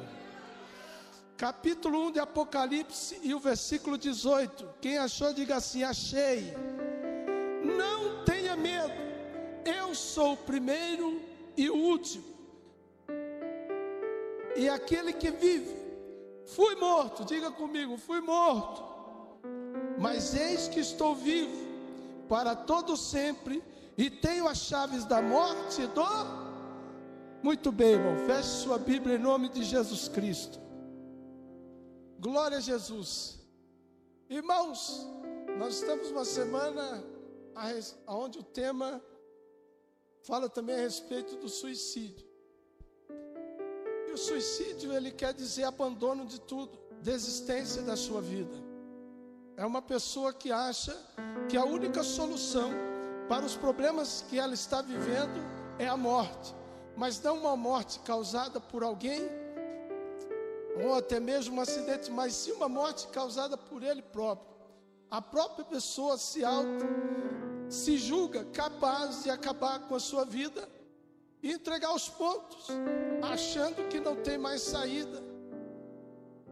Capítulo 1.39 2.09
1 2.09 2.13
de 2.13 2.21
Apocalipse 2.21 3.19
e 3.23 3.33
o 3.33 3.39
versículo 3.39 3.97
18. 3.97 4.69
Quem 4.81 4.99
achou, 4.99 5.33
diga 5.33 5.57
assim: 5.57 5.83
Achei. 5.83 6.53
Não 7.65 8.25
tenha 8.25 8.55
medo, 8.55 8.93
eu 9.65 9.95
sou 9.95 10.35
o 10.35 10.37
primeiro 10.37 11.23
e 11.57 11.71
o 11.71 11.75
último, 11.75 12.25
e 14.55 14.69
aquele 14.69 15.15
que 15.15 15.31
vive. 15.31 15.75
Fui 16.45 16.75
morto, 16.77 17.25
diga 17.25 17.51
comigo: 17.51 17.97
fui 17.97 18.21
morto 18.21 18.89
mas 19.99 20.35
eis 20.35 20.69
que 20.69 20.81
estou 20.81 21.15
vivo 21.15 21.67
para 22.29 22.55
todo 22.55 22.97
sempre 22.97 23.63
e 23.97 24.09
tenho 24.09 24.47
as 24.47 24.59
chaves 24.59 25.05
da 25.05 25.21
morte 25.21 25.83
e 25.83 25.87
do. 25.89 26.49
Muito 27.43 27.73
bem, 27.73 27.93
irmão. 27.93 28.17
Feche 28.27 28.49
sua 28.49 28.79
Bíblia 28.79 29.17
em 29.17 29.19
nome 29.19 29.49
de 29.49 29.65
Jesus 29.65 30.09
Cristo. 30.09 30.61
Glória 32.21 32.59
a 32.59 32.61
Jesus. 32.61 33.39
Irmãos, 34.29 35.07
nós 35.57 35.77
estamos 35.77 36.11
uma 36.11 36.25
semana 36.25 37.05
onde 38.09 38.41
o 38.41 38.43
tema 38.43 39.01
fala 40.25 40.49
também 40.49 40.75
a 40.75 40.81
respeito 40.81 41.37
do 41.37 41.49
suicídio. 41.49 42.27
E 44.09 44.11
o 44.11 44.19
suicídio, 44.19 44.93
ele 44.93 45.13
quer 45.13 45.33
dizer 45.33 45.63
abandono 45.63 46.27
de 46.27 46.41
tudo, 46.41 46.77
desistência 47.01 47.83
da 47.83 47.97
sua 47.97 48.21
vida. 48.21 48.57
É 49.57 49.65
uma 49.65 49.81
pessoa 49.81 50.33
que 50.33 50.51
acha 50.51 50.97
que 51.49 51.57
a 51.57 51.65
única 51.65 52.03
solução 52.03 52.73
para 53.29 53.47
os 53.47 53.57
problemas 53.57 54.25
que 54.29 54.41
ela 54.41 54.55
está 54.55 54.83
vivendo 54.83 55.39
é 55.79 55.87
a 55.87 55.97
morte, 55.97 56.53
mas 56.97 57.23
não 57.23 57.39
uma 57.39 57.57
morte 57.57 58.01
causada 58.01 58.61
por 58.61 58.83
alguém, 58.83 59.23
ou 60.85 60.95
até 60.95 61.19
mesmo 61.19 61.57
um 61.57 61.61
acidente, 61.61 62.11
mas 62.11 62.35
sim 62.35 62.53
uma 62.53 62.69
morte 62.69 63.07
causada 63.09 63.57
por 63.57 63.83
ele 63.83 64.03
próprio. 64.03 64.49
A 65.11 65.23
própria 65.23 65.65
pessoa 65.65 66.19
se 66.19 66.45
auto 66.45 66.85
se 67.69 67.99
julga 67.99 68.45
capaz 68.47 69.23
de 69.23 69.31
acabar 69.31 69.81
com 69.89 69.95
a 69.95 70.01
sua 70.01 70.25
vida 70.25 70.69
e 71.43 71.53
entregar 71.53 71.95
os 71.95 72.09
pontos, 72.09 72.69
achando 73.23 73.89
que 73.89 74.01
não 74.01 74.17
tem 74.17 74.39
mais 74.39 74.63
saída 74.63 75.23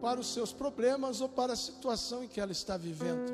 para 0.00 0.20
os 0.20 0.32
seus 0.32 0.52
problemas 0.52 1.20
ou 1.20 1.28
para 1.28 1.54
a 1.54 1.56
situação 1.56 2.22
em 2.22 2.28
que 2.28 2.40
ela 2.40 2.52
está 2.52 2.76
vivendo. 2.76 3.32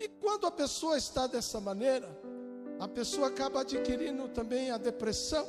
E 0.00 0.08
quando 0.08 0.46
a 0.46 0.50
pessoa 0.50 0.96
está 0.98 1.26
dessa 1.26 1.60
maneira, 1.60 2.08
a 2.78 2.86
pessoa 2.86 3.28
acaba 3.28 3.60
adquirindo 3.60 4.28
também 4.28 4.70
a 4.70 4.78
depressão, 4.78 5.46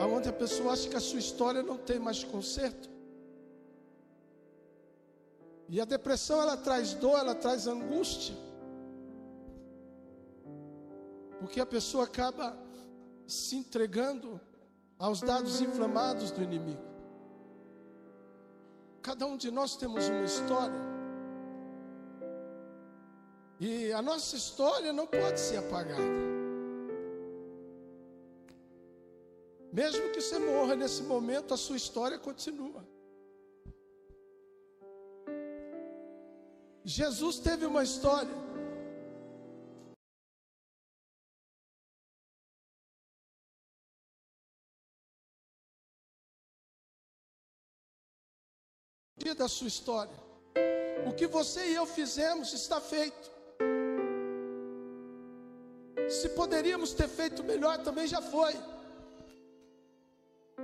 aonde 0.00 0.28
a 0.28 0.32
pessoa 0.32 0.72
acha 0.72 0.88
que 0.88 0.96
a 0.96 1.00
sua 1.00 1.18
história 1.18 1.62
não 1.62 1.76
tem 1.76 1.98
mais 1.98 2.24
conserto. 2.24 2.88
E 5.68 5.80
a 5.80 5.84
depressão 5.84 6.40
ela 6.40 6.56
traz 6.56 6.94
dor, 6.94 7.18
ela 7.18 7.34
traz 7.34 7.66
angústia. 7.66 8.34
Porque 11.38 11.60
a 11.60 11.66
pessoa 11.66 12.04
acaba 12.04 12.56
se 13.26 13.56
entregando 13.56 14.40
aos 14.98 15.20
dados 15.20 15.60
inflamados 15.60 16.30
do 16.30 16.42
inimigo. 16.42 16.82
Cada 19.02 19.26
um 19.26 19.36
de 19.36 19.50
nós 19.50 19.76
temos 19.76 20.08
uma 20.08 20.24
história. 20.24 20.90
E 23.58 23.92
a 23.92 24.02
nossa 24.02 24.36
história 24.36 24.92
não 24.92 25.06
pode 25.06 25.38
ser 25.38 25.58
apagada. 25.58 26.29
Mesmo 29.72 30.10
que 30.10 30.20
você 30.20 30.38
morra 30.38 30.74
nesse 30.74 31.02
momento, 31.02 31.54
a 31.54 31.56
sua 31.56 31.76
história 31.76 32.18
continua. 32.18 32.84
Jesus 36.84 37.38
teve 37.38 37.66
uma 37.66 37.84
história. 37.84 38.50
da 49.40 49.48
sua 49.48 49.68
história. 49.68 50.12
O 51.08 51.14
que 51.14 51.26
você 51.26 51.60
e 51.70 51.74
eu 51.74 51.86
fizemos 51.86 52.52
está 52.52 52.78
feito. 52.80 53.30
Se 56.08 56.28
poderíamos 56.30 56.92
ter 56.92 57.08
feito 57.08 57.42
melhor, 57.42 57.78
também 57.78 58.06
já 58.06 58.20
foi. 58.20 58.54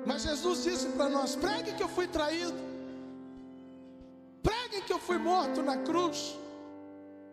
Mas 0.05 0.23
Jesus 0.23 0.65
disse 0.65 0.89
para 0.97 1.09
nós: 1.09 1.37
pregue 1.37 1.73
que 1.75 1.83
eu 1.83 1.89
fui 1.97 2.07
traído, 2.07 2.61
preguem 4.43 4.83
que 4.83 4.93
eu 4.93 4.99
fui 4.99 5.19
morto 5.19 5.63
na 5.63 5.77
cruz, 5.89 6.19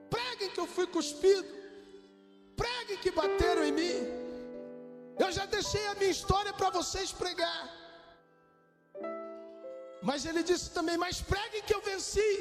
preguem 0.10 0.50
que 0.50 0.60
eu 0.60 0.68
fui 0.76 0.88
cuspido, 0.88 1.54
preguem 2.56 2.98
que 2.98 3.12
bateram 3.12 3.64
em 3.64 3.72
mim. 3.72 3.98
Eu 5.24 5.32
já 5.32 5.46
deixei 5.46 5.86
a 5.88 5.96
minha 5.96 6.14
história 6.18 6.54
para 6.54 6.70
vocês 6.70 7.12
pregar. 7.12 7.64
Mas 10.02 10.26
ele 10.26 10.44
disse 10.44 10.70
também: 10.72 10.98
Mas 10.98 11.22
preguem 11.22 11.64
que 11.64 11.76
eu 11.76 11.82
venci. 11.82 12.32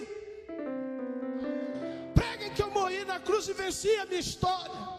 Preguem 2.14 2.52
que 2.54 2.62
eu 2.62 2.70
morri 2.70 3.04
na 3.04 3.20
cruz 3.20 3.46
e 3.48 3.52
venci 3.52 3.94
a 3.96 4.06
minha 4.06 4.20
história 4.20 4.91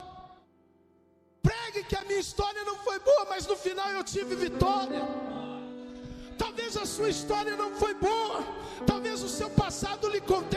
minha 2.14 2.22
história 2.22 2.64
não 2.64 2.76
foi 2.76 2.99
boa, 2.99 3.26
mas 3.28 3.47
no 3.47 3.55
final 3.55 3.89
eu 3.89 4.03
tive 4.03 4.36
vitória. 4.36 5.01
Talvez 6.38 6.78
a 6.78 6.86
sua 6.86 7.09
história 7.09 7.55
não 7.55 7.72
foi 7.72 7.93
boa, 7.95 8.43
talvez 8.86 9.24
o 9.24 9.30
seu 9.30 9.49
passado 9.49 10.07
lhe 10.09 10.22
condena, 10.22 10.53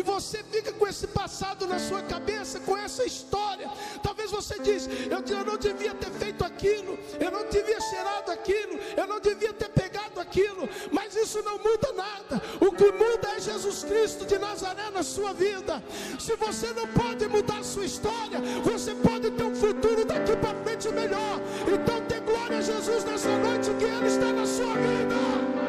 e 0.00 0.02
você 0.02 0.42
fica 0.42 0.72
com 0.72 0.86
esse 0.86 1.06
passado 1.06 1.66
na 1.66 1.78
sua 1.78 2.02
cabeça, 2.02 2.58
com 2.60 2.74
essa 2.76 3.04
história. 3.04 3.68
Talvez 4.02 4.30
você 4.30 4.58
diz: 4.58 4.88
eu, 4.88 5.44
não 5.44 5.58
devia 5.58 5.94
ter 5.94 6.10
feito 6.10 6.42
aquilo, 6.42 6.98
eu 7.24 7.30
não 7.30 7.46
devia 7.50 7.78
cheirado 7.80 8.30
aquilo, 8.32 8.78
eu 8.96 9.06
não 9.06 9.20
devia 9.20 9.52
ter 9.52 9.68
pegado 9.68 10.18
aquilo, 10.18 10.66
mas 10.90 11.14
isso 11.14 11.42
não 11.42 11.58
muda 11.58 11.92
nada. 11.92 12.42
O 12.66 12.72
que 12.72 12.90
muda 12.92 13.28
é 13.36 13.40
Jesus 13.40 13.84
Cristo 13.84 14.24
de 14.24 14.38
Nazaré 14.38 14.88
na 14.90 15.02
sua 15.02 15.34
vida. 15.34 15.82
Se 16.18 16.34
você 16.36 16.72
não 16.72 16.86
pode 16.88 17.28
mudar 17.28 17.58
a 17.58 17.64
sua 17.64 17.84
história, 17.84 18.40
você 18.64 18.94
pode 18.94 19.30
ter 19.30 19.44
um 19.44 19.54
futuro 19.54 20.06
daqui 20.06 20.34
para 20.36 20.54
frente 20.64 20.88
melhor. 20.88 21.38
Então 21.74 22.00
dê 22.08 22.20
glória 22.20 22.58
a 22.58 22.62
Jesus 22.62 23.04
nessa 23.04 23.36
noite 23.36 23.70
que 23.78 23.84
Ele 23.84 24.06
está 24.06 24.32
na 24.32 24.46
sua 24.46 24.74
vida. 24.74 25.59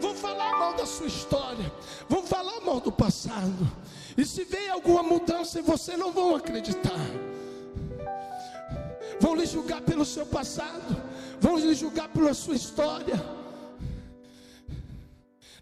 Vão 0.00 0.14
falar 0.14 0.58
mal 0.58 0.74
da 0.74 0.86
sua 0.86 1.06
história, 1.06 1.72
vão 2.08 2.22
falar 2.22 2.60
mal 2.60 2.80
do 2.80 2.90
passado. 2.90 3.70
E 4.16 4.24
se 4.24 4.44
vem 4.44 4.68
alguma 4.70 5.02
mudança, 5.02 5.62
você 5.62 5.96
não 5.96 6.12
vão 6.12 6.34
acreditar. 6.36 7.06
Vão 9.20 9.34
lhe 9.34 9.46
julgar 9.46 9.80
pelo 9.82 10.04
seu 10.04 10.26
passado, 10.26 10.96
vão 11.40 11.56
lhe 11.56 11.74
julgar 11.74 12.08
pela 12.08 12.34
sua 12.34 12.56
história. 12.56 13.14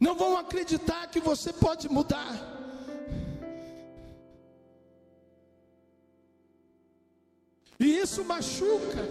Não 0.00 0.14
vão 0.14 0.36
acreditar 0.38 1.06
que 1.08 1.20
você 1.20 1.52
pode 1.52 1.88
mudar. 1.88 2.34
E 7.78 7.98
isso 7.98 8.24
machuca. 8.24 9.02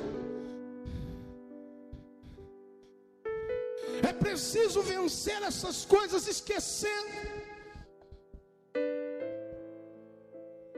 É 4.08 4.14
preciso 4.14 4.82
vencer 4.82 5.41
essas 5.43 5.86
coisas 5.86 6.28
esquecendo. 6.28 7.18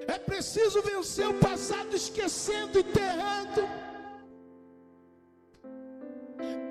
É 0.08 0.18
preciso 0.18 0.82
vencer 0.82 1.28
o 1.28 1.40
passado 1.40 1.96
esquecendo, 1.96 2.80
enterrando. 2.80 3.62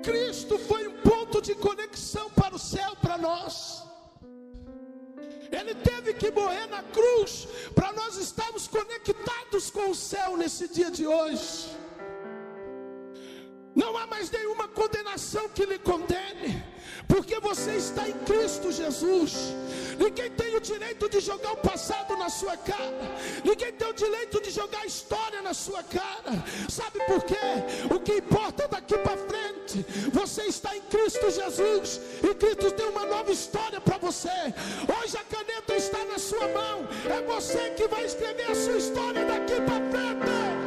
Cristo 0.03 0.57
foi 0.59 0.87
um 0.87 1.01
ponto 1.01 1.41
de 1.41 1.55
conexão 1.55 2.29
para 2.31 2.55
o 2.55 2.59
céu, 2.59 2.95
para 3.01 3.17
nós. 3.17 3.83
Ele 5.51 5.75
teve 5.75 6.13
que 6.13 6.31
morrer 6.31 6.67
na 6.67 6.81
cruz 6.83 7.47
para 7.75 7.91
nós 7.93 8.15
estarmos 8.17 8.67
conectados 8.67 9.69
com 9.69 9.89
o 9.91 9.95
céu 9.95 10.37
nesse 10.37 10.67
dia 10.67 10.89
de 10.89 11.05
hoje. 11.05 11.69
Não 13.75 13.97
há 13.97 14.05
mais 14.05 14.29
nenhuma 14.29 14.67
condenação 14.67 15.47
que 15.49 15.65
lhe 15.65 15.79
condene, 15.79 16.63
porque 17.07 17.39
você 17.39 17.71
está 17.71 18.07
em 18.07 18.13
Cristo 18.25 18.71
Jesus. 18.71 19.33
Ninguém 19.97 20.29
tem 20.31 20.55
o 20.55 20.59
direito 20.59 21.07
de 21.07 21.19
jogar 21.19 21.53
o 21.53 21.57
passado 21.57 22.17
na 22.17 22.29
sua 22.29 22.57
cara, 22.57 23.15
ninguém 23.45 23.71
tem 23.71 23.87
o 23.87 23.93
direito 23.93 24.41
de 24.41 24.51
jogar 24.51 24.81
a 24.81 24.85
história 24.85 25.41
na 25.41 25.53
sua 25.53 25.83
cara. 25.83 26.43
Sabe 26.69 26.99
por 27.05 27.23
quê? 27.23 27.35
O 27.93 27.99
que 27.99 28.17
importa 28.17 28.67
daqui 28.67 28.97
para 28.97 29.17
frente, 29.17 29.85
você 30.11 30.43
está 30.43 30.75
em 30.75 30.81
Cristo 30.81 31.29
Jesus, 31.29 32.01
e 32.23 32.33
Cristo 32.35 32.71
tem 32.71 32.89
uma 32.89 33.05
nova 33.05 33.31
história 33.31 33.79
para 33.79 33.97
você. 33.97 34.29
Hoje 35.01 35.17
a 35.17 35.23
caneta 35.23 35.75
está 35.75 36.03
na 36.05 36.19
sua 36.19 36.47
mão, 36.49 36.87
é 37.09 37.21
você 37.21 37.69
que 37.71 37.87
vai 37.87 38.05
escrever 38.05 38.51
a 38.51 38.55
sua 38.55 38.77
história 38.77 39.25
daqui 39.25 39.55
para 39.61 39.79
frente. 39.91 40.60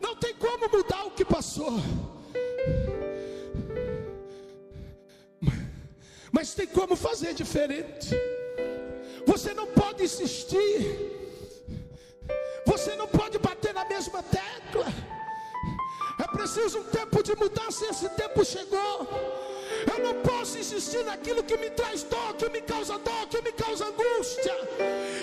Não 0.00 0.14
tem 0.16 0.34
como 0.34 0.68
mudar 0.68 1.04
o 1.04 1.10
que 1.10 1.24
passou. 1.24 1.74
Mas 6.30 6.54
tem 6.54 6.66
como 6.66 6.94
fazer 6.94 7.34
diferente. 7.34 8.10
Você 9.26 9.54
não 9.54 9.66
pode 9.66 10.04
insistir. 10.04 11.18
Você 12.66 12.94
não 12.96 13.08
pode 13.08 13.38
bater 13.38 13.72
na 13.74 13.84
mesma 13.84 14.22
tecla. 14.22 14.86
É 16.20 16.26
preciso 16.36 16.80
um 16.80 16.84
tempo 16.84 17.22
de 17.22 17.34
mudança 17.34 17.84
e 17.84 17.88
esse 17.88 18.08
tempo 18.10 18.44
chegou. 18.44 19.08
Insistir 20.78 21.04
naquilo 21.04 21.42
que 21.42 21.56
me 21.56 21.70
traz 21.70 22.04
dor, 22.04 22.34
que 22.36 22.48
me 22.50 22.60
causa 22.60 22.96
dor, 23.00 23.26
que 23.28 23.42
me 23.42 23.50
causa 23.50 23.86
angústia. 23.86 24.54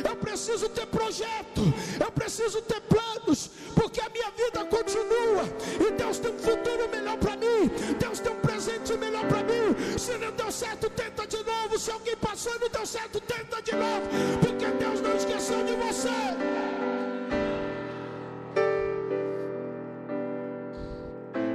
Eu 0.04 0.14
preciso 0.18 0.68
ter 0.68 0.86
projeto, 0.88 1.62
eu 1.98 2.12
preciso 2.12 2.62
ter 2.62 2.82
planos, 2.82 3.52
porque 3.74 4.02
a 4.02 4.10
minha 4.10 4.30
vida 4.32 4.66
continua. 4.66 5.46
E 5.80 5.92
Deus 5.92 6.20
tem 6.20 6.32
um 6.32 6.38
futuro 6.38 6.90
melhor 6.90 7.18
para 7.18 7.38
mim. 7.38 7.72
Deus 7.98 8.20
tem 8.20 8.34
um 8.34 8.42
presente 8.42 8.98
melhor 8.98 9.26
para 9.30 9.44
mim. 9.44 9.98
Se 9.98 10.18
não 10.18 10.30
deu 10.34 10.52
certo, 10.52 10.90
tenta 10.90 11.26
de 11.26 11.42
novo. 11.42 11.80
Se 11.80 11.90
alguém 11.90 12.18
passou 12.18 12.54
e 12.54 12.60
não 12.60 12.70
deu 12.70 12.86
certo, 12.86 13.22
tenta 13.22 13.62
de 13.62 13.76
novo. 13.78 14.10
Porque 14.42 14.66
Deus 14.66 15.00
não 15.00 15.16
esqueceu 15.16 15.64
de 15.64 15.74
você. 15.76 16.10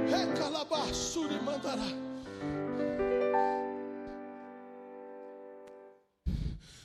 Recalabassuri 0.09 1.39
mandará. 1.43 2.11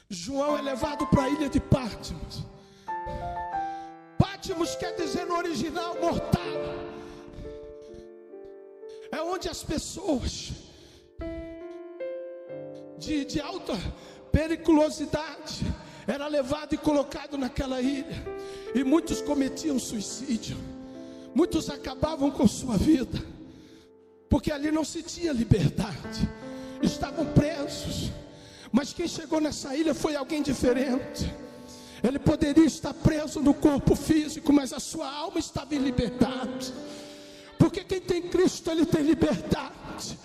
João 0.08 0.56
é 0.56 0.62
levado 0.62 1.06
para 1.08 1.24
a 1.24 1.28
ilha 1.28 1.48
de 1.48 1.58
Pátimos. 1.58 2.44
Pátimos 4.18 4.76
quer 4.76 4.94
dizer 4.94 5.26
no 5.26 5.36
original 5.36 6.00
mortal. 6.00 6.42
É 9.10 9.20
onde 9.20 9.48
as 9.48 9.62
pessoas 9.64 10.52
de, 12.98 13.24
de 13.24 13.40
alta 13.40 13.74
periculosidade 14.30 15.64
era 16.06 16.28
levado 16.28 16.74
e 16.74 16.78
colocado 16.78 17.36
naquela 17.36 17.80
ilha. 17.80 18.24
E 18.74 18.84
muitos 18.84 19.20
cometiam 19.20 19.78
suicídio. 19.78 20.56
Muitos 21.34 21.68
acabavam 21.68 22.30
com 22.30 22.46
sua 22.46 22.76
vida. 22.76 23.18
Porque 24.28 24.52
ali 24.52 24.70
não 24.70 24.84
se 24.84 25.02
tinha 25.02 25.32
liberdade. 25.32 26.28
Estavam 26.80 27.26
presos. 27.26 28.12
Mas 28.76 28.92
quem 28.92 29.08
chegou 29.08 29.40
nessa 29.40 29.74
ilha 29.74 29.94
foi 29.94 30.14
alguém 30.14 30.42
diferente. 30.42 31.34
Ele 32.04 32.18
poderia 32.18 32.66
estar 32.66 32.92
preso 32.92 33.40
no 33.40 33.54
corpo 33.54 33.96
físico, 33.96 34.52
mas 34.52 34.70
a 34.70 34.78
sua 34.78 35.10
alma 35.10 35.38
estava 35.38 35.74
em 35.74 35.78
liberdade. 35.78 36.74
Porque 37.58 37.82
quem 37.82 38.02
tem 38.02 38.20
Cristo, 38.28 38.70
ele 38.70 38.84
tem 38.84 39.00
liberdade. 39.00 40.18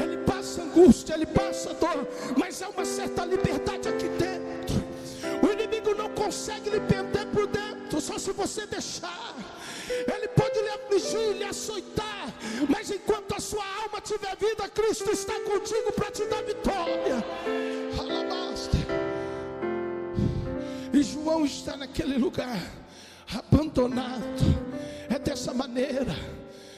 Ele 0.00 0.18
passa 0.18 0.62
angústia, 0.62 1.14
ele 1.14 1.26
passa 1.26 1.74
dor, 1.74 2.06
mas 2.38 2.62
há 2.62 2.68
uma 2.68 2.84
certa 2.84 3.24
liberdade 3.24 3.88
aqui 3.88 4.08
dentro. 4.10 4.76
O 5.42 5.52
inimigo 5.52 5.92
não 5.96 6.08
consegue 6.10 6.70
lhe 6.70 6.78
prender 6.78 7.26
por 7.32 7.48
dentro, 7.48 8.00
só 8.00 8.20
se 8.20 8.30
você 8.30 8.68
deixar. 8.68 9.34
Ele 9.88 10.28
pode 10.28 10.60
lhe 10.60 10.68
afligir, 10.68 11.36
lhe 11.36 11.44
açoitar, 11.44 12.32
mas 12.68 12.90
enquanto 12.90 13.34
a 13.34 13.40
sua 13.40 13.64
alma 13.82 14.00
tiver 14.00 14.36
vida, 14.36 14.68
Cristo 14.68 15.10
está 15.10 15.34
contigo 15.40 15.92
para 15.92 16.10
te 16.10 16.24
dar 16.26 16.42
vitória. 16.42 17.24
Alabasta. 17.98 18.76
E 20.92 21.02
João 21.02 21.44
está 21.44 21.76
naquele 21.76 22.16
lugar, 22.16 22.60
abandonado. 23.34 24.66
É 25.08 25.18
dessa 25.18 25.52
maneira. 25.52 26.14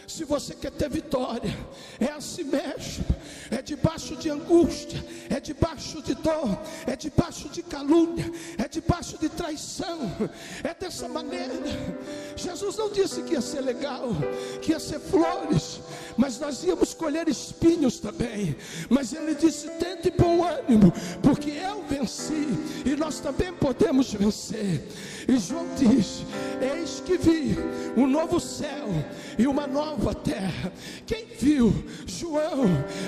Se 0.07 0.25
você 0.25 0.55
quer 0.55 0.73
ter 0.73 0.91
vitória, 0.91 1.55
é 2.01 2.11
assim 2.11 2.45
mesmo. 2.45 3.05
É 3.51 3.63
debaixo 3.63 4.15
de 4.17 4.29
angústia, 4.31 5.05
é 5.31 5.41
debaixo 5.41 6.03
de 6.03 6.15
dor, 6.15 6.59
é 6.87 6.95
debaixo 6.95 7.49
de 7.49 7.63
calúnia, 7.63 8.31
é 8.59 8.69
debaixo 8.69 9.17
de 9.19 9.29
traição. 9.29 9.99
É 10.63 10.75
dessa 10.75 11.09
maneira. 11.09 11.55
Jesus 12.37 12.77
não 12.77 12.91
disse 12.91 13.23
que 13.23 13.33
ia 13.33 13.41
ser 13.41 13.61
legal, 13.61 14.11
que 14.61 14.73
ia 14.73 14.81
ser 14.81 15.01
flores, 15.01 15.81
mas 16.17 16.39
nós 16.39 16.63
íamos 16.63 16.95
colher 16.95 17.29
espinhos 17.29 17.99
também. 17.99 18.57
Mas 18.91 19.13
ele 19.13 19.35
disse: 19.35 19.69
tente 19.79 20.11
bom 20.11 20.45
ânimo, 20.45 20.93
porque 21.23 21.51
eu 21.51 21.85
venci 21.89 22.49
e 22.85 22.97
nós 22.97 23.21
também 23.21 23.53
podemos 23.53 24.13
vencer. 24.13 24.87
E 25.27 25.39
João 25.39 25.67
diz: 25.77 26.25
Eis 26.61 27.01
que 27.01 27.17
vi 27.17 27.57
um 27.97 28.07
novo 28.07 28.39
céu 28.41 28.89
e 29.39 29.47
uma 29.47 29.67
nova 29.67 30.15
terra. 30.15 30.73
Quem 31.07 31.27
viu? 31.39 31.73
João. 32.07 32.65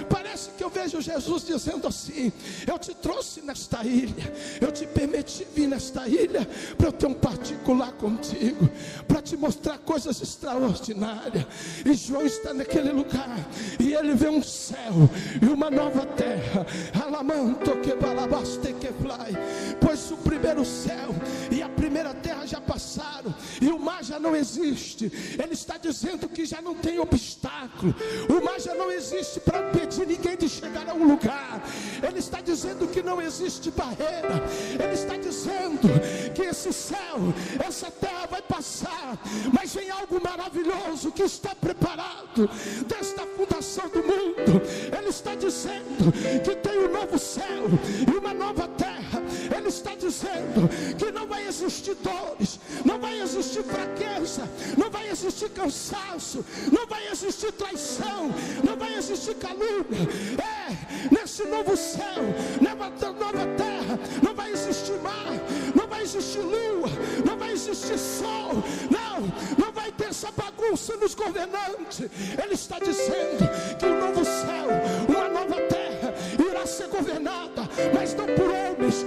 Parece 0.09 0.30
que 0.57 0.65
eu 0.65 0.71
vejo 0.71 1.01
Jesus 1.01 1.45
dizendo 1.45 1.87
assim: 1.87 2.33
Eu 2.67 2.79
te 2.79 2.95
trouxe 2.95 3.43
nesta 3.43 3.85
ilha, 3.85 4.33
eu 4.61 4.71
te 4.73 4.87
permiti 4.87 5.47
vir 5.55 5.69
nesta 5.69 6.09
ilha 6.09 6.47
para 6.77 6.89
eu 6.89 6.93
ter 6.93 7.07
um 7.07 7.15
particular 7.15 7.93
contigo, 7.93 8.69
para 9.07 9.23
te 9.23 9.37
mostrar 9.37 9.79
coisas 9.79 10.21
extraordinárias. 10.21 11.47
E 11.85 11.95
João 11.95 12.25
está 12.25 12.55
naquele 12.55 12.91
lugar 12.93 13.39
e 13.79 13.95
ele 13.95 14.15
vê 14.15 14.29
um 14.29 14.43
céu 14.43 15.09
e 15.41 15.47
uma 15.47 15.71
nova 15.71 16.07
terra. 16.07 16.67
Alamanto 17.05 17.77
que 17.79 17.95
balabaste 17.95 18.73
que 18.75 18.89
fly. 18.89 19.37
Pois 19.81 20.11
o 20.11 20.17
primeiro 20.41 20.65
céu 20.65 21.15
e 21.51 21.63
a 21.63 21.69
primeira 21.69 22.15
terra 22.15 22.47
já 22.47 22.61
passaram 22.61 23.35
e 23.61 23.69
o 23.69 23.79
mar 23.79 24.03
já 24.03 24.19
não 24.19 24.35
existe. 24.35 25.13
Ele 25.39 25.53
está 25.53 25.77
dizendo 25.77 26.29
que 26.29 26.47
já 26.47 26.63
não 26.63 26.75
tem 26.75 26.99
obstáculo. 26.99 27.95
O 28.29 28.43
mar 28.43 28.59
já 28.59 28.75
não 28.75 28.91
existe 28.91 29.39
para 29.41 29.69
impedir 29.69 30.07
ninguém 30.07 30.37
de 30.39 30.49
chegar 30.49 30.89
a 30.89 30.95
um 30.95 31.07
lugar. 31.07 31.63
Ele 32.03 32.19
está 32.19 32.41
dizendo 32.41 32.89
que 32.89 33.03
não 33.03 33.21
existe 33.21 33.71
barreira. 33.71 34.43
Ele 34.83 34.95
está 34.95 35.17
dizendo 35.17 35.89
que 36.35 36.43
esse 36.43 36.73
céu, 36.73 37.19
essa 37.63 37.91
terra 37.91 38.27
vai 38.31 38.41
passar, 38.41 39.19
mas 39.53 39.75
vem 39.75 39.91
algo 39.91 40.19
maravilhoso 40.23 41.13
que 41.13 41.23
está 41.23 41.55
preparado 41.55 42.49
desde 42.87 43.21
a 43.21 43.27
fundação 43.37 43.89
do 43.91 44.03
mundo. 44.03 44.63
Ele 44.97 45.09
está 45.09 45.35
dizendo 45.35 46.11
que 46.43 46.57
tem 46.57 46.79
um 46.79 46.93
novo 46.93 47.19
céu 47.19 47.65
e 48.11 48.17
uma 48.17 48.33
nova 48.33 48.67
terra. 48.69 49.21
Ele 49.57 49.69
está 49.69 49.95
dizendo 49.95 50.69
que 50.97 51.11
não 51.11 51.27
vai 51.27 51.47
existir 51.47 51.95
dores, 51.97 52.59
não 52.85 52.99
vai 52.99 53.21
existir 53.21 53.63
fraqueza, 53.65 54.49
não 54.77 54.91
vai 54.91 55.11
existir 55.11 55.51
cansaço, 55.51 56.45
não 56.73 56.87
vai 56.87 57.09
existir 57.09 57.53
traição, 57.53 58.31
não 58.65 58.77
vai 58.77 58.95
existir 58.97 59.35
calúnia. 59.37 60.09
É, 60.39 61.15
nesse 61.15 61.45
novo 61.45 61.77
céu, 61.77 62.23
nessa 62.61 63.13
nova 63.13 63.47
terra, 63.57 63.99
não 64.23 64.35
vai 64.35 64.53
existir 64.53 64.99
mar, 65.01 65.33
não 65.75 65.87
vai 65.87 66.03
existir 66.03 66.41
lua, 66.41 66.89
não 67.27 67.37
vai 67.37 67.53
existir 67.53 67.99
sol, 67.99 68.53
não, 68.91 69.21
não 69.59 69.73
vai 69.73 69.91
ter 69.93 70.07
essa 70.07 70.31
bagunça 70.33 70.97
nos 70.97 71.15
governantes. 71.15 72.01
Ele 72.43 72.55
está 72.55 72.79
dizendo 72.79 73.49
que 73.79 73.87
o 73.87 74.01
novo 74.01 74.25
céu, 74.25 74.69
uma 75.09 75.29
nova 75.29 75.61
terra, 75.63 76.15
irá 76.39 76.67
ser 76.67 76.89
governada, 76.89 77.69
mas 77.95 78.15
não 78.15 78.27
por 78.27 78.51
homens, 78.51 79.05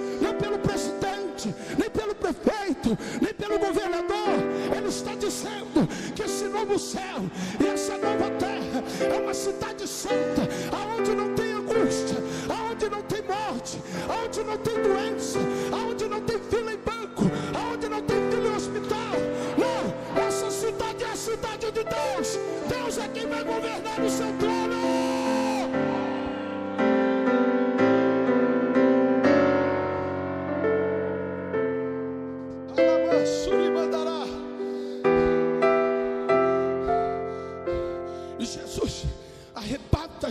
prefeito, 2.44 2.98
nem 3.22 3.34
pelo 3.34 3.60
governador. 3.60 4.30
Ele 4.76 4.88
está 4.88 5.16
dizendo 5.16 5.88
que 6.16 6.24
esse 6.24 6.46
novo 6.46 6.78
céu 6.78 7.20
e 7.60 7.68
essa 7.68 7.98
nova 7.98 8.30
terra 8.32 8.84
é 9.02 9.22
uma 9.22 9.34
cidade 9.34 9.88
santa, 9.88 10.42
aonde 10.72 11.16
não 11.16 11.34
tem 11.34 11.54
angústia, 11.54 12.18
aonde 12.50 12.90
não 12.90 13.02
tem 13.04 13.22
morte, 13.24 13.82
aonde 14.10 14.44
não 14.44 14.58
tem 14.58 14.74
doença, 14.82 15.40
aonde 15.72 16.06
não 16.08 16.22
tem 16.22 16.40
fila 16.40 16.74
em 16.74 16.78
banco, 16.78 17.24
aonde 17.54 17.90
não 17.90 18.02
tem 18.02 18.18
fila 18.30 18.48
em 18.48 18.56
hospital. 18.56 19.14
Não, 19.58 20.24
essa 20.28 20.52
cidade 20.52 21.04
é 21.04 21.12
a 21.12 21.16
cidade 21.16 21.72
de 21.72 21.84
Deus. 21.84 22.40
Deus 22.68 22.98
é 22.98 23.08
quem 23.14 23.28
vai 23.28 23.44
governar 23.44 24.00
o 24.00 24.10
seu 24.10 24.28
trono. 24.40 24.63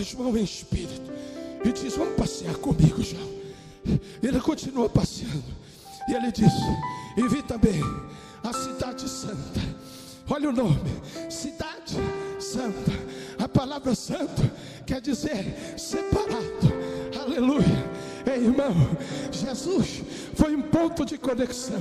Arrebata 0.03 0.05
João 0.05 0.36
em 0.36 0.42
espírito 0.42 1.11
e 1.64 1.72
diz: 1.72 1.96
Vamos 1.96 2.14
passear 2.16 2.55
comigo, 2.57 3.03
João. 3.03 3.30
Ele 4.22 4.40
continua 4.40 4.88
passeando. 4.88 5.44
E 6.09 6.14
ele 6.14 6.32
diz: 6.32 6.53
E 7.16 7.28
vi 7.28 7.42
também 7.42 7.80
a 8.42 8.53
cidade 8.53 9.09
santa. 9.09 9.61
Olha 10.28 10.50
o 10.50 10.53
nome: 10.53 10.80
Cidade 11.30 11.96
Santa. 12.38 12.92
A 13.38 13.48
palavra 13.48 13.94
santo 13.94 14.42
quer 14.86 15.00
dizer 15.00 15.78
separado. 15.78 16.72
Aleluia. 17.20 17.92
Ei, 18.24 18.44
irmão, 18.44 18.72
Jesus 19.32 20.03
foi 20.34 20.55
um 20.55 20.62
ponto 20.62 21.05
de 21.05 21.18
conexão. 21.18 21.80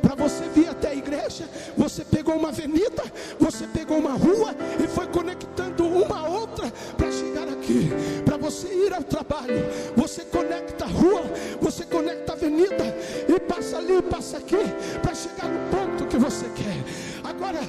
Para 0.00 0.14
você 0.14 0.48
vir 0.54 0.68
até 0.68 0.88
a 0.90 0.94
igreja, 0.94 1.48
você 1.76 2.04
pegou 2.04 2.36
uma 2.36 2.48
avenida, 2.48 3.02
você 3.38 3.66
pegou 3.66 3.98
uma 3.98 4.12
rua 4.12 4.54
e 4.82 4.86
foi 4.86 5.08
conectando 5.08 5.84
uma 5.84 6.20
a 6.20 6.28
outra 6.28 6.70
para 6.96 7.10
chegar 7.10 7.49
aqui. 7.70 8.22
Para 8.24 8.36
você 8.36 8.68
ir 8.68 8.92
ao 8.92 9.02
trabalho, 9.02 9.64
você 9.96 10.24
conecta 10.24 10.84
a 10.84 10.88
rua, 10.88 11.22
você 11.60 11.84
conecta 11.84 12.32
a 12.32 12.34
avenida 12.34 12.84
e 13.28 13.40
passa 13.40 13.78
ali, 13.78 14.02
passa 14.02 14.38
aqui 14.38 14.56
para 15.00 15.14
chegar 15.14 15.48
no 15.48 15.70
ponto 15.70 16.06
que 16.06 16.18
você 16.18 16.46
quer. 16.50 17.10
Agora, 17.24 17.60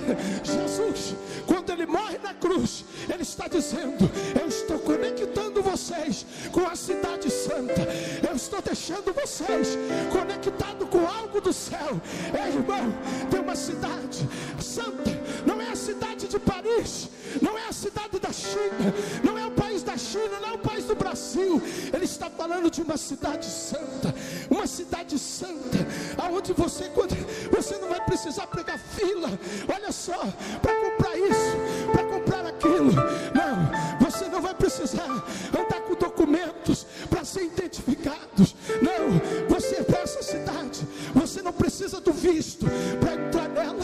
Jesus, 0.44 1.16
quando 1.46 1.70
ele 1.72 1.86
morre 1.86 2.18
na 2.18 2.34
cruz, 2.34 2.84
Ele 3.08 3.22
está 3.22 3.48
dizendo: 3.48 4.10
Eu 4.40 4.48
estou 4.48 4.80
conectando 4.80 5.62
vocês 5.62 6.26
com 6.52 6.68
a 6.68 6.76
cidade 6.76 7.30
santa, 7.30 7.88
eu 8.28 8.36
estou 8.36 8.62
deixando 8.62 9.14
vocês 9.14 9.78
conectados 10.12 10.90
com 10.90 11.06
algo 11.06 11.40
do 11.40 11.54
céu. 11.54 12.02
É, 12.34 12.48
irmão, 12.48 12.94
tem 13.30 13.40
uma 13.40 13.56
cidade 13.56 14.28
santa, 14.60 15.12
não 15.46 15.62
é 15.62 15.70
a 15.70 15.76
cidade 15.76 16.28
de 16.28 16.40
Paris, 16.40 17.10
não 17.42 17.58
é 17.58 17.68
a 17.68 17.74
cidade 17.74 18.20
da 18.20 18.34
China, 18.34 18.94
não 19.24 19.38
é 19.38 19.46
o 19.46 19.52
país 19.52 19.71
China, 20.02 20.40
não 20.42 20.50
é 20.50 20.54
o 20.54 20.58
país 20.58 20.86
do 20.86 20.96
Brasil. 20.96 21.62
Ele 21.94 22.06
está 22.06 22.30
falando 22.30 22.70
de 22.70 22.82
uma 22.82 22.98
cidade 22.98 23.46
santa, 23.46 24.14
uma 24.50 24.68
cidade 24.68 25.18
santa, 25.20 25.78
aonde 26.18 26.54
você 26.54 26.90
quando 26.90 27.16
você 27.52 27.78
não 27.78 27.90
vai 27.90 28.04
precisar 28.06 28.48
pregar 28.48 28.78
fila. 28.78 29.30
Olha 29.74 29.92
só, 29.92 30.20
para 30.62 30.74
comprar 30.74 31.18
isso, 31.18 31.92
para 31.92 32.04
comprar 32.06 32.46
aquilo. 32.48 32.92
Não, 33.34 34.10
você 34.10 34.26
não 34.26 34.42
vai 34.42 34.54
precisar 34.54 35.10
andar 35.58 35.82
com 35.82 35.96
documentos 35.96 36.86
para 37.10 37.24
ser 37.24 37.44
identificados. 37.44 38.56
Não, 38.82 39.48
você 39.50 39.76
é 39.76 39.84
dessa 39.84 40.24
cidade. 40.24 40.88
Você 41.14 41.42
não 41.42 41.54
precisa 41.54 42.00
do 42.00 42.14
visto 42.14 42.66
para 43.00 43.14
entrar 43.14 43.50
nela, 43.50 43.84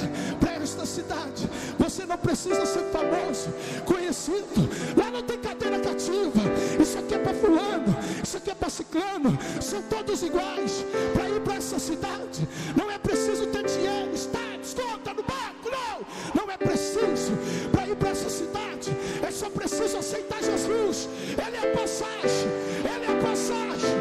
não 2.07 2.17
precisa 2.17 2.65
ser 2.65 2.83
famoso, 2.91 3.49
conhecido. 3.85 4.69
Lá 4.95 5.11
não 5.11 5.21
tem 5.21 5.37
cadeira 5.37 5.79
cativa. 5.79 6.41
Isso 6.81 6.97
aqui 6.97 7.15
é 7.15 7.19
para 7.19 7.33
fulano, 7.33 7.95
isso 8.23 8.37
aqui 8.37 8.49
é 8.49 8.55
para 8.55 8.69
ciclano. 8.69 9.37
São 9.61 9.81
todos 9.83 10.23
iguais. 10.23 10.85
Para 11.13 11.29
ir 11.29 11.41
para 11.41 11.55
essa 11.55 11.77
cidade, 11.77 12.47
não 12.75 12.89
é 12.89 12.97
preciso 12.97 13.47
ter 13.47 13.63
dinheiro, 13.63 14.13
status, 14.13 14.73
conta 14.73 15.13
no 15.13 15.23
banco, 15.23 15.69
não. 15.69 16.05
Não 16.33 16.51
é 16.51 16.57
preciso 16.57 17.33
para 17.71 17.87
ir 17.87 17.95
para 17.95 18.09
essa 18.09 18.29
cidade. 18.29 18.95
É 19.21 19.31
só 19.31 19.49
preciso 19.49 19.97
aceitar 19.97 20.41
Jesus. 20.41 21.09
Ele 21.31 21.57
é 21.57 21.71
a 21.71 21.77
passagem. 21.77 22.49
Ele 22.83 23.05
é 23.05 23.17
a 23.17 23.21
passagem. 23.21 23.97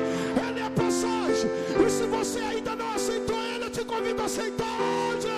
Ele 0.49 0.61
é 0.61 0.67
a 0.67 0.71
passagem. 0.71 1.51
E 1.85 1.91
se 1.91 2.05
você 2.05 2.39
ainda 2.41 2.77
não 2.77 2.93
aceitou 2.95 3.37
ele, 3.37 3.65
eu 3.65 3.71
te 3.71 3.85
convido 3.85 4.23
a 4.23 4.25
aceitar 4.27 4.65
hoje. 4.65 5.36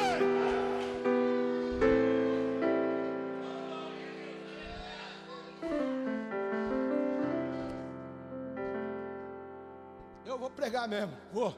Eu 10.28 10.38
vou 10.38 10.50
pregar 10.50 10.86
mesmo, 10.86 11.16
vou. 11.32 11.56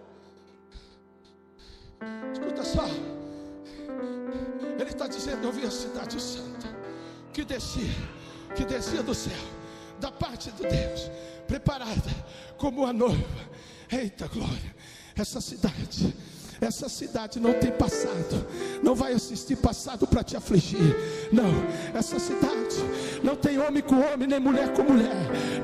Escuta 2.33 2.65
só. 2.65 2.87
Ele 4.79 4.91
está 4.91 5.09
dizendo: 5.09 5.45
Eu 5.45 5.53
vi 5.53 5.67
a 5.67 5.71
cidade 5.73 6.23
santa 6.23 6.69
que 7.33 7.45
descia, 7.45 7.91
que 8.55 8.65
descia 8.65 9.03
do 9.03 9.13
céu, 9.13 9.43
da 9.99 10.13
parte 10.13 10.53
de 10.53 10.63
Deus, 10.63 11.11
preparada 11.49 12.13
como 12.59 12.87
a 12.87 12.93
noiva. 12.93 13.51
Eita 13.91 14.29
glória! 14.29 14.77
Essa 15.17 15.41
cidade. 15.41 16.15
Essa 16.61 16.89
cidade 16.89 17.41
não 17.41 17.55
tem 17.55 17.73
passado, 17.73 18.47
não 18.83 18.95
vai 18.95 19.15
assistir 19.15 19.57
passado 19.57 20.07
para 20.07 20.23
te 20.23 20.37
afligir. 20.37 20.95
Não, 21.33 21.51
essa 21.99 22.19
cidade 22.19 22.77
não 23.23 23.35
tem 23.35 23.59
homem 23.59 23.83
com 23.83 23.97
homem, 23.97 24.29
nem 24.29 24.39
mulher 24.39 24.73
com 24.75 24.83
mulher. 24.83 25.15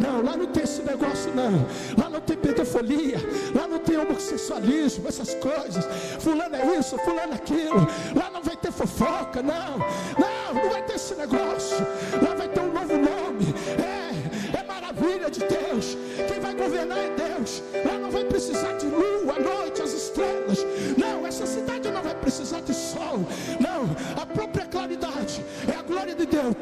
Não, 0.00 0.22
lá 0.22 0.36
não 0.36 0.46
tem 0.46 0.64
esse 0.64 0.82
negócio, 0.82 1.32
não. 1.34 1.66
Lá 2.02 2.08
não 2.08 2.20
tem 2.20 2.36
pedofilia, 2.36 3.18
lá 3.54 3.68
não 3.68 3.78
tem 3.78 3.98
homossexualismo, 3.98 5.06
essas 5.06 5.34
coisas. 5.34 5.84
Fulano 6.18 6.56
é 6.56 6.78
isso, 6.78 6.96
fulano 6.98 7.32
é 7.32 7.36
aquilo. 7.36 7.86
Lá 8.14 8.30
não 8.32 8.42
vai 8.42 8.56
ter 8.56 8.72
fofoca, 8.72 9.42
não. 9.42 9.78
Não, 10.18 10.54
não 10.54 10.70
vai 10.70 10.82
ter 10.82 10.94
esse 10.94 11.14
negócio. 11.14 11.76
Lá 12.22 12.34
vai 12.34 12.48
ter 12.48 12.60
um 12.60 12.72
novo 12.72 12.94
nome. 12.94 13.54
É, 13.78 14.60
é 14.60 14.62
maravilha 14.64 15.30
de 15.30 15.40
Deus. 15.40 15.96
Quem 16.28 16.40
vai 16.40 16.54
governar 16.54 16.98
é 16.98 17.10
Deus. 17.10 17.62
Lá 17.84 17.98
não 17.98 18.10
vai 18.10 18.24
precisar 18.24 18.72
de 18.74 18.86
lua, 18.86 19.34
a 19.36 19.40
noite, 19.40 19.75
estrelas. 20.16 20.66
Não, 20.96 21.26
essa 21.26 21.46
cidade 21.46 21.90
não 21.90 22.02
vai 22.02 22.14
precisar 22.14 22.60
de 22.60 22.74
sol. 22.74 23.20
Não, 23.60 23.84
a 24.20 24.26
própria 24.26 24.66
claridade 24.66 25.44
é 25.68 25.78
a 25.78 25.82
glória 25.82 26.14
de 26.14 26.26
Deus. 26.26 26.54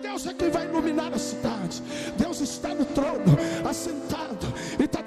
Deus 0.00 0.26
é 0.26 0.34
quem 0.34 0.50
vai 0.50 0.64
iluminar 0.64 1.12
a 1.12 1.18
cidade. 1.18 1.82
Deus 2.16 2.40
está 2.40 2.68
no 2.68 2.84
trono, 2.84 3.36
assentado, 3.68 4.46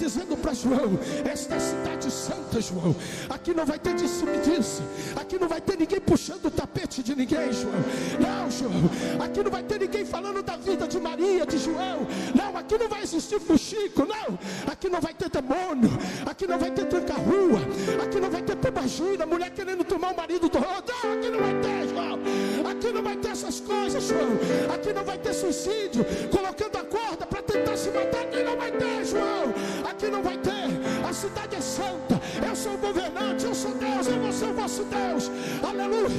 dizendo 0.08 0.38
para 0.38 0.54
João: 0.54 0.98
Esta 1.30 1.56
é 1.56 1.58
a 1.58 1.60
cidade 1.60 2.12
santa, 2.12 2.62
João. 2.62 2.96
Aqui 3.30 3.54
não 3.54 3.66
vai 3.66 3.78
ter 3.78 3.94
disse-me-disse. 3.94 4.82
Aqui 5.16 5.38
não 5.38 5.48
vai 5.48 5.60
ter 5.60 5.78
ninguém 5.78 6.00
puxando 6.00 6.46
o 6.46 6.52
tapete 6.52 7.04
de 7.04 7.14
ninguém, 7.14 7.52
João. 7.52 7.84
Não, 8.20 8.50
João. 8.50 8.90
Aqui 9.24 9.44
não 9.44 9.52
vai 9.52 9.64
ter 9.64 9.80
ninguém 9.80 10.06
falando 10.06 10.42
da 10.42 10.56
vida 10.56 10.88
de 10.88 11.00
Maria, 11.00 11.46
de 11.46 11.58
João. 11.58 12.08
Não, 12.34 12.58
aqui 12.58 12.78
não 12.78 12.88
vai 12.88 13.04
existir 13.04 13.40
fuxico, 13.40 14.06
não. 14.06 14.40
Aqui 14.72 14.90
não 14.90 15.02
vai 15.02 15.14
ter 15.14 15.30
demônio. 15.30 15.92
Aqui 16.26 16.48
não 16.48 16.58
vai 16.58 16.72
ter 16.72 16.86
tranca-rua. 16.86 17.60
Aqui 18.04 18.20
não 18.20 18.30
vai 18.30 18.42
ter 18.42 18.56
pombagira, 18.56 19.26
mulher 19.26 19.52
querendo 19.52 19.84
tomar 19.84 20.14
o 20.14 20.16
marido 20.16 20.48
do 20.48 20.58
outro. 20.58 20.96
Não, 21.04 21.14
aqui 21.14 21.30
não 21.30 21.40
vai 21.40 21.62
ter, 21.62 21.90
João. 21.90 22.72
Aqui 22.72 22.94
não 22.94 23.04
vai 23.04 23.18
ter 23.18 23.30
essas 23.30 23.60
coisas, 23.60 24.04
João. 24.04 24.74
Aqui 24.74 24.94
não 24.94 25.04
vai 25.04 25.18
ter 25.18 25.34
suicídio, 25.34 26.06
colocando 26.32 26.78
a 26.78 26.84
corda 26.86 27.26
para 27.26 27.37
tentar 27.58 27.78
se 27.78 27.90
matar. 27.90 28.18
Aqui 28.22 28.44
não 28.44 28.58
vai 28.58 28.72
ter, 28.72 29.06
João. 29.06 29.54
Aqui 29.90 30.08
não 30.08 30.24
vai 30.24 30.38
ter. 30.38 31.08
A 31.08 31.14
cidade 31.14 31.56
é 31.56 31.62
santa. 31.62 32.22
Eu 32.46 32.56
sou 32.56 32.74
o 32.74 32.78
governante, 32.78 33.46
eu 33.46 33.56
sou 33.56 33.74
Deus, 33.74 34.08
eu 34.08 34.20
vou 34.20 34.32
ser 34.32 34.46
o 34.46 34.54
vosso 34.54 34.84
Deus. 34.84 35.32
Aleluia. 35.68 36.10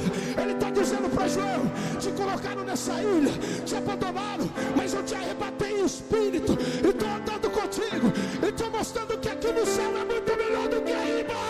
Ele 0.41 0.53
está 0.53 0.69
dizendo 0.69 1.09
para 1.09 1.27
João: 1.27 1.71
te 1.99 2.11
colocaram 2.11 2.63
nessa 2.63 2.93
ilha, 3.01 3.31
te 3.65 3.75
abandonaram, 3.75 4.49
mas 4.75 4.93
eu 4.93 5.03
te 5.03 5.15
arrebatei 5.15 5.81
em 5.81 5.85
espírito. 5.85 6.57
E 6.83 6.89
estou 6.89 7.09
andando 7.09 7.49
contigo. 7.51 8.11
E 8.43 8.49
estou 8.49 8.69
mostrando 8.71 9.17
que 9.17 9.29
aqui 9.29 9.51
no 9.51 9.65
céu 9.65 9.91
é 9.97 10.05
muito 10.05 10.37
melhor 10.37 10.67
do 10.67 10.81
que 10.81 10.91
aí 10.91 11.21
embaixo. 11.21 11.48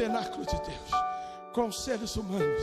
Eis 0.00 0.08
o 0.08 0.12
tabernáculo 0.12 0.46
de 0.46 0.52
Deus 0.52 1.02
com 1.52 1.66
os 1.66 1.84
seres 1.84 2.16
humanos. 2.16 2.62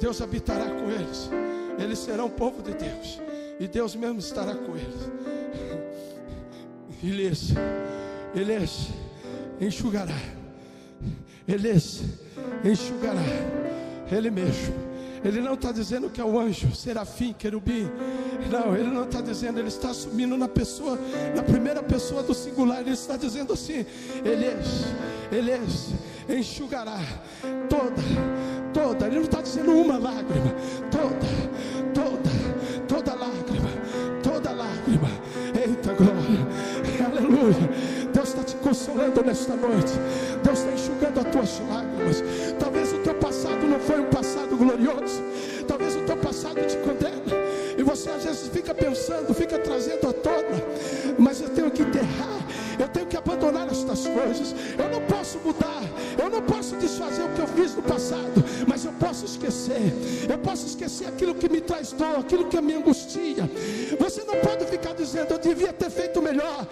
Deus 0.00 0.20
habitará 0.20 0.66
com 0.66 0.90
eles. 0.90 1.30
Eles 1.78 1.98
serão 1.98 2.28
povo 2.28 2.62
de 2.62 2.74
Deus. 2.74 3.20
E 3.58 3.66
Deus 3.66 3.96
mesmo 3.96 4.18
estará 4.18 4.54
com 4.54 4.76
eles. 4.76 5.10
Eles, 7.02 7.54
eles 8.34 8.88
enxugará. 9.60 10.14
Eles 11.46 12.02
enxugará. 12.64 13.22
Ele 14.10 14.30
mesmo. 14.30 14.88
Ele 15.24 15.40
não 15.40 15.54
está 15.54 15.72
dizendo 15.72 16.08
que 16.10 16.20
é 16.20 16.24
o 16.24 16.38
anjo, 16.38 16.74
serafim, 16.74 17.32
querubim. 17.32 17.90
Não, 18.50 18.76
ele 18.76 18.88
não 18.88 19.04
está 19.04 19.20
dizendo, 19.20 19.58
ele 19.58 19.68
está 19.68 19.90
assumindo 19.90 20.36
na 20.36 20.46
pessoa, 20.46 20.96
na 21.34 21.42
primeira 21.42 21.82
pessoa 21.82 22.22
do 22.22 22.34
singular. 22.34 22.80
Ele 22.80 22.90
está 22.90 23.16
dizendo 23.16 23.52
assim: 23.52 23.84
Eles, 24.24 24.84
eles 25.32 25.92
enxugará 26.28 26.98
toda, 27.68 28.02
toda. 28.72 29.06
Ele 29.06 29.16
não 29.16 29.22
está 29.22 29.40
dizendo 29.40 29.72
uma 29.72 29.98
lágrima, 29.98 30.54
toda, 30.90 31.26
toda, 31.94 32.30
toda 32.86 33.14
lágrima, 33.14 33.70
toda 34.22 34.50
lágrima. 34.52 35.08
Eita 35.54 35.94
glória, 35.94 37.06
aleluia. 37.06 37.70
Deus 38.12 38.28
está 38.28 38.42
te 38.42 38.56
consolando 38.56 39.22
nesta 39.22 39.56
noite. 39.56 39.92
Deus 40.42 40.58
está 40.60 40.72
enxugando 40.72 41.20
as 41.20 41.26
tuas 41.32 41.62
lágrimas. 41.70 42.22
Estas 53.98 54.06
coisas. 54.06 54.54
Eu 54.78 54.88
não 54.88 55.00
posso 55.06 55.38
mudar. 55.38 55.82
Eu 56.16 56.30
não 56.30 56.42
posso 56.42 56.76
desfazer 56.76 57.22
o 57.22 57.28
que 57.30 57.40
eu 57.40 57.46
fiz 57.48 57.74
no 57.74 57.82
passado. 57.82 58.44
Mas 58.66 58.84
eu 58.84 58.92
posso 58.92 59.24
esquecer. 59.24 59.92
Eu 60.28 60.38
posso 60.38 60.66
esquecer 60.66 61.06
aquilo 61.06 61.34
que 61.34 61.48
me 61.48 61.60
traz 61.60 61.92
dor, 61.92 62.18
aquilo 62.18 62.46
que 62.46 62.60
me 62.60 62.74
angustia. 62.74 63.50
Você 63.98 64.22
não 64.24 64.36
pode 64.36 64.64
ficar 64.66 64.94
dizendo, 64.94 65.32
eu 65.32 65.38
devia 65.38 65.72
ter 65.72 65.90
feito 65.90 66.22
melhor. 66.22 66.66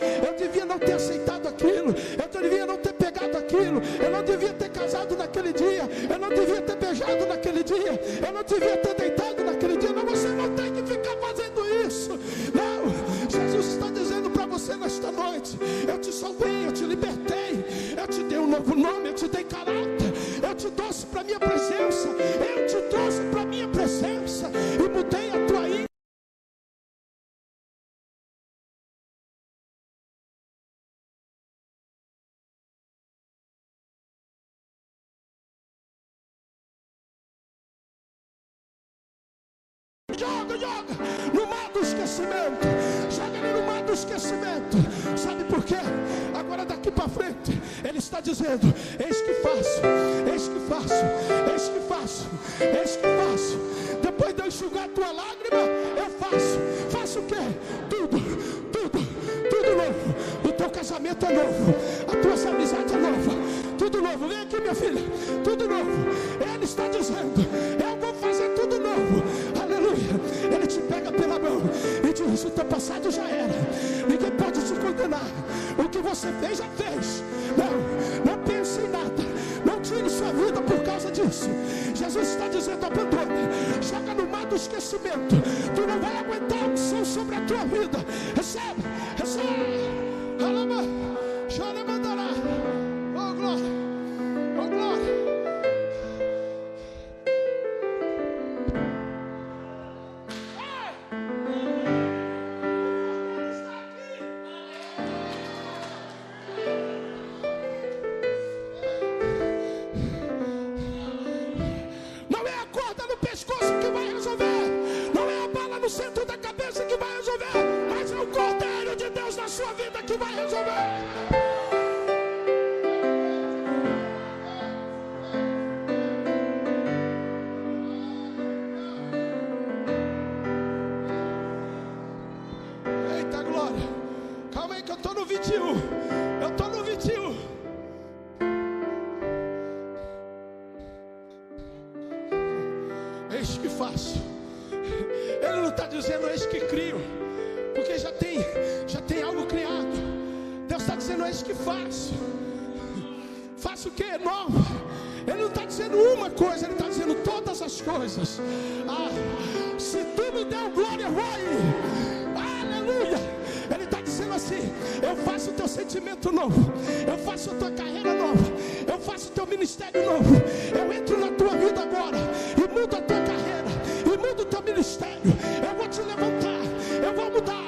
Teu 165.66 165.68
sentimento 165.68 166.30
novo, 166.30 166.72
eu 167.08 167.18
faço 167.18 167.50
a 167.50 167.54
tua 167.54 167.70
carreira 167.72 168.14
nova, 168.14 168.44
eu 168.86 168.98
faço 169.00 169.28
o 169.28 169.30
teu 169.32 169.46
ministério 169.46 170.04
novo. 170.04 170.34
Eu 170.72 170.92
entro 170.92 171.18
na 171.18 171.28
tua 171.32 171.56
vida 171.56 171.82
agora 171.82 172.18
e 172.56 172.60
mudo 172.72 172.96
a 172.96 173.00
tua 173.00 173.16
carreira, 173.16 173.70
e 174.04 174.16
mudo 174.16 174.42
o 174.42 174.44
teu 174.44 174.62
ministério. 174.62 175.32
Eu 175.68 175.76
vou 175.76 175.88
te 175.88 176.00
levantar, 176.02 176.62
eu 177.04 177.14
vou 177.14 177.30
mudar, 177.32 177.66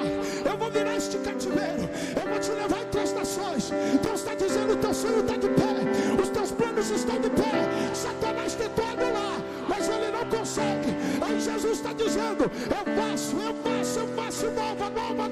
eu 0.49 0.57
vou 0.57 0.71
virar 0.71 0.95
este 0.95 1.17
cativeiro, 1.17 1.89
eu 2.15 2.29
vou 2.29 2.39
te 2.39 2.51
levar 2.51 2.79
entre 2.79 3.01
as 3.01 3.13
nações. 3.13 3.69
Deus 4.01 4.19
está 4.21 4.33
dizendo: 4.33 4.73
o 4.73 4.77
teu 4.77 4.93
sonho 4.93 5.19
está 5.19 5.35
de 5.35 5.49
pé, 5.49 6.21
os 6.21 6.29
teus 6.29 6.51
planos 6.51 6.89
estão 6.91 7.19
de 7.19 7.29
pé. 7.31 7.51
Satanás 7.93 8.53
tentou 8.55 8.85
anular, 8.85 9.43
mas 9.67 9.89
ele 9.89 10.11
não 10.11 10.25
consegue. 10.37 10.95
Aí 11.21 11.37
Jesus 11.37 11.79
está 11.79 11.91
dizendo: 11.91 12.43
eu 12.43 12.83
faço, 12.95 13.35
eu 13.35 13.53
faço, 13.55 13.99
eu 13.99 14.07
faço 14.15 14.45
nova, 14.51 14.89
nova, 14.89 15.28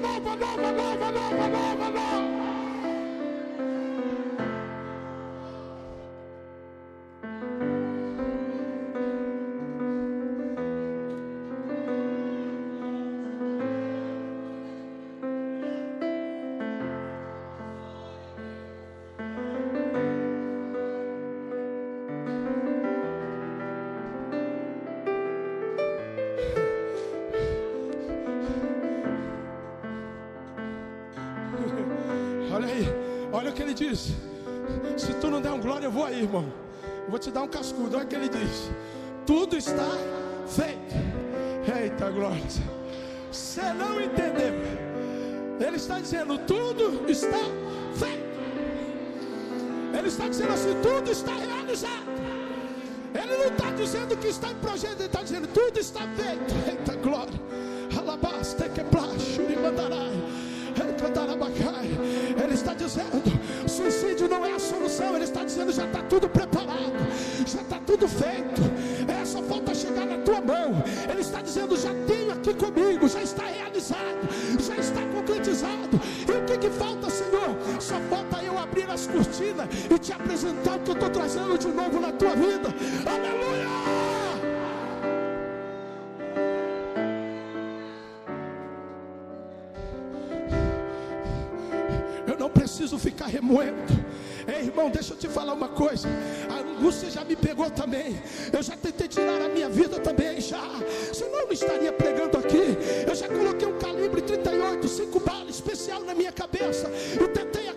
te 37.28 37.32
dar 37.32 37.42
um 37.42 37.48
cascudo. 37.48 37.96
Olha 37.96 38.04
o 38.04 38.08
que 38.08 38.14
ele 38.14 38.28
diz. 38.28 38.70
Tudo 39.26 39.56
está 39.56 39.88
feito. 40.46 40.94
Eita 41.80 42.10
glória. 42.10 42.42
Você 43.30 43.62
não 43.74 44.00
entendeu. 44.00 44.54
Ele 45.60 45.76
está 45.76 46.00
dizendo: 46.00 46.38
tudo 46.38 47.04
está 47.10 47.38
feito. 47.94 48.28
Ele 49.96 50.08
está 50.08 50.28
dizendo 50.28 50.52
assim: 50.52 50.74
tudo 50.82 51.10
está 51.10 51.32
realizado. 51.34 52.08
Ele 53.14 53.36
não 53.36 53.46
está 53.46 53.70
dizendo 53.72 54.16
que 54.16 54.28
está 54.28 54.48
em 54.50 54.56
projeto, 54.56 55.00
ele 55.00 55.06
está 55.06 55.22
dizendo 55.22 55.48
tudo 55.48 55.78
está 55.78 56.00
feito. 56.00 56.54
Eita 56.68 56.94
glória. 56.96 57.40
Alabasta 57.98 58.68
que 58.68 58.80
e 58.80 59.56
mandarai. 59.56 60.08
Ele 62.42 62.54
está 62.54 62.74
dizendo: 62.74 63.22
suicídio 63.68 64.28
não 64.28 64.44
é 64.44 64.52
a 64.52 64.58
solução. 64.58 65.14
Ele 65.14 65.24
está 65.24 65.44
dizendo: 65.44 65.72
já 65.72 65.84
está 65.86 66.02
tudo 66.02 66.28
preparado, 66.28 66.97
tudo 67.88 68.06
feito. 68.06 68.60
É 69.08 69.24
só 69.24 69.42
falta 69.42 69.74
chegar 69.74 70.04
na 70.04 70.18
tua 70.18 70.42
mão. 70.42 70.84
Ele 71.10 71.22
está 71.22 71.40
dizendo: 71.40 71.74
já 71.74 71.90
tenho 72.06 72.32
aqui 72.32 72.52
comigo, 72.52 73.08
já 73.08 73.22
está 73.22 73.44
realizado, 73.44 74.28
já 74.60 74.76
está 74.76 75.00
concretizado. 75.06 75.98
E 76.28 76.30
o 76.30 76.44
que, 76.44 76.58
que 76.58 76.70
falta, 76.70 77.08
Senhor? 77.08 77.56
Só 77.80 77.98
falta 78.10 78.44
eu 78.44 78.58
abrir 78.58 78.90
as 78.90 79.06
cortinas 79.06 79.68
e 79.90 79.98
te 79.98 80.12
apresentar 80.12 80.76
o 80.76 80.80
que 80.80 80.90
eu 80.90 80.94
estou 80.94 81.08
trazendo 81.08 81.56
de 81.56 81.68
novo 81.68 81.98
na 81.98 82.12
tua 82.12 82.36
vida. 82.36 82.68
Aleluia! 83.06 83.68
Eu 92.26 92.36
não 92.38 92.50
preciso 92.50 92.98
ficar 92.98 93.28
remoendo. 93.28 94.08
Ei, 94.48 94.66
irmão, 94.66 94.88
deixa 94.88 95.12
eu 95.12 95.16
te 95.18 95.28
falar 95.28 95.52
uma 95.52 95.68
coisa. 95.68 96.08
A 96.50 96.60
angústia 96.60 97.10
já 97.10 97.22
me 97.22 97.36
pegou 97.36 97.70
também. 97.70 98.20
Eu 98.50 98.62
já 98.62 98.74
tentei 98.76 99.06
tirar 99.06 99.42
a 99.42 99.48
minha 99.48 99.68
vida 99.68 100.00
também, 100.00 100.40
já. 100.40 100.62
Senão 101.12 101.40
eu 101.40 101.46
não 101.46 101.52
estaria 101.52 101.92
pregando 101.92 102.38
aqui. 102.38 102.76
Eu 103.06 103.14
já 103.14 103.28
coloquei 103.28 103.68
um 103.68 103.78
calibre 103.78 104.22
38, 104.22 104.88
cinco 104.88 105.20
balas 105.20 105.56
especial 105.56 106.02
na 106.02 106.14
minha 106.14 106.32
cabeça. 106.32 106.90
E 107.14 107.28
tentei 107.28 107.68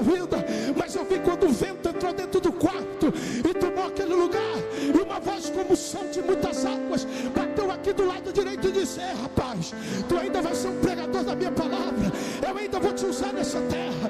vida, 0.00 0.44
mas 0.76 0.94
eu 0.94 1.04
vi 1.04 1.18
quando 1.20 1.46
o 1.46 1.52
vento 1.52 1.88
entrou 1.88 2.12
dentro 2.12 2.40
do 2.40 2.52
quarto 2.52 3.12
e 3.48 3.54
tomou 3.54 3.86
aquele 3.86 4.14
lugar, 4.14 4.40
e 4.82 4.98
uma 4.98 5.20
voz 5.20 5.50
como 5.50 5.72
o 5.72 5.76
som 5.76 6.10
de 6.10 6.22
muitas 6.22 6.64
águas 6.64 7.06
bateu 7.34 7.70
aqui 7.70 7.92
do 7.92 8.06
lado 8.06 8.32
direito 8.32 8.68
e 8.68 8.72
disse: 8.72 9.00
É, 9.00 9.12
rapaz, 9.12 9.74
tu 10.08 10.16
ainda 10.18 10.40
vai 10.40 10.54
ser 10.54 10.68
um 10.68 10.80
pregador 10.80 11.22
da 11.22 11.34
minha 11.34 11.52
palavra, 11.52 12.12
eu 12.46 12.56
ainda 12.56 12.80
vou 12.80 12.92
te 12.92 13.04
usar 13.06 13.32
nessa 13.32 13.60
terra. 13.62 14.09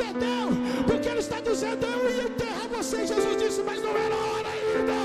Perdeu, 0.00 0.48
porque 0.86 1.08
ele 1.08 1.18
está 1.20 1.40
dizendo: 1.40 1.84
Eu 1.84 2.10
ia 2.10 2.24
enterrar 2.30 2.68
você. 2.68 3.06
Jesus 3.06 3.36
disse: 3.36 3.62
Mas 3.62 3.82
não 3.82 3.90
era 3.90 4.14
hora 4.14 4.48
ainda. 4.48 4.98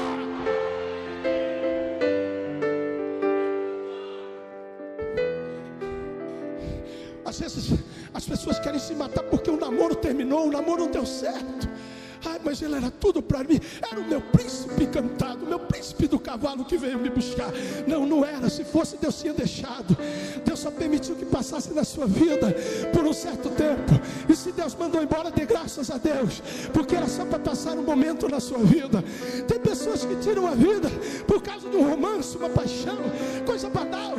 Às 7.25 7.39
vezes 7.39 7.79
as 8.13 8.25
pessoas 8.25 8.59
querem 8.59 8.79
se 8.79 8.93
matar 8.95 9.23
porque 9.23 9.49
o 9.49 9.57
namoro 9.57 9.95
terminou, 9.95 10.47
o 10.47 10.51
namoro 10.51 10.85
não 10.85 10.91
deu 10.91 11.05
certo. 11.05 11.67
Ai, 12.25 12.39
mas 12.43 12.61
ele 12.61 12.75
era 12.75 12.89
tudo 12.91 13.21
para 13.21 13.43
mim. 13.43 13.59
Era 13.81 13.99
o 13.99 14.05
meu 14.05 14.21
príncipe 14.21 14.83
encantado, 14.83 15.45
o 15.45 15.47
meu 15.47 15.59
príncipe 15.59 16.07
do 16.07 16.19
cavalo 16.19 16.65
que 16.65 16.77
veio 16.77 16.97
me 16.97 17.09
buscar. 17.09 17.51
Não, 17.87 18.05
não 18.05 18.25
era. 18.25 18.49
Se 18.49 18.63
fosse, 18.63 18.97
Deus 18.97 19.19
tinha 19.19 19.33
deixado. 19.33 19.95
Deus 20.43 20.59
só 20.59 20.71
permitiu 20.71 21.15
que 21.15 21.25
passasse 21.25 21.73
na 21.73 21.83
sua 21.83 22.07
vida 22.07 22.55
por 22.93 23.05
um 23.05 23.13
certo 23.13 23.49
tempo. 23.49 23.99
E 24.27 24.35
se 24.35 24.51
Deus 24.51 24.75
mandou 24.75 25.01
embora, 25.01 25.31
dê 25.31 25.45
graças 25.45 25.89
a 25.89 25.97
Deus, 25.97 26.41
porque 26.73 26.95
era 26.95 27.07
só 27.07 27.25
para 27.25 27.39
passar 27.39 27.77
um 27.77 27.83
momento 27.83 28.27
na 28.27 28.39
sua 28.39 28.59
vida. 28.59 29.03
Tem 29.47 29.59
pessoas 29.59 30.05
que 30.05 30.15
tiram 30.17 30.47
a 30.47 30.55
vida 30.55 30.89
por 31.27 31.41
causa 31.41 31.69
de 31.69 31.75
um 31.75 31.89
romance, 31.89 32.37
uma 32.37 32.49
paixão, 32.49 32.97
coisa 33.45 33.69
banal. 33.69 34.15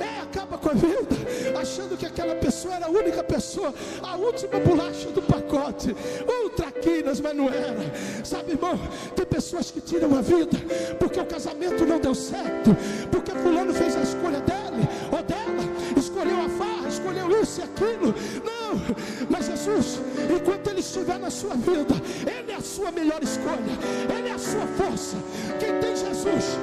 É, 0.00 0.22
acaba 0.22 0.58
com 0.58 0.70
a 0.70 0.74
vida, 0.74 1.16
achando 1.60 1.96
que 1.96 2.06
aquela 2.06 2.34
pessoa 2.34 2.74
era 2.74 2.86
a 2.86 2.90
única 2.90 3.22
pessoa, 3.22 3.74
a 4.02 4.16
última 4.16 4.58
bolacha 4.60 5.10
do 5.10 5.22
pacote. 5.22 5.90
Uh, 5.90 6.50
traquinas, 6.50 7.20
mas 7.20 7.36
não 7.36 7.48
era. 7.48 7.92
Sabe, 8.24 8.52
irmão, 8.52 8.78
tem 9.14 9.26
pessoas 9.26 9.70
que 9.70 9.80
tiram 9.80 10.16
a 10.16 10.20
vida 10.20 10.58
porque 10.98 11.20
o 11.20 11.26
casamento 11.26 11.84
não 11.84 11.98
deu 11.98 12.14
certo, 12.14 12.76
porque 13.10 13.32
fulano 13.32 13.72
fez 13.72 13.96
a 13.96 14.00
escolha 14.00 14.40
dele 14.40 14.88
ou 15.10 15.22
dela, 15.22 15.64
escolheu 15.96 16.40
a 16.40 16.48
farra, 16.48 16.88
escolheu 16.88 17.42
isso 17.42 17.60
e 17.60 17.64
aquilo. 17.64 18.14
Não, 18.44 18.96
mas 19.28 19.46
Jesus, 19.46 20.00
enquanto 20.34 20.68
Ele 20.68 20.80
estiver 20.80 21.18
na 21.18 21.30
sua 21.30 21.54
vida, 21.54 21.94
Ele 22.26 22.52
é 22.52 22.56
a 22.56 22.60
sua 22.60 22.90
melhor 22.90 23.22
escolha, 23.22 23.74
Ele 24.16 24.28
é 24.28 24.32
a 24.32 24.38
sua 24.38 24.66
força. 24.66 25.16
Quem 25.58 25.78
tem 25.80 25.96
Jesus, 25.96 26.58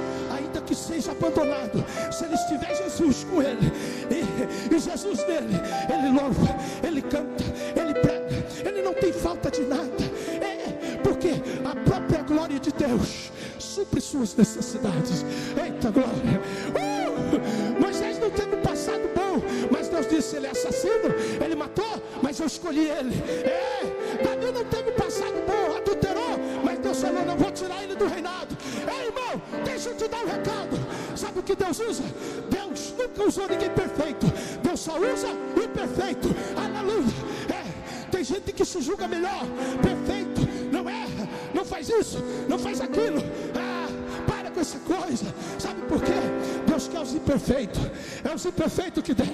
que 0.69 0.75
seja 0.75 1.13
abandonado, 1.13 1.83
se 2.11 2.25
ele 2.25 2.35
estiver 2.35 2.75
Jesus 2.75 3.23
com 3.23 3.41
ele, 3.41 3.73
e, 4.11 4.75
e 4.75 4.79
Jesus 4.79 5.25
nele, 5.25 5.59
ele 5.91 6.09
louva, 6.09 6.55
ele 6.87 7.01
canta, 7.01 7.43
ele 7.75 7.95
prega, 7.95 8.45
ele 8.63 8.83
não 8.83 8.93
tem 8.93 9.11
falta 9.11 9.49
de 9.49 9.61
nada. 9.61 10.03
É, 10.39 10.97
porque 10.97 11.41
a 11.65 11.75
própria 11.89 12.21
glória 12.21 12.59
de 12.59 12.71
Deus 12.71 13.31
supre 13.57 13.99
suas 13.99 14.35
necessidades. 14.35 15.25
Eita 15.59 15.89
glória! 15.89 16.39
Uh, 16.69 17.81
Moisés 17.81 18.19
não 18.19 18.29
teve 18.29 18.55
um 18.55 18.61
passado 18.61 19.09
bom, 19.15 19.41
mas 19.71 19.87
Deus 19.87 20.07
disse: 20.07 20.35
ele 20.35 20.45
é 20.45 20.51
assassino, 20.51 21.15
ele 21.43 21.55
matou, 21.55 21.99
mas 22.21 22.39
eu 22.39 22.45
escolhi 22.45 22.87
ele. 22.87 23.15
É, 23.43 24.23
Davi 24.23 24.51
não 24.51 24.65
teve 24.65 24.91
um 24.91 24.95
passado 24.95 25.33
bom, 25.47 25.77
adulterou, 25.77 26.37
mas 26.63 26.77
Deus 26.77 27.01
falou: 27.01 27.25
não 27.25 27.37
vou 27.37 27.51
tirar 27.51 27.83
ele 27.83 27.95
do 27.95 28.05
reinado. 28.05 28.55
Ei, 28.89 29.07
irmão, 29.07 29.41
deixa 29.63 29.89
eu 29.89 29.97
te 29.97 30.07
dar 30.07 30.17
um 30.23 30.25
recado. 30.25 30.77
Sabe 31.15 31.39
o 31.39 31.43
que 31.43 31.55
Deus 31.55 31.79
usa? 31.79 32.03
Deus 32.49 32.93
nunca 32.97 33.23
usou 33.23 33.47
ninguém 33.47 33.69
perfeito. 33.69 34.25
Deus 34.63 34.79
só 34.79 34.97
usa 34.97 35.27
o 35.29 35.67
perfeito. 35.69 36.29
Aleluia. 36.57 37.13
É, 37.49 38.09
tem 38.11 38.23
gente 38.23 38.51
que 38.51 38.65
se 38.65 38.81
julga 38.81 39.07
melhor, 39.07 39.45
perfeito, 39.81 40.41
não 40.71 40.89
erra, 40.89 41.27
não 41.53 41.63
faz 41.65 41.89
isso, 41.89 42.23
não 42.47 42.57
faz 42.57 42.81
aquilo. 42.81 43.21
Ah, 43.55 43.87
para 44.27 44.51
com 44.51 44.59
essa 44.59 44.79
coisa. 44.79 45.25
Sabe 45.57 45.81
por 45.87 46.01
quê? 46.01 46.19
Deus 46.67 46.87
quer 46.87 47.01
os 47.01 47.13
imperfeitos. 47.13 47.81
É 48.23 48.33
os 48.33 48.45
imperfeitos 48.45 49.03
que 49.03 49.13
der. 49.13 49.27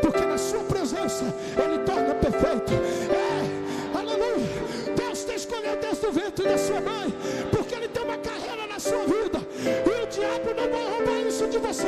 Porque 0.00 0.20
na 0.20 0.38
sua 0.38 0.60
presença 0.64 1.24
Ele 1.62 1.78
torna 1.84 2.14
perfeito. 2.14 2.72
É, 3.10 3.98
aleluia. 3.98 4.94
Deus 4.96 5.24
te 5.24 5.34
escolheu 5.34 5.76
desde 5.80 6.06
o 6.06 6.12
ventre 6.12 6.44
da 6.48 6.58
sua 6.58 6.80
mãe. 6.80 7.14
Porque 7.50 7.74
Ele 7.74 7.88
tem 7.88 8.04
uma 8.04 8.18
carreira 8.18 8.55
sua 8.78 9.04
vida. 9.04 9.40
E 9.64 10.02
o 10.02 10.06
diabo 10.06 10.54
não 10.56 10.70
vai 10.70 10.84
roubar 10.84 11.28
isso 11.28 11.46
de 11.48 11.58
você. 11.58 11.86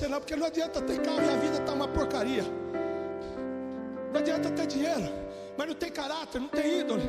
Você 0.00 0.08
não, 0.08 0.18
porque 0.18 0.34
não 0.34 0.46
adianta 0.46 0.80
ter 0.80 0.98
carro 1.02 1.22
e 1.22 1.28
a 1.28 1.36
vida 1.36 1.60
tá 1.60 1.72
uma 1.74 1.86
porcaria. 1.86 2.42
Não 4.10 4.18
adianta 4.18 4.50
ter 4.50 4.66
dinheiro, 4.66 5.12
mas 5.58 5.68
não 5.68 5.74
tem 5.74 5.90
caráter, 5.90 6.40
não 6.40 6.48
tem 6.48 6.80
ídole. 6.80 7.02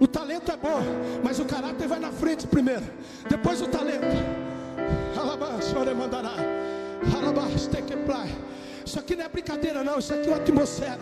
O 0.00 0.08
talento 0.08 0.50
é 0.50 0.56
bom, 0.56 0.80
mas 1.22 1.38
o 1.38 1.44
caráter 1.44 1.86
vai 1.86 2.00
na 2.00 2.10
frente 2.10 2.48
primeiro, 2.48 2.84
depois 3.30 3.62
o 3.62 3.68
talento. 3.68 4.08
Isso 8.84 8.98
aqui 8.98 9.14
não 9.14 9.24
é 9.24 9.28
brincadeira, 9.28 9.84
não. 9.84 10.00
Isso 10.00 10.12
aqui 10.12 10.28
é 10.28 10.32
uma 10.32 10.38
atmosfera. 10.38 10.98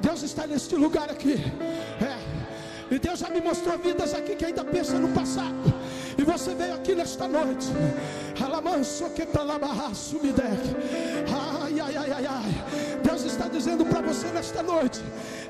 Deus 0.00 0.22
está 0.22 0.46
neste 0.46 0.76
lugar 0.76 1.10
aqui. 1.10 1.34
É. 2.00 2.94
E 2.94 2.98
Deus 3.00 3.18
já 3.18 3.30
me 3.30 3.40
mostrou 3.40 3.76
vidas 3.78 4.14
aqui 4.14 4.36
que 4.36 4.44
ainda 4.44 4.64
pensam 4.64 5.00
no 5.00 5.08
passado. 5.08 5.74
E 6.16 6.22
você 6.22 6.54
veio 6.54 6.74
aqui 6.74 6.94
nesta 6.94 7.26
noite. 7.26 7.66
Alamanso 8.42 9.10
que 9.10 9.22
me 9.22 10.32
Ai, 11.62 11.80
ai, 11.80 11.96
ai, 11.96 12.12
ai, 12.12 12.26
ai. 12.26 13.00
Deus 13.02 13.24
está 13.24 13.48
dizendo 13.48 13.84
para 13.84 14.00
você 14.00 14.26
nesta 14.28 14.62
noite. 14.62 15.00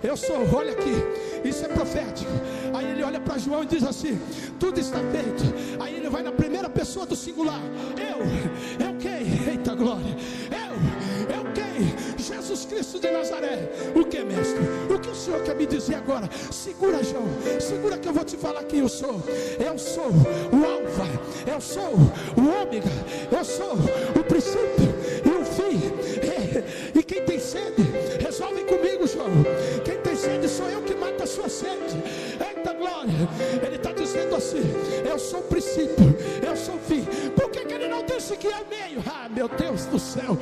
Eu 0.02 0.16
sou, 0.16 0.46
olha 0.54 0.72
aqui. 0.72 1.48
Isso 1.48 1.64
é 1.64 1.68
profético. 1.68 2.30
Aí 2.74 2.90
ele 2.90 3.02
olha 3.02 3.20
para 3.20 3.38
João 3.38 3.62
e 3.62 3.66
diz 3.66 3.84
assim: 3.84 4.18
Tudo 4.58 4.80
está 4.80 4.98
feito. 4.98 5.82
Aí 5.82 5.96
ele 5.96 6.08
vai 6.08 6.22
na 6.22 6.32
primeira 6.32 6.68
pessoa 6.68 7.06
do 7.06 7.16
singular. 7.16 7.60
Eu, 7.96 8.86
eu 8.86 8.96
quem? 8.98 9.50
Eita 9.52 9.74
glória. 9.74 10.16
Jesus 12.54 12.66
Cristo 12.66 13.00
de 13.00 13.10
Nazaré. 13.10 13.68
O 13.94 14.04
que, 14.04 14.22
mestre? 14.22 14.60
O 14.88 14.98
que 14.98 15.10
o 15.10 15.14
Senhor 15.14 15.42
quer 15.42 15.56
me 15.56 15.66
dizer 15.66 15.96
agora? 15.96 16.28
Segura, 16.52 17.02
João. 17.02 17.26
Segura 17.60 17.98
que 17.98 18.08
eu 18.08 18.12
vou 18.12 18.24
te 18.24 18.36
falar 18.36 18.62
quem 18.64 18.78
eu 18.78 18.88
sou. 18.88 19.20
Eu 19.58 19.76
sou 19.76 20.06
o 20.06 20.64
Alfa. 20.64 21.50
Eu 21.50 21.60
sou 21.60 21.94
o 22.36 22.62
Ômega. 22.62 22.90
Eu 23.30 23.44
sou 23.44 23.74
o 23.74 24.24
princípio 24.24 24.94
e 25.24 25.28
o 25.28 25.44
fim. 25.44 25.94
E, 26.94 27.02
quem 27.02 27.22
tem 27.24 27.38
sede, 27.40 27.82
resolve 28.20 28.62
comigo, 28.64 29.06
João. 29.06 29.30
Quem 29.84 29.98
tem 29.98 30.16
sede 30.16 30.48
sou 30.48 30.68
eu 30.68 30.82
que 30.82 30.94
mato 30.94 31.22
a 31.22 31.26
sua 31.26 31.48
sede. 31.48 31.96
Eita 32.40 32.72
glória. 32.72 33.28
Ele 33.66 33.76
está 33.76 33.92
dizendo 33.92 34.36
assim: 34.36 34.62
Eu 35.08 35.18
sou 35.18 35.40
o 35.40 35.44
princípio. 35.44 36.16
Eu 36.46 36.56
sou 36.56 36.76
o 36.76 36.78
fim. 36.78 37.04
Por 37.34 37.50
que, 37.50 37.64
que 37.64 37.74
ele 37.74 37.88
não 37.88 38.04
disse 38.04 38.36
que 38.36 38.46
é 38.46 38.64
meio? 38.70 39.02
Ah, 39.06 39.28
meu 39.28 39.48
Deus 39.48 39.86
do 39.86 39.98
céu. 39.98 40.38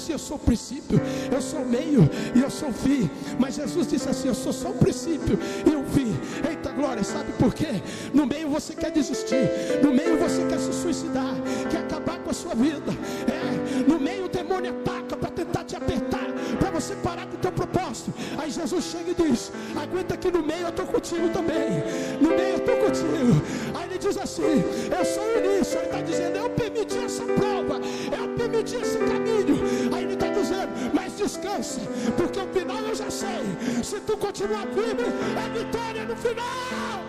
Assim: 0.00 0.12
Eu 0.12 0.18
sou 0.18 0.36
o 0.36 0.40
princípio. 0.40 1.00
Eu 1.30 1.42
sou 1.42 1.60
o 1.60 1.68
meio 1.68 2.08
e 2.34 2.40
eu 2.40 2.50
sou 2.50 2.70
o 2.70 2.72
fim. 2.72 3.08
Mas 3.38 3.54
Jesus 3.56 3.86
disse 3.86 4.08
assim: 4.08 4.28
Eu 4.28 4.34
sou 4.34 4.52
só 4.52 4.70
o 4.70 4.74
princípio 4.74 5.38
e 5.66 5.76
o 5.76 5.84
fim. 5.84 6.16
Eita 6.48 6.70
glória. 6.72 7.04
Sabe 7.04 7.32
por 7.34 7.54
quê? 7.54 7.82
No 8.12 8.26
meio 8.26 8.48
você 8.48 8.74
quer 8.74 8.90
desistir. 8.90 9.48
No 9.82 9.92
meio 9.92 10.18
você 10.18 10.44
quer 10.46 10.58
se 10.58 10.72
suicidar. 10.72 11.34
Quer 11.70 11.78
acabar 11.78 12.18
com 12.18 12.30
a 12.30 12.34
sua 12.34 12.54
vida. 12.54 12.92
É. 13.28 13.84
No 13.86 14.00
meio 14.00 14.24
o 14.24 14.28
demônio 14.28 14.70
ataca 14.70 15.16
para 15.16 15.30
tentar 15.30 15.64
te 15.64 15.76
apertar. 15.76 16.28
Para 16.58 16.70
você 16.70 16.94
parar 16.96 17.26
com 17.26 17.36
o 17.36 17.38
teu 17.38 17.52
propósito. 17.52 18.12
Aí 18.38 18.50
Jesus 18.50 18.84
chega 18.84 19.10
e 19.10 19.14
diz: 19.14 19.52
Aguenta 19.76 20.16
que 20.16 20.30
no 20.30 20.42
meio 20.42 20.62
eu 20.62 20.70
estou 20.70 20.86
contigo 20.86 21.28
também. 21.28 21.82
No 22.20 22.30
meio 22.30 22.54
eu 22.54 22.56
estou 22.56 22.76
contigo. 22.76 23.42
Aí 23.74 23.84
ele 23.88 23.98
diz 23.98 24.16
assim: 24.16 24.64
Eu 24.96 25.04
sou 25.04 25.24
o 25.24 25.38
início. 25.38 25.78
Ele 25.78 25.86
está 25.86 26.00
dizendo: 26.00 26.36
Eu 26.36 26.50
permiti 26.50 26.69
essa 27.10 27.24
prova. 27.24 27.80
Eu 28.16 28.28
permiti 28.36 28.76
esse 28.76 28.98
caminho. 28.98 29.58
Aí 29.92 30.04
ele 30.04 30.14
está 30.14 30.28
dizendo: 30.28 30.70
Mas 30.94 31.16
descansa. 31.16 31.80
Porque 32.16 32.40
o 32.40 32.46
final 32.46 32.78
eu 32.78 32.94
já 32.94 33.10
sei. 33.10 33.42
Se 33.82 34.00
tu 34.00 34.16
continuar 34.16 34.66
firme, 34.68 35.02
é 35.02 35.48
vitória 35.58 36.04
no 36.04 36.16
final. 36.16 37.00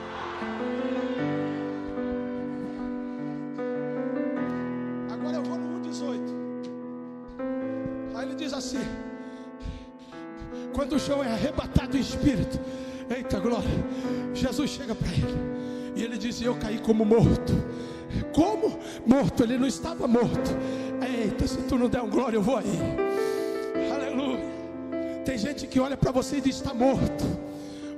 Agora 5.13 5.35
eu 5.37 5.43
vou 5.43 5.57
no 5.57 5.87
1,18. 5.87 6.19
Aí 8.15 8.25
ele 8.25 8.35
diz 8.35 8.53
assim: 8.53 8.85
Quando 10.73 10.91
quando 10.91 10.99
João 10.99 11.23
é 11.23 11.31
arrebatado 11.31 11.95
em 11.95 12.01
espírito, 12.01 12.59
eita 13.09 13.39
glória, 13.39 13.69
Jesus 14.33 14.71
chega 14.71 14.95
para 14.95 15.11
ele 15.11 15.37
e 15.95 16.03
ele 16.03 16.17
diz: 16.17 16.41
Eu 16.41 16.55
caí 16.55 16.79
como 16.79 17.05
morto. 17.05 17.53
Como? 18.33 18.79
Morto, 19.05 19.43
ele 19.43 19.57
não 19.57 19.67
estava 19.67 20.07
morto. 20.07 20.51
Eita, 21.01 21.47
se 21.47 21.57
tu 21.63 21.77
não 21.77 21.89
der 21.89 22.01
um 22.01 22.09
glória, 22.09 22.37
eu 22.37 22.41
vou 22.41 22.57
aí. 22.57 22.79
Aleluia. 23.93 24.51
Tem 25.25 25.37
gente 25.37 25.67
que 25.67 25.79
olha 25.79 25.97
para 25.97 26.11
você 26.11 26.37
e 26.37 26.41
diz: 26.41 26.55
Está 26.55 26.73
morto, 26.73 27.25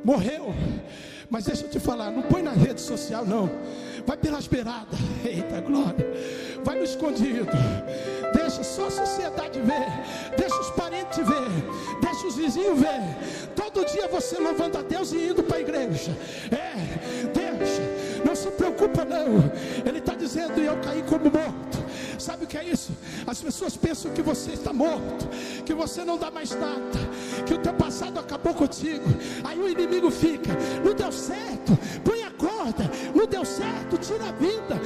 morreu. 0.04 0.54
Mas 1.30 1.46
deixa 1.46 1.64
eu 1.66 1.70
te 1.70 1.80
falar, 1.80 2.12
não 2.12 2.22
põe 2.22 2.44
na 2.44 2.52
rede 2.52 2.80
social, 2.80 3.26
não. 3.26 3.50
Vai 4.06 4.16
pelas 4.18 4.46
beiradas. 4.46 5.00
Eita 5.26 5.62
glória. 5.62 6.06
Vai 6.64 6.78
no 6.78 6.84
escondido. 6.84 7.48
Deixa 8.34 8.64
só 8.64 8.86
a 8.86 8.92
sociedade 8.92 9.60
ver. 9.60 10.38
Deixa 10.38 10.60
os 10.60 10.70
parentes 10.72 11.18
ver. 11.18 12.00
Deixa 12.02 12.28
os 12.28 12.36
vizinhos 12.36 12.80
ver. 12.80 13.50
Todo 13.56 13.86
dia 13.86 14.08
você 14.08 14.38
louvando 14.38 14.78
a 14.78 14.82
Deus 14.84 15.12
e 15.12 15.30
indo 15.30 15.42
para 15.42 15.58
a 15.58 15.62
igreja. 15.62 16.16
É, 16.52 17.26
deixa. 17.28 17.93
Se 18.44 18.52
preocupa, 18.52 19.06
não. 19.06 19.50
Ele 19.86 20.00
está 20.00 20.16
dizendo: 20.16 20.60
Eu 20.60 20.76
caí 20.82 21.02
como 21.04 21.32
morto. 21.32 21.82
Sabe 22.20 22.44
o 22.44 22.48
que 22.48 22.58
é 22.58 22.64
isso? 22.66 22.92
As 23.26 23.42
pessoas 23.42 23.78
pensam 23.78 24.12
que 24.12 24.22
você 24.22 24.52
está 24.52 24.74
morto, 24.74 25.30
que 25.66 25.74
você 25.74 26.04
não 26.04 26.18
dá 26.18 26.30
mais 26.30 26.52
nada, 26.52 27.00
que 27.46 27.54
o 27.54 27.58
teu 27.58 27.74
passado 27.74 28.20
acabou 28.20 28.54
contigo. 28.54 29.06
Aí 29.46 29.58
o 29.58 29.70
inimigo 29.70 30.12
fica: 30.12 30.52
Não 30.84 30.94
deu 30.94 31.10
certo, 31.10 31.78
põe 32.04 32.24
a 32.24 32.32
corda, 32.32 32.92
não 33.16 33.26
deu 33.26 33.46
certo, 33.46 33.98
tira 33.98 34.28
a 34.28 34.32
vida. 34.34 34.82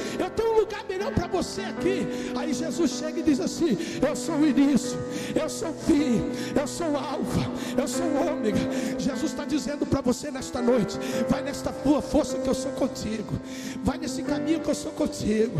Eu 1.08 1.12
tenho 1.12 1.12
lugar 1.12 1.12
melhor 1.12 1.12
para 1.12 1.26
você 1.26 1.62
aqui. 1.62 2.06
Aí 2.36 2.52
Jesus 2.52 2.90
chega 2.92 3.20
e 3.20 3.22
diz 3.22 3.40
assim: 3.40 3.76
Eu 4.06 4.14
sou 4.14 4.36
o 4.36 4.46
início, 4.46 4.98
eu 5.34 5.48
sou 5.48 5.70
o 5.70 5.74
fim, 5.74 6.22
eu 6.58 6.66
sou 6.66 6.88
o 6.88 6.96
alfa, 6.96 7.50
eu 7.76 7.88
sou 7.88 8.06
o 8.06 8.32
ômega. 8.32 8.58
Jesus 8.98 9.32
está 9.32 9.44
dizendo 9.44 9.86
para 9.86 10.00
você 10.00 10.30
nesta 10.30 10.60
noite: 10.60 10.98
Vai 11.28 11.42
nesta 11.42 11.72
tua 11.72 12.02
força 12.02 12.38
que 12.38 12.48
eu 12.48 12.54
sou 12.54 12.72
contigo, 12.72 13.34
vai 13.82 13.98
nesse 13.98 14.22
caminho 14.22 14.60
que 14.60 14.68
eu 14.68 14.74
sou 14.74 14.92
contigo. 14.92 15.58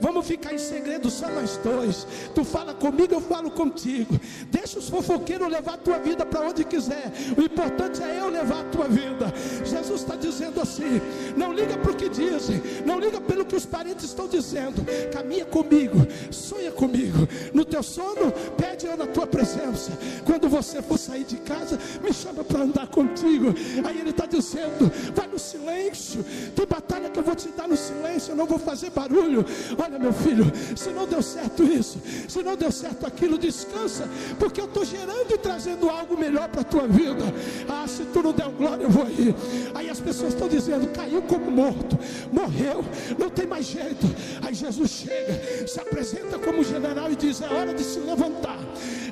Vamos 0.00 0.26
ficar 0.26 0.52
em 0.52 0.58
segredo 0.58 1.10
só 1.10 1.28
nós 1.28 1.58
dois. 1.62 2.06
Tu 2.34 2.44
fala 2.44 2.74
comigo, 2.74 3.14
eu 3.14 3.20
falo 3.20 3.50
contigo. 3.50 4.18
Deixa 4.50 4.78
os 4.78 4.88
fofoqueiros 4.88 5.48
levar 5.48 5.74
a 5.74 5.78
tua 5.78 5.98
vida 5.98 6.24
para 6.26 6.40
onde 6.40 6.64
quiser. 6.64 7.12
O 7.36 7.42
importante 7.42 8.02
é 8.02 8.20
eu 8.20 8.28
levar 8.28 8.60
a 8.60 8.64
tua 8.64 8.88
vida. 8.88 9.32
Jesus 9.64 10.00
está 10.02 10.16
dizendo 10.16 10.60
assim: 10.60 11.00
não 11.36 11.52
liga 11.52 11.76
para 11.76 11.92
o 11.92 11.96
que 11.96 12.08
dizem, 12.08 12.60
não 12.84 12.98
liga 12.98 13.20
pelo 13.20 13.44
que 13.44 13.56
os 13.56 13.66
parentes 13.66 14.04
estão 14.04 14.28
dizendo. 14.28 14.87
Caminha 15.12 15.44
comigo, 15.44 16.06
sonha 16.30 16.70
comigo. 16.70 17.28
No 17.52 17.64
teu 17.64 17.82
sono, 17.82 18.32
pede 18.56 18.86
eu 18.86 18.96
na 18.96 19.06
tua 19.06 19.26
presença. 19.26 19.92
Quando 20.24 20.48
você 20.48 20.82
for 20.82 20.98
sair 20.98 21.24
de 21.24 21.36
casa, 21.38 21.78
me 22.02 22.12
chama 22.12 22.44
para 22.44 22.60
andar 22.62 22.86
contigo. 22.88 23.54
Aí 23.84 24.00
ele 24.00 24.10
está 24.10 24.26
dizendo: 24.26 24.90
vai 25.14 25.26
no 25.26 25.38
silêncio. 25.38 26.24
Tem 26.54 26.66
batalha 26.66 27.10
que 27.10 27.18
eu 27.18 27.22
vou 27.22 27.34
te 27.34 27.48
dar 27.48 27.68
no 27.68 27.76
silêncio, 27.76 28.32
eu 28.32 28.36
não 28.36 28.46
vou 28.46 28.58
fazer 28.58 28.90
barulho. 28.90 29.44
Olha, 29.78 29.98
meu 29.98 30.12
filho, 30.12 30.44
se 30.76 30.90
não 30.90 31.06
deu 31.06 31.22
certo 31.22 31.62
isso, 31.64 32.00
se 32.28 32.42
não 32.42 32.56
deu 32.56 32.70
certo 32.70 33.06
aquilo, 33.06 33.38
descansa, 33.38 34.08
porque 34.38 34.60
eu 34.60 34.66
estou 34.66 34.84
gerando 34.84 35.32
e 35.32 35.38
trazendo 35.38 35.88
algo 35.88 36.16
melhor 36.16 36.48
para 36.48 36.60
a 36.60 36.64
tua 36.64 36.86
vida. 36.86 37.24
Ah, 37.68 37.86
se 37.86 38.04
tu 38.04 38.22
não 38.22 38.32
der 38.32 38.48
glória, 38.50 38.84
eu 38.84 38.90
vou 38.90 39.04
aí. 39.04 39.34
Aí 39.74 39.90
as 39.90 40.00
pessoas 40.00 40.34
estão 40.34 40.48
dizendo: 40.48 40.88
caiu 40.88 41.22
como 41.22 41.50
morto, 41.50 41.98
morreu, 42.32 42.84
não 43.18 43.30
tem 43.30 43.46
mais 43.46 43.66
jeito. 43.66 44.06
Aí 44.42 44.54
Jesus 44.54 44.77
chega, 44.86 45.66
se 45.66 45.80
apresenta 45.80 46.38
como 46.38 46.62
general 46.62 47.10
e 47.10 47.16
diz: 47.16 47.40
é 47.40 47.48
hora 47.48 47.74
de 47.74 47.82
se 47.82 47.98
levantar, 48.00 48.58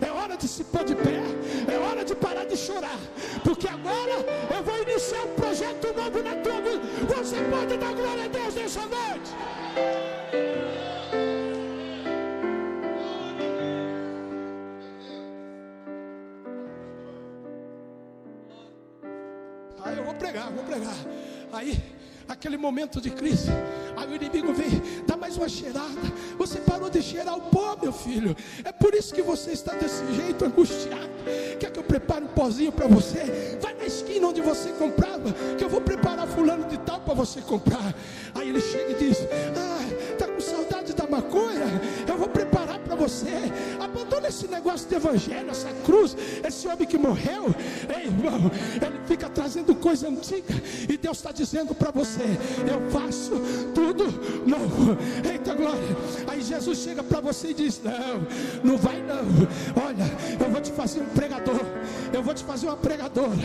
é 0.01 0.10
hora 0.10 0.36
de 0.36 0.47
se 0.47 0.64
pôr 0.64 0.84
de 0.84 0.94
pé, 0.94 1.20
é 1.72 1.78
hora 1.78 2.05
de 2.05 2.14
parar 2.14 2.44
de 2.44 2.56
chorar, 2.56 2.98
porque 3.43 3.68
agora 3.68 4.14
eu 4.55 4.62
vou 4.62 4.82
iniciar 4.82 5.22
um 5.24 5.34
projeto 5.34 5.93
novo 5.94 6.22
na 6.22 6.36
tua 6.36 6.60
vida. 6.60 6.80
Você 7.16 7.36
pode 7.51 7.76
dar 7.76 7.94
glória 7.94 8.24
a 8.24 8.28
Deus 8.28 8.55
nessa 8.55 8.80
noite. 8.80 9.30
Aí 19.82 19.97
eu 19.97 20.05
vou 20.05 20.14
pregar, 20.14 20.51
vou 20.51 20.64
pregar. 20.64 20.97
Aí, 21.52 21.80
aquele 22.28 22.56
momento 22.56 23.01
de 23.01 23.10
crise, 23.10 23.51
aí 23.97 24.09
o 24.09 24.14
inimigo 24.16 24.52
vem, 24.52 24.82
dá 25.06 25.16
uma 25.36 25.48
cheirada. 25.48 26.00
Você 26.38 26.60
parou 26.60 26.90
de 26.90 27.02
cheirar 27.02 27.36
o 27.36 27.42
pó, 27.42 27.76
meu 27.80 27.92
filho. 27.92 28.36
É 28.64 28.72
por 28.72 28.94
isso 28.94 29.14
que 29.14 29.22
você 29.22 29.52
está 29.52 29.72
desse 29.74 30.04
jeito, 30.14 30.44
angustiado. 30.44 31.08
Quer 31.58 31.70
que 31.70 31.78
eu 31.78 31.84
prepare 31.84 32.24
um 32.24 32.28
pozinho 32.28 32.72
para 32.72 32.86
você? 32.86 33.58
Vai 33.60 33.74
na 33.74 33.84
esquina 33.84 34.28
onde 34.28 34.40
você 34.40 34.70
comprava, 34.70 35.32
que 35.56 35.64
eu 35.64 35.68
vou 35.68 35.80
preparar 35.80 36.26
fulano 36.26 36.66
de 36.66 36.78
tal 36.78 37.00
para 37.00 37.14
você 37.14 37.40
comprar. 37.40 37.94
Aí 38.34 38.48
ele 38.48 38.60
chega 38.60 38.92
e 38.92 38.94
diz: 38.94 39.18
Ah, 39.56 40.16
tá 40.18 40.26
com 40.26 40.40
saudade 40.40 40.92
da 40.92 41.06
maconha? 41.06 41.66
Eu 42.06 42.16
vou 42.16 42.28
preparar 42.28 42.78
para 42.80 42.94
você. 42.94 43.26
Abandona 44.27 44.28
esse 44.28 44.48
negócio 44.48 44.89
de 44.89 44.94
evangelho, 44.94 45.51
essa 45.51 45.69
cruz, 45.85 46.16
esse 46.44 46.69
homem 46.69 46.86
que 46.86 46.98
morreu. 46.98 47.55
Ei, 47.94 48.07
irmão, 48.07 48.51
ele 48.74 49.01
fica 49.07 49.28
trazendo 49.28 49.74
coisa 49.74 50.09
antiga. 50.09 50.55
E 50.89 50.97
Deus 50.97 51.19
está 51.19 51.32
dizendo 51.32 51.74
para 51.74 51.90
você: 51.90 52.24
Eu 52.69 52.90
faço 52.90 53.32
tudo 53.74 54.05
novo. 54.47 54.97
Eita 55.24 55.55
glória. 55.55 55.97
Aí 56.27 56.43
Jesus 56.43 56.78
chega 56.78 57.03
para 57.03 57.20
você 57.20 57.51
e 57.51 57.55
diz: 57.55 57.81
Não, 57.82 58.27
não 58.65 58.77
vai 58.77 59.01
não. 59.03 59.24
Olha, 59.82 60.44
eu 60.44 60.51
vou 60.51 60.61
te 60.61 60.73
fazer 60.73 61.01
um 61.01 61.07
pregador. 61.07 61.61
Eu 62.12 62.23
vou 62.23 62.35
te 62.35 62.45
fazer 62.45 62.66
uma 62.66 62.77
pregadora. 62.77 63.37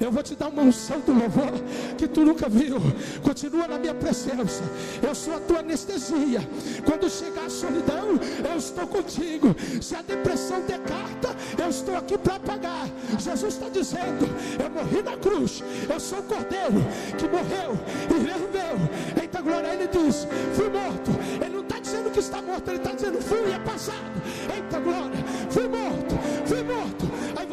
Eu 0.00 0.10
vou 0.10 0.22
te 0.22 0.34
dar 0.34 0.48
uma 0.48 0.62
unção 0.62 1.00
do 1.00 1.12
louvor 1.12 1.52
que 1.96 2.06
tu 2.06 2.24
nunca 2.24 2.48
viu. 2.48 2.76
Continua 3.22 3.68
na 3.68 3.78
minha 3.78 3.94
presença. 3.94 4.62
Eu 5.02 5.14
sou 5.14 5.36
a 5.36 5.40
tua 5.40 5.60
anestesia. 5.60 6.40
Quando 6.84 7.08
chegar 7.10 7.46
a 7.46 7.50
solidão, 7.50 8.18
eu 8.48 8.56
estou 8.58 8.86
contigo. 8.86 9.54
Se 9.80 9.94
a 9.94 10.02
depressão 10.02 10.60
der 10.62 10.80
carta, 10.80 11.34
eu 11.58 11.68
estou 11.68 11.96
aqui 11.96 12.16
para 12.18 12.38
pagar. 12.40 12.88
Jesus 13.18 13.54
está 13.54 13.68
dizendo: 13.68 14.28
Eu 14.62 14.70
morri 14.70 15.02
na 15.02 15.16
cruz. 15.16 15.62
Eu 15.88 16.00
sou 16.00 16.18
o 16.18 16.22
cordeiro 16.22 16.84
que 17.16 17.28
morreu 17.28 17.78
e 18.10 18.14
reviveu. 18.14 19.20
Eita 19.20 19.40
glória, 19.40 19.68
ele 19.68 19.88
diz: 19.88 20.26
Fui 20.54 20.68
morto. 20.68 21.10
Ele 21.40 21.54
não 21.54 21.62
está 21.62 21.78
dizendo 21.78 22.10
que 22.10 22.20
está 22.20 22.42
morto, 22.42 22.68
ele 22.68 22.78
está 22.78 22.92
dizendo: 22.92 23.20
Fui, 23.20 23.52
é 23.52 23.58
passado. 23.58 24.20
Eita 24.54 24.78
glória, 24.80 25.18
fui 25.50 25.68
morto, 25.68 26.09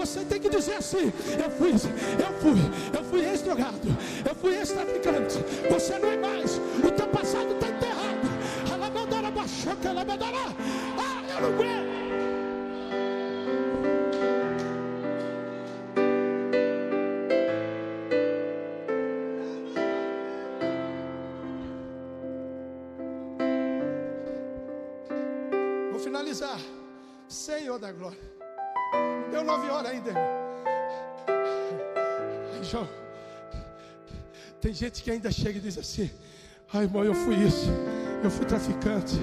você 0.08 0.24
tem 0.24 0.40
que 0.40 0.50
dizer 0.50 0.76
assim: 0.76 1.12
Eu 1.44 1.52
fui, 1.52 1.72
eu 1.72 2.34
fui, 2.40 2.98
eu 2.98 3.04
fui 3.04 3.26
ex-drogado, 3.26 3.88
eu 4.26 4.36
fui 4.36 4.56
ex-traficante. 4.56 5.40
Você 5.70 6.00
não 6.00 6.10
é 6.10 6.18
mais, 6.18 6.58
o 6.58 6.92
teu 6.92 7.08
passado 7.08 7.54
está 7.54 7.68
enterrado. 7.68 8.28
Alabandara, 8.74 9.32
baixoca, 9.32 9.90
alabandara. 9.90 10.38
Ah, 10.98 11.24
eu 11.30 11.42
não 11.42 11.50
aguento. 11.50 11.98
Vou 25.92 26.00
finalizar. 26.00 26.60
Senhor 27.28 27.78
da 27.78 27.92
glória. 27.92 28.47
Deu 29.32 29.44
nove 29.44 29.70
horas 29.70 29.92
ainda, 29.92 30.10
irmão. 30.10 30.48
João. 32.64 32.88
Tem 34.60 34.74
gente 34.74 35.04
que 35.04 35.12
ainda 35.12 35.32
chega 35.32 35.58
e 35.58 35.62
diz 35.62 35.78
assim: 35.78 36.10
Ai, 36.74 36.84
irmão, 36.84 37.04
eu 37.04 37.14
fui 37.14 37.36
isso. 37.36 37.70
Eu 38.24 38.32
fui 38.32 38.46
traficante. 38.46 39.16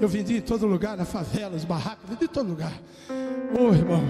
Eu 0.00 0.08
vendi 0.08 0.36
em 0.36 0.40
todo 0.40 0.66
lugar, 0.66 0.96
na 0.96 1.04
favela, 1.04 1.50
nos 1.50 1.64
barracos, 1.64 2.08
vendi 2.08 2.24
em 2.24 2.28
todo 2.28 2.48
lugar. 2.48 2.72
Ô, 3.58 3.72
irmão. 3.72 4.02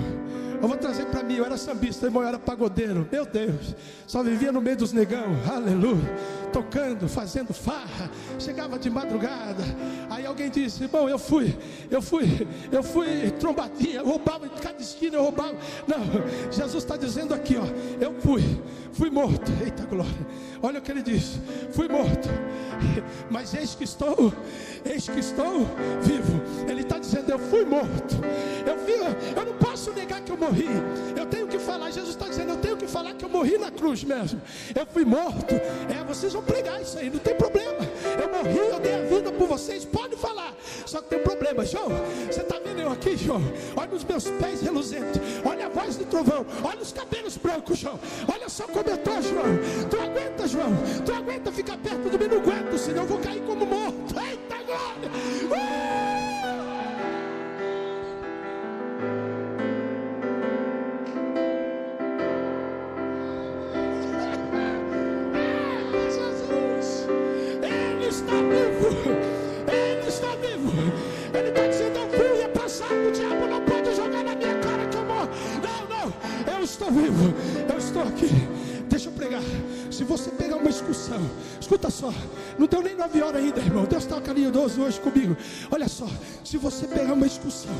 Eu 0.63 0.69
vou 0.69 0.77
trazer 0.77 1.07
para 1.07 1.25
mim, 1.25 1.35
eu 1.35 1.45
era 1.45 1.57
sambista, 1.57 2.07
irmão, 2.07 2.23
eu 2.23 2.29
era 2.29 2.39
pagodeiro, 2.39 3.09
meu 3.11 3.27
Deus, 3.27 3.75
só 4.07 4.23
vivia 4.23 4.53
no 4.53 4.61
meio 4.61 4.77
dos 4.77 4.93
negão, 4.93 5.37
aleluia, 5.53 6.17
tocando, 6.53 7.09
fazendo 7.09 7.53
farra, 7.53 8.09
chegava 8.39 8.79
de 8.79 8.89
madrugada, 8.89 9.65
aí 10.09 10.25
alguém 10.25 10.49
disse, 10.49 10.85
irmão, 10.85 11.09
eu 11.09 11.19
fui, 11.19 11.59
eu 11.91 12.01
fui, 12.01 12.47
eu 12.71 12.81
fui 12.81 13.33
trombadinha, 13.41 13.97
eu 13.97 14.07
roubava 14.07 14.47
em 14.47 14.51
cada 14.51 14.81
esquina, 14.81 15.17
eu 15.17 15.25
roubava, 15.25 15.57
não, 15.89 16.53
Jesus 16.53 16.85
está 16.85 16.97
dizendo 16.97 17.35
aqui, 17.35 17.57
ó, 17.57 17.67
eu 18.01 18.15
fui, 18.21 18.43
fui 18.93 19.11
morto, 19.11 19.51
eita 19.65 19.85
glória, 19.85 20.27
olha 20.63 20.79
o 20.79 20.83
que 20.83 20.93
ele 20.93 21.03
diz, 21.03 21.41
fui 21.73 21.89
morto, 21.89 22.29
mas 23.31 23.55
eis 23.55 23.75
que 23.75 23.85
estou, 23.85 24.33
eis 24.85 25.09
que 25.09 25.21
estou 25.21 25.67
vivo, 26.03 26.41
ele 26.69 26.83
está 26.83 26.99
dizendo, 26.99 27.31
eu 27.31 27.39
fui 27.39 27.65
morto, 27.65 28.17
eu 28.67 28.85
vi, 28.85 29.37
eu 29.37 29.47
não 29.47 29.55
posso 29.55 29.93
negar 29.93 30.21
que 30.21 30.31
eu 30.31 30.37
morri, 30.37 30.69
eu 31.17 31.27
tenho 31.27 31.47
que 31.47 31.59
falar, 31.59 31.91
Jesus 31.91 32.11
está 32.11 32.29
dizendo, 32.29 32.51
eu 32.51 32.57
tenho 32.59 32.77
que 32.77 32.87
falar 32.87 33.15
que 33.15 33.25
eu 33.25 33.29
morri 33.29 33.59
na 33.59 33.71
cruz 33.71 34.05
mesmo, 34.05 34.41
eu 34.75 34.87
fui 34.87 35.05
morto, 35.05 35.55
é, 35.55 36.05
vocês 36.07 36.33
vão 36.33 36.43
pregar 36.43 36.81
isso 36.81 36.99
aí, 36.99 37.11
não 37.11 37.19
tem 37.19 37.35
problema, 37.35 37.79
eu 38.21 38.31
morri, 38.31 38.59
eu 38.59 38.81
dei 38.81 38.95
a 38.95 39.03
vida 39.03 39.33
por 39.33 39.49
vocês, 39.49 39.85
pode 39.85 40.17
falar, 40.17 40.55
só 40.87 41.01
que 41.01 41.09
tem 41.09 41.19
um 41.19 41.23
problema, 41.23 41.65
João, 41.65 41.89
você 42.31 42.41
está 42.41 42.62
vendo 42.83 42.89
eu 42.89 42.93
aqui, 42.93 43.17
João. 43.17 43.43
Olha 43.77 43.95
os 43.95 44.05
meus 44.05 44.25
pés 44.25 44.61
reluzentes. 44.61 45.21
Olha 45.45 45.67
a 45.67 45.69
voz 45.69 45.97
do 45.97 46.05
trovão. 46.05 46.45
Olha 46.65 46.83
os 46.83 46.93
cabelos 46.93 47.37
brancos, 47.37 47.79
João. 47.79 47.99
Olha 48.33 48.49
só 48.49 48.65
como 48.65 48.89
eu 48.89 48.95
estou, 48.95 49.23
João. 49.23 49.89
Tu 49.89 49.97
aguenta, 49.97 50.49
João. 50.49 50.73
Tu 51.05 51.13
aguenta 51.13 51.53
ficar 51.53 51.77
perto 51.79 52.11
de 52.11 52.19
mim? 52.19 52.29
Não 52.29 52.39
aguento, 52.39 52.79
senão 52.79 53.03
eu 53.03 53.09
vou 53.09 53.19
cair 53.19 53.43
como 53.43 53.65
morto. 53.65 54.15
Eita 54.19 54.57
glória! 54.65 55.11
Uh! 55.51 56.22
Escuta 81.61 81.91
só, 81.91 82.13
não 82.59 82.67
deu 82.67 82.83
nem 82.83 82.95
nove 82.95 83.23
horas 83.23 83.43
ainda, 83.43 83.61
irmão. 83.61 83.85
Deus 83.85 84.05
está 84.05 84.21
carinhoso 84.21 84.83
hoje 84.83 85.01
comigo. 85.01 85.37
Olha 85.71 85.89
só, 85.89 86.07
se 86.45 86.57
você 86.57 86.87
pegar 86.87 87.13
uma 87.15 87.27
excursão 87.27 87.73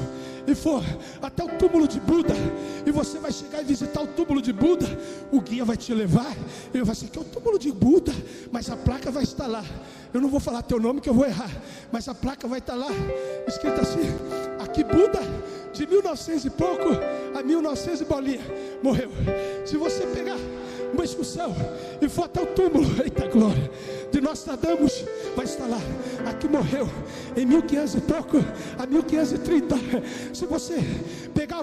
e 0.47 0.55
for 0.55 0.83
até 1.21 1.45
o 1.45 1.49
túmulo 1.49 1.87
de 1.87 2.01
Buda, 2.01 2.35
e 2.85 2.91
você 2.91 3.19
vai 3.19 3.33
chegar 3.33 3.63
e 3.63 3.65
visitar 3.65 4.03
o 4.03 4.07
túmulo 4.07 4.43
de 4.43 4.53
Buda, 4.53 4.87
o 5.31 5.41
guia 5.41 5.65
vai 5.65 5.77
te 5.77 5.95
levar, 5.95 6.35
e 6.73 6.83
vai 6.83 6.95
ser 6.95 7.09
que 7.09 7.19
é 7.19 7.23
o 7.23 7.25
túmulo 7.25 7.59
de 7.59 7.71
Buda, 7.71 8.13
mas 8.51 8.71
a 8.71 8.77
placa 8.77 9.11
vai 9.11 9.23
estar 9.23 9.47
lá. 9.47 9.65
Eu 10.13 10.21
não 10.21 10.29
vou 10.29 10.41
falar 10.41 10.63
teu 10.63 10.81
nome 10.81 11.01
que 11.01 11.09
eu 11.09 11.15
vou 11.15 11.25
errar, 11.25 11.51
mas 11.91 12.09
a 12.09 12.15
placa 12.15 12.47
vai 12.49 12.59
estar 12.59 12.75
lá, 12.75 12.91
escrita 13.47 13.83
assim: 13.83 14.01
aqui 14.59 14.85
Buda, 14.85 15.21
de 15.73 15.87
1900 15.87 16.45
e 16.45 16.51
pouco 16.51 16.89
a 17.35 17.43
1900 17.43 18.01
e 18.01 18.05
bolinha, 18.05 18.43
morreu. 18.83 19.11
Se 19.65 19.77
você 19.77 20.07
pegar 20.07 20.37
uma 20.93 21.05
excursão 21.05 21.55
e 22.01 22.09
for 22.09 22.25
até 22.25 22.43
o 22.43 22.47
túmulo, 22.47 22.87
eita 23.03 23.27
glória, 23.29 23.71
de 24.11 24.21
Nostradamus, 24.21 25.05
vai 25.35 25.45
estar 25.45 25.67
lá. 25.67 25.79
Aqui 26.27 26.49
morreu 26.49 26.89
em 27.37 27.47
1500 27.47 27.95
e 27.95 28.01
pouco 28.01 28.37
a 28.79 28.87
1530. 28.87 29.77
Se 30.35 30.47
você 30.47 30.77
pegar 31.35 31.63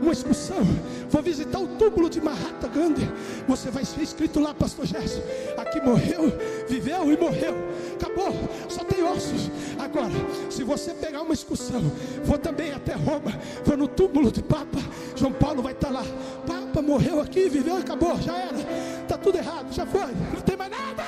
uma 0.00 0.12
excursão, 0.12 0.64
for 1.08 1.22
visitar 1.22 1.58
o 1.58 1.66
túmulo 1.66 2.08
de 2.08 2.20
Mahatma 2.20 2.68
Gandhi, 2.68 3.08
você 3.46 3.70
vai 3.70 3.84
ser 3.84 4.02
escrito 4.02 4.40
lá, 4.40 4.54
Pastor 4.54 4.86
Gerson. 4.86 5.22
Aqui 5.56 5.80
morreu, 5.80 6.32
viveu 6.68 7.12
e 7.12 7.16
morreu. 7.16 7.54
Acabou, 7.98 8.32
só 8.68 8.84
tem 8.84 9.02
ossos. 9.02 9.50
Agora, 9.76 10.12
se 10.48 10.62
você 10.62 10.94
pegar 10.94 11.22
uma 11.22 11.34
excursão, 11.34 11.82
for 12.24 12.38
também 12.38 12.72
até 12.72 12.94
Roma, 12.94 13.32
for 13.64 13.76
no 13.76 13.88
túmulo 13.88 14.30
de 14.30 14.40
Papa, 14.40 14.78
João 15.16 15.32
Paulo 15.32 15.62
vai 15.62 15.72
estar 15.72 15.90
lá. 15.90 16.04
Papa 16.46 16.80
morreu 16.80 17.20
aqui, 17.20 17.48
viveu 17.48 17.76
acabou, 17.76 18.16
já 18.20 18.36
era. 18.36 18.58
Está 19.02 19.18
tudo 19.18 19.38
errado, 19.38 19.72
já 19.72 19.84
foi, 19.84 20.12
não 20.32 20.40
tem 20.42 20.56
mais 20.56 20.70
nada. 20.70 21.04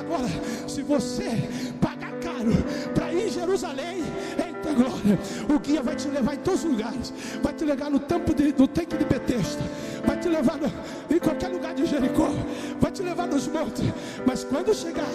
Agora, 0.00 0.28
se 0.66 0.80
você 0.82 1.48
pagar 1.80 2.03
caro 2.24 2.50
para 2.94 3.12
ir 3.12 3.26
em 3.26 3.30
Jerusalém, 3.30 4.02
eita 4.38 4.72
glória, 4.72 5.18
o 5.54 5.58
guia 5.58 5.82
vai 5.82 5.94
te 5.94 6.08
levar 6.08 6.34
em 6.34 6.38
todos 6.38 6.64
os 6.64 6.70
lugares, 6.70 7.12
vai 7.42 7.52
te 7.52 7.64
levar 7.64 7.90
no, 7.90 8.00
tampo 8.00 8.34
de, 8.34 8.54
no 8.58 8.66
tanque 8.66 8.96
de 8.96 9.04
Betesda, 9.04 9.62
vai 10.06 10.18
te 10.18 10.28
levar 10.28 10.56
no, 10.56 10.72
em 11.14 11.18
qualquer 11.18 11.48
lugar 11.48 11.74
de 11.74 11.84
Jericó, 11.84 12.30
vai 12.80 12.90
te 12.90 13.02
levar 13.02 13.26
nos 13.26 13.46
montes, 13.46 13.84
mas 14.26 14.42
quando 14.42 14.74
chegar 14.74 15.06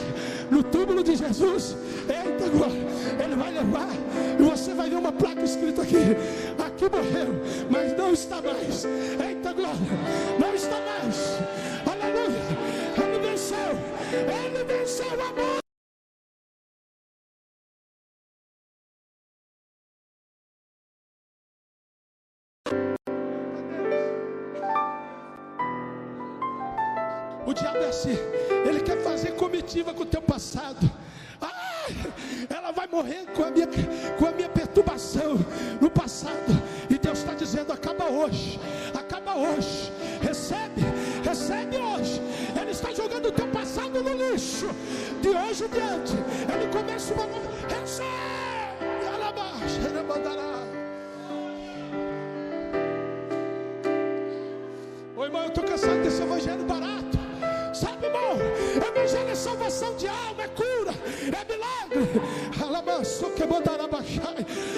no 0.51 0.61
túmulo 0.61 1.03
de 1.03 1.15
Jesus, 1.15 1.75
eita 2.07 2.47
glória, 2.49 2.87
ele 3.23 3.35
vai 3.35 3.51
levar 3.51 3.89
e 4.39 4.43
você 4.43 4.73
vai 4.73 4.89
ver 4.89 4.97
uma 4.97 5.11
placa 5.11 5.41
escrita 5.41 5.81
aqui: 5.81 6.15
aqui 6.63 6.85
morreu, 6.85 7.41
mas 7.69 7.97
não 7.97 8.13
está 8.13 8.41
mais, 8.41 8.85
eita 8.85 9.51
glória, 9.53 9.79
não 10.39 10.53
está 10.53 10.75
mais, 10.75 11.39
aleluia, 11.87 12.43
ele 13.03 13.27
venceu, 13.27 13.57
ele 14.13 14.63
venceu 14.63 15.13
a 15.13 15.33
morte. 15.33 15.58
Diabo 27.59 27.77
é 27.77 27.89
assim, 27.89 28.17
ele 28.67 28.81
quer 28.81 28.97
fazer 29.03 29.31
comitiva 29.31 29.93
com 29.93 30.03
o 30.03 30.05
teu 30.05 30.21
passado. 30.21 30.89
Ela 32.49 32.71
vai 32.71 32.87
morrer 32.87 33.25
com 33.35 33.43
a, 33.43 33.49
minha, 33.49 33.67
com 34.17 34.27
a 34.27 34.31
minha 34.31 34.49
perturbação 34.49 35.37
no 35.81 35.89
passado. 35.89 36.51
E 36.89 36.97
Deus 36.97 37.19
está 37.19 37.33
dizendo: 37.33 37.73
acaba 37.73 38.05
hoje, 38.05 38.59
acaba 38.93 39.35
hoje. 39.35 39.91
Recebe, 40.21 40.81
recebe 41.23 41.77
hoje. 41.77 42.21
Ele 42.59 42.71
está 42.71 42.91
jogando 42.91 43.27
o 43.27 43.31
teu 43.31 43.47
passado 43.47 44.03
no 44.03 44.13
lixo. 44.13 44.67
De 45.21 45.29
hoje 45.29 45.65
em 45.65 45.69
diante, 45.69 46.13
ele 46.53 46.71
começa 46.71 47.13
uma 47.13 47.25
nova. 47.25 47.49
Recebe! 47.67 48.09
Ela 49.05 50.03
mandará. 50.03 50.49
Irmão, 55.29 55.43
eu 55.43 55.49
estou 55.49 55.63
cansado 55.63 56.01
desse 56.01 56.23
evangelho 56.23 56.63
barato. 56.63 57.28
Sabe, 57.79 58.07
irmão? 58.07 58.37
Evangelho 58.75 59.29
é 59.29 59.35
salvação 59.35 59.95
de 59.95 60.07
alma, 60.07 60.43
é 60.43 60.47
cura, 60.49 60.93
é 61.39 61.53
milagre. 61.53 61.79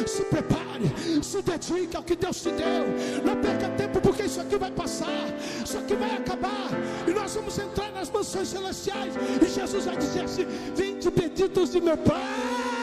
Se 0.05 0.23
prepare, 0.25 1.23
se 1.23 1.41
dedique 1.41 1.97
ao 1.97 2.03
que 2.03 2.15
Deus 2.15 2.41
te 2.41 2.51
deu. 2.51 2.85
Não 3.25 3.35
perca 3.41 3.69
tempo, 3.69 3.99
porque 4.01 4.23
isso 4.23 4.39
aqui 4.41 4.55
vai 4.57 4.71
passar. 4.71 5.25
Isso 5.63 5.77
aqui 5.79 5.95
vai 5.95 6.17
acabar. 6.17 6.69
E 7.07 7.11
nós 7.11 7.33
vamos 7.33 7.57
entrar 7.57 7.91
nas 7.91 8.09
mansões 8.11 8.49
celestiais. 8.49 9.13
E 9.41 9.45
Jesus 9.47 9.85
vai 9.85 9.97
dizer 9.97 10.25
assim: 10.25 10.45
Vinde 10.75 11.09
benditos 11.09 11.71
de 11.71 11.81
meu 11.81 11.97
Pai. 11.97 12.80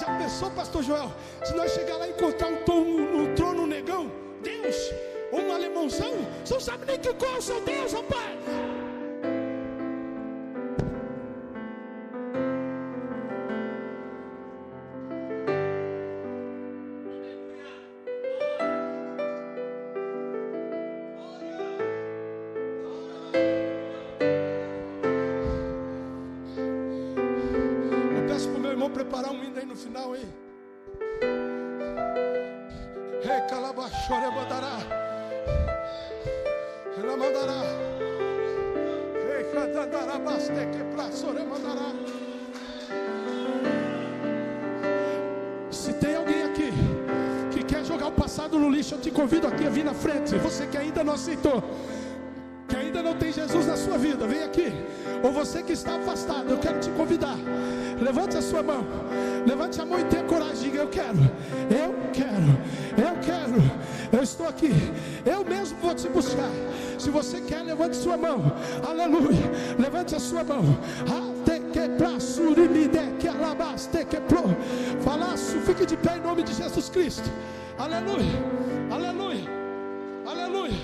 Já 0.00 0.16
pensou, 0.16 0.50
pastor 0.52 0.82
Joel? 0.82 1.12
Se 1.44 1.54
nós 1.54 1.72
chegar 1.72 1.98
lá 1.98 2.08
e 2.08 2.12
encontrar 2.12 2.48
um, 2.48 2.56
trono, 2.64 3.18
um 3.18 3.34
trono 3.34 3.66
negão, 3.66 4.10
Deus, 4.42 4.76
ou 5.30 5.42
um 5.42 5.52
alemãozão, 5.52 6.14
você 6.42 6.54
não 6.54 6.60
sabe 6.60 6.86
nem 6.86 6.98
que 6.98 7.12
qual 7.12 7.34
é 7.34 7.36
o 7.36 7.42
seu 7.42 7.60
Deus, 7.60 7.92
rapaz. 7.92 8.79
Final, 29.80 30.14
hein? 30.14 30.28
Ei, 33.22 33.40
mandará. 34.30 34.78
Ela 36.98 37.16
mandará. 37.16 37.62
Ei, 39.36 39.44
cadandará, 39.52 40.18
que 40.66 40.84
praçore 40.94 41.42
mandará. 41.44 41.92
Se 45.70 45.94
tem 45.94 46.16
alguém 46.16 46.42
aqui 46.42 46.72
que 47.50 47.64
quer 47.64 47.84
jogar 47.84 48.08
o 48.08 48.12
passado 48.12 48.58
no 48.58 48.68
lixo, 48.68 48.96
eu 48.96 49.00
te 49.00 49.10
convido 49.10 49.46
aqui 49.46 49.66
a 49.66 49.70
vir 49.70 49.84
na 49.84 49.94
frente. 49.94 50.36
Você 50.36 50.66
que 50.66 50.76
ainda 50.76 51.02
não 51.02 51.14
aceitou 51.14 51.62
que 52.70 52.76
ainda 52.76 53.02
não 53.02 53.14
tem 53.16 53.32
Jesus 53.32 53.66
na 53.66 53.76
sua 53.76 53.98
vida, 53.98 54.26
vem 54.28 54.44
aqui. 54.44 54.72
Ou 55.24 55.32
você 55.32 55.60
que 55.62 55.72
está 55.72 55.96
afastado, 55.96 56.50
eu 56.50 56.58
quero 56.58 56.78
te 56.78 56.88
convidar. 56.90 57.36
Levante 58.00 58.36
a 58.36 58.42
sua 58.42 58.62
mão. 58.62 58.84
Levante 59.46 59.80
a 59.80 59.86
mão 59.86 60.00
e 60.00 60.04
tenha 60.04 60.24
coragem. 60.24 60.70
Diga: 60.70 60.82
Eu 60.82 60.88
quero, 60.88 61.18
eu 61.70 61.94
quero, 62.12 62.50
eu 62.98 63.20
quero. 63.20 63.70
Eu 64.12 64.22
estou 64.22 64.48
aqui. 64.48 64.72
Eu 65.24 65.44
mesmo 65.44 65.78
vou 65.80 65.94
te 65.94 66.08
buscar. 66.08 66.50
Se 66.98 67.10
você 67.10 67.40
quer, 67.40 67.62
levante 67.62 67.96
sua 67.96 68.16
mão. 68.16 68.52
Aleluia. 68.86 69.50
Levante 69.78 70.14
a 70.14 70.20
sua 70.20 70.44
mão. 70.44 70.64
Até 71.02 71.60
praçurimide. 71.88 72.90
Falaço, 75.00 75.58
fique 75.60 75.86
de 75.86 75.96
pé 75.96 76.16
em 76.16 76.20
nome 76.20 76.42
de 76.42 76.52
Jesus 76.54 76.88
Cristo. 76.88 77.28
Aleluia. 77.78 78.26
Aleluia. 78.90 79.44
Aleluia. 80.26 80.78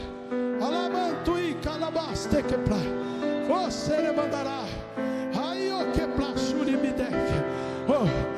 Alamanto 0.60 1.38
e 1.38 1.54
calabaste 1.54 2.42
que 2.42 2.56
pra. 2.58 2.76
Você 3.48 3.96
le 3.96 4.12
mandará. 4.12 4.64
Aí 5.44 5.70
o 5.70 5.92
que 5.92 6.06
deve. 6.92 7.16
Oh. 7.88 8.35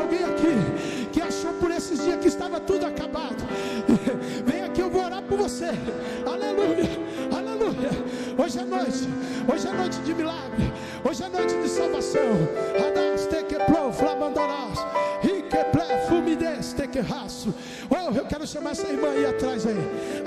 Alguém 0.00 0.24
aqui 0.24 1.10
que 1.12 1.20
achou 1.20 1.52
por 1.54 1.70
esses 1.70 2.02
dias 2.02 2.18
que 2.20 2.28
estava 2.28 2.58
tudo 2.60 2.86
acabado, 2.86 3.36
vem 4.46 4.62
aqui, 4.62 4.80
eu 4.80 4.90
vou 4.90 5.04
orar 5.04 5.22
por 5.22 5.36
você. 5.38 5.70
Aleluia, 6.26 6.88
aleluia. 7.36 7.90
Hoje 8.38 8.58
é 8.58 8.64
noite, 8.64 9.08
hoje 9.52 9.68
é 9.68 9.72
noite 9.72 9.98
de 9.98 10.14
milagre. 10.14 10.72
Hoje 11.08 11.22
é 11.22 11.28
noite 11.28 11.54
de 11.54 11.68
salvação. 11.68 12.20
Hadas 12.76 13.26
te 13.26 13.42
que 13.44 13.56
pro 13.56 13.92
flamandarás. 13.92 14.39
Que 16.90 17.00
raço. 17.00 17.54
Oh, 17.88 18.14
eu 18.14 18.26
quero 18.26 18.46
chamar 18.46 18.70
essa 18.72 18.88
irmã 18.88 19.10
aí 19.10 19.26
atrás 19.26 19.66
aí. 19.66 19.76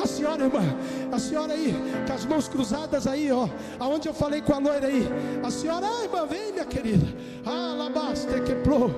A 0.02 0.08
senhora, 0.08 0.44
irmã, 0.44 0.62
a 1.12 1.20
senhora 1.20 1.54
aí, 1.54 1.76
com 2.08 2.14
as 2.14 2.26
mãos 2.26 2.48
cruzadas 2.48 3.06
aí, 3.06 3.32
ó. 3.32 3.48
Aonde 3.80 4.08
eu 4.08 4.14
falei 4.14 4.42
com 4.42 4.54
a 4.54 4.58
loira 4.58 4.88
aí. 4.88 5.08
A 5.44 5.52
senhora, 5.52 5.88
ah, 5.88 6.04
irmã, 6.04 6.26
vem, 6.26 6.52
minha 6.54 6.66
querida. 6.66 7.06
Alabaste 7.46 8.42
que 8.42 8.56
pro. 8.56 8.90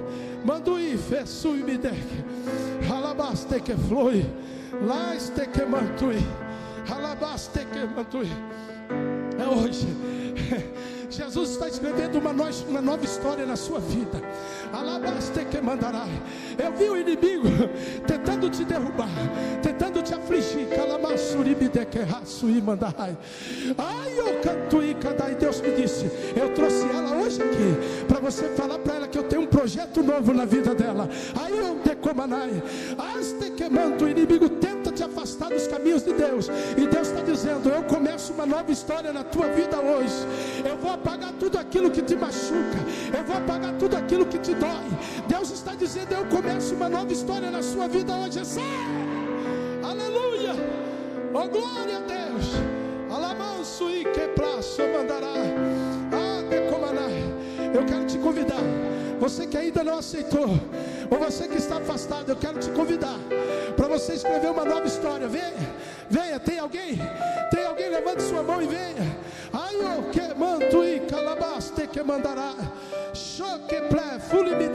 Mandui 0.46 0.98
fesu 0.98 1.56
e 1.56 1.64
me 1.64 1.78
deque. 1.78 2.24
Alabaste 2.90 3.60
que 3.62 3.76
flui. 3.76 4.26
Laste 4.86 5.48
que 5.48 5.66
mantui. 5.66 6.20
Alabaste 6.90 7.66
que 7.66 7.86
mantui. 7.86 8.30
É 9.40 9.48
hoje. 9.48 9.88
Jesus 11.10 11.52
está 11.52 11.68
escrevendo 11.68 12.18
uma, 12.19 12.32
no- 12.34 12.45
uma 12.69 12.82
nova 12.82 13.03
história 13.06 13.45
na 13.45 13.56
sua 13.56 13.80
vida. 13.80 14.22
Alabaste 14.73 15.45
que 15.45 15.61
mandará. 15.61 16.06
Eu 16.57 16.72
vi 16.73 16.90
o 16.90 16.98
inimigo 16.98 17.48
tentando 18.07 18.49
te 18.49 18.64
derrubar, 18.65 19.10
tentando 19.61 20.02
te 20.02 20.14
afligir. 20.14 20.68
Ai, 23.77 24.19
eu 24.19 24.40
canto 24.41 24.84
e 24.84 24.94
cada 24.95 25.30
e 25.32 25.36
Deus 25.36 25.61
me 25.61 25.72
disse: 25.72 26.06
Eu 26.36 26.53
trouxe 26.53 26.86
ela 26.90 27.15
hoje 27.22 27.41
aqui 27.41 28.06
para 28.07 28.19
você 28.19 28.45
falar 28.49 28.80
para 28.80 28.95
ela 28.95 29.07
que 29.07 29.18
eu 29.18 29.23
tenho 29.23 29.44
um 29.44 29.48
projeto 29.48 30.02
novo 30.03 30.34
na 30.34 30.45
vida 30.45 30.73
dela. 30.76 31.10
Aí 31.41 31.57
eu 31.57 31.76
decomanai. 31.84 32.61
Aste 33.18 33.52
que 33.52 33.69
manda 33.69 34.03
o 34.03 34.10
inimigo 34.10 34.49
afastar 35.26 35.49
dos 35.49 35.68
caminhos 35.68 36.03
de 36.03 36.14
Deus. 36.14 36.47
E 36.77 36.88
Deus 36.88 37.07
está 37.07 37.22
dizendo: 37.22 37.68
Eu 37.69 37.84
começo 37.84 38.31
uma 38.31 38.45
nova 38.45 38.72
história 38.72 39.11
na 39.11 39.23
tua 39.23 39.47
vida 39.47 39.80
hoje. 39.80 40.15
Eu 40.64 40.77
vou 40.77 40.91
apagar 40.91 41.34
tudo 41.39 41.57
aquilo 41.57 41.89
que 41.89 42.02
te 42.02 42.15
machuca. 42.15 42.80
Eu 43.18 43.23
vou 43.23 43.35
apagar 43.35 43.73
tudo 43.73 43.97
aquilo 43.97 44.26
que 44.26 44.38
te 44.38 44.53
dói. 44.53 44.88
Deus 45.27 45.52
está 45.52 45.73
dizendo: 45.73 46.14
Eu 46.14 46.26
começo 46.27 46.76
uma 46.76 46.88
nova 46.88 47.11
história 47.11 47.49
na 47.49 47.64
sua 47.64 47.88
vida 47.88 48.14
hoje. 48.15 48.45
Sai! 48.45 48.64
Aleluia! 49.84 50.53
Oh 51.34 51.47
glória 51.47 51.97
a 51.97 52.02
Deus! 52.02 52.45
Alamanso 53.11 53.89
e 53.89 54.06
que 54.06 54.27
praço 54.30 54.81
mandará. 54.93 55.34
Ah. 56.14 56.35
Eu 57.76 57.85
quero 57.85 58.06
te 58.06 58.18
convidar. 58.19 58.74
Você 59.20 59.48
que 59.48 59.58
ainda 59.58 59.84
não 59.84 60.00
aceitou, 60.00 60.50
ou 61.10 61.20
você 61.20 61.48
que 61.48 61.58
está 61.58 61.78
afastado, 61.78 62.30
eu 62.30 62.36
quero 62.36 62.60
te 62.60 62.70
convidar 62.72 63.18
para 63.76 63.88
você 63.88 64.14
escrever 64.14 64.50
uma 64.50 64.66
nova 64.66 64.86
história. 64.86 65.28
Venha, 65.28 65.76
venha, 66.10 66.40
tem 66.40 66.60
alguém? 66.60 66.98
Tem 67.52 67.66
alguém? 67.66 67.90
Levante 67.90 68.24
sua 68.24 68.44
mão 68.44 68.62
e 68.62 68.68
venha. 68.68 69.18
Ai, 69.54 69.76
o 69.76 70.10
que 70.10 70.34
manto 70.38 70.84
e 70.84 71.00
calabaste 71.02 71.88
que 71.88 72.04
mandará. 72.04 72.54
Choque 73.14 73.76
fule 74.30 74.56
me. 74.56 74.66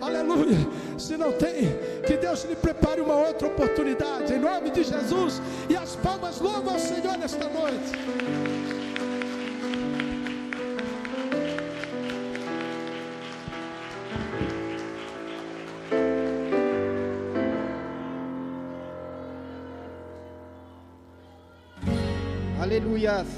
Aleluia. 0.00 0.58
Se 0.98 1.16
não 1.16 1.32
tem, 1.32 1.78
que 2.06 2.16
Deus 2.16 2.44
lhe 2.44 2.56
prepare 2.56 3.00
uma 3.00 3.14
outra 3.14 3.48
oportunidade. 3.48 4.34
Em 4.34 4.38
nome 4.38 4.70
de 4.70 4.84
Jesus. 4.84 5.40
E 5.68 5.76
as 5.76 5.96
palmas 5.96 6.40
louvam 6.40 6.74
ao 6.74 6.78
Senhor 6.78 7.16
nesta 7.18 7.48
noite. 7.48 8.53
Aleluias. 22.74 23.28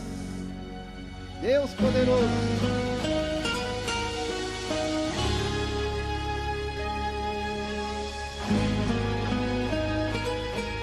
Deus 1.42 1.70
poderoso. 1.72 2.24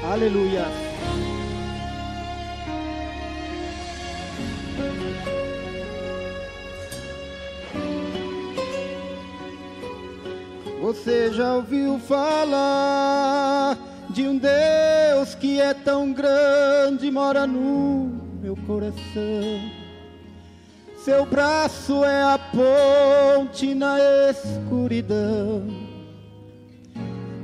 Aleluia. 0.04 0.66
Você 10.80 11.34
já 11.34 11.56
ouviu 11.56 11.98
falar 11.98 13.80
de 14.12 14.28
um 14.28 14.38
Deus 14.38 15.34
que 15.34 15.60
é 15.60 15.74
tão 15.74 16.14
grande, 16.14 17.10
mora 17.10 17.48
no 17.48 18.13
coração. 18.66 19.62
Seu 20.98 21.26
braço 21.26 22.04
é 22.06 22.24
a 22.24 22.38
ponte 22.38 23.76
na 23.76 23.98
escuridão. 24.30 25.68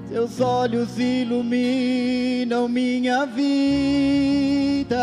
Seus 0.07 0.39
olhos 0.39 0.97
iluminam 0.97 2.67
minha 2.67 3.25
vida. 3.25 4.97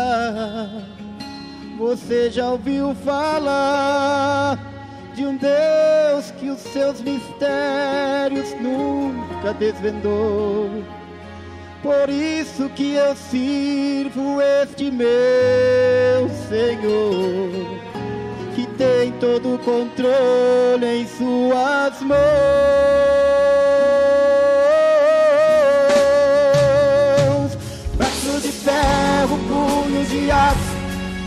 Você 1.77 2.31
já 2.31 2.49
ouviu 2.49 2.95
falar 2.95 4.57
de 5.15 5.23
um 5.25 5.37
Deus 5.37 6.31
que 6.31 6.49
os 6.49 6.59
seus 6.59 6.99
mistérios 6.99 8.53
nunca 8.59 9.53
desvendou? 9.53 10.96
Por 11.81 12.09
isso 12.09 12.69
que 12.69 12.95
eu 12.95 13.15
sirvo 13.15 14.41
este 14.63 14.89
meu 14.89 16.27
Senhor, 16.49 17.51
que 18.55 18.65
tem 18.77 19.11
todo 19.19 19.55
o 19.55 19.59
controle 19.59 21.01
em 21.01 21.07
suas 21.07 22.01
mãos. 22.01 22.17
Braço 27.95 28.41
de 28.41 28.51
ferro, 28.51 29.37
punho 29.47 30.03
de 30.05 30.31
aço, 30.31 30.57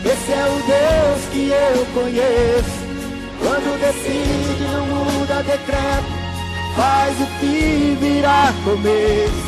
esse 0.04 0.32
é 0.32 0.46
o 0.46 0.62
Deus 0.66 1.24
que 1.32 1.48
eu 1.50 1.86
conheço. 1.94 2.80
Quando 3.38 3.78
decide, 3.80 4.64
não 4.72 4.84
muda 4.86 5.42
decreto, 5.44 6.10
faz 6.76 7.18
o 7.20 7.26
fim 7.38 7.94
virar 8.00 8.52
começo. 8.64 9.39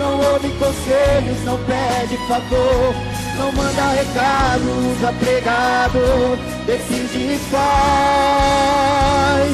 Não 0.00 0.16
ouve 0.32 0.48
conselhos, 0.58 1.44
não 1.44 1.58
pede 1.58 2.16
favor, 2.26 2.94
não 3.36 3.52
manda 3.52 3.90
recado, 3.90 4.64
usa 4.92 5.12
pregado, 5.12 5.98
decide 6.64 7.34
e 7.34 7.38
faz. 7.50 9.52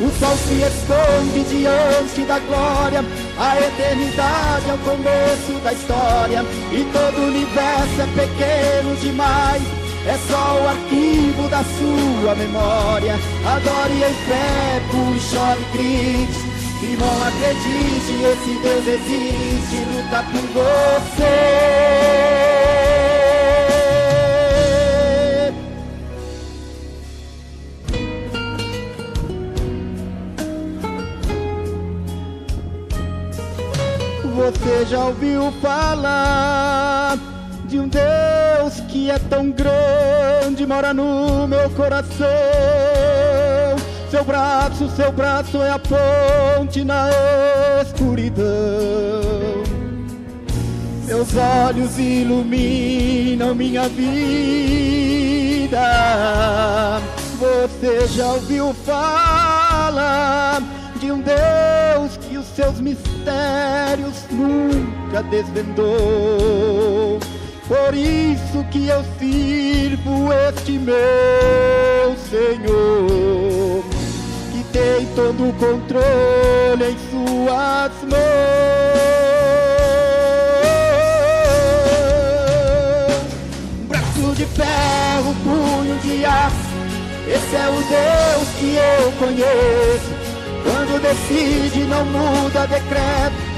O 0.00 0.08
sol 0.20 0.36
se 0.36 0.62
esconde 0.62 1.42
diante 1.50 2.22
da 2.28 2.38
glória, 2.38 3.04
a 3.40 3.58
eternidade 3.58 4.70
é 4.70 4.74
o 4.74 4.78
começo 4.78 5.58
da 5.64 5.72
história, 5.72 6.44
e 6.70 6.84
todo 6.92 7.18
o 7.18 7.26
universo 7.26 8.00
é 8.00 8.06
pequeno 8.14 8.94
demais. 9.00 9.64
É 10.06 10.16
só 10.30 10.60
o 10.62 10.68
arquivo 10.68 11.48
da 11.48 11.64
sua 11.64 12.36
memória. 12.36 13.18
Adore 13.44 13.94
em 13.94 14.14
fé, 14.28 14.80
pule, 14.92 15.20
chore, 15.20 15.66
grite. 15.72 16.47
Irmão, 16.80 17.22
acredite, 17.26 18.22
esse 18.22 18.58
Deus 18.62 18.86
existe, 18.86 19.84
luta 19.84 20.22
por 20.30 20.46
você. 20.52 21.78
Você 34.36 34.86
já 34.86 35.04
ouviu 35.04 35.52
falar 35.60 37.18
de 37.64 37.80
um 37.80 37.88
Deus 37.88 38.80
que 38.88 39.10
é 39.10 39.18
tão 39.18 39.50
grande, 39.50 40.64
mora 40.64 40.94
no 40.94 41.48
meu 41.48 41.68
coração. 41.70 42.28
Seu 44.10 44.24
braço, 44.24 44.88
seu 44.96 45.12
braço 45.12 45.62
é 45.62 45.70
a 45.70 45.78
ponte 45.78 46.82
na 46.82 47.10
escuridão. 47.82 48.42
Seus 51.06 51.28
olhos 51.36 51.98
iluminam 51.98 53.54
minha 53.54 53.88
vida. 53.88 54.18
Você 57.38 58.06
já 58.08 58.32
ouviu 58.32 58.74
falar 58.84 60.62
de 60.98 61.12
um 61.12 61.20
Deus 61.20 62.16
que 62.16 62.36
os 62.38 62.46
seus 62.46 62.80
mistérios 62.80 64.24
nunca 64.30 65.22
desvendou? 65.24 67.18
Por 67.68 67.94
isso 67.94 68.64
que 68.70 68.88
eu 68.88 69.04
sirvo 69.18 70.32
este 70.48 70.72
meu 70.72 72.16
Senhor, 72.30 73.84
tem 74.78 75.06
todo 75.16 75.48
o 75.48 75.52
controle 75.54 76.84
em 76.84 76.96
suas 77.10 77.92
mãos. 78.02 78.18
Um 83.82 83.86
braço 83.88 84.34
de 84.36 84.46
ferro, 84.46 85.34
punho 85.42 85.98
de 86.02 86.24
aço, 86.24 86.56
Esse 87.26 87.56
é 87.56 87.68
o 87.68 87.72
Deus 87.72 88.48
que 88.58 88.76
eu 88.76 89.12
conheço. 89.18 90.18
Quando 90.62 91.02
decide, 91.02 91.84
não 91.84 92.04
muda 92.04 92.66
decreto. 92.66 93.48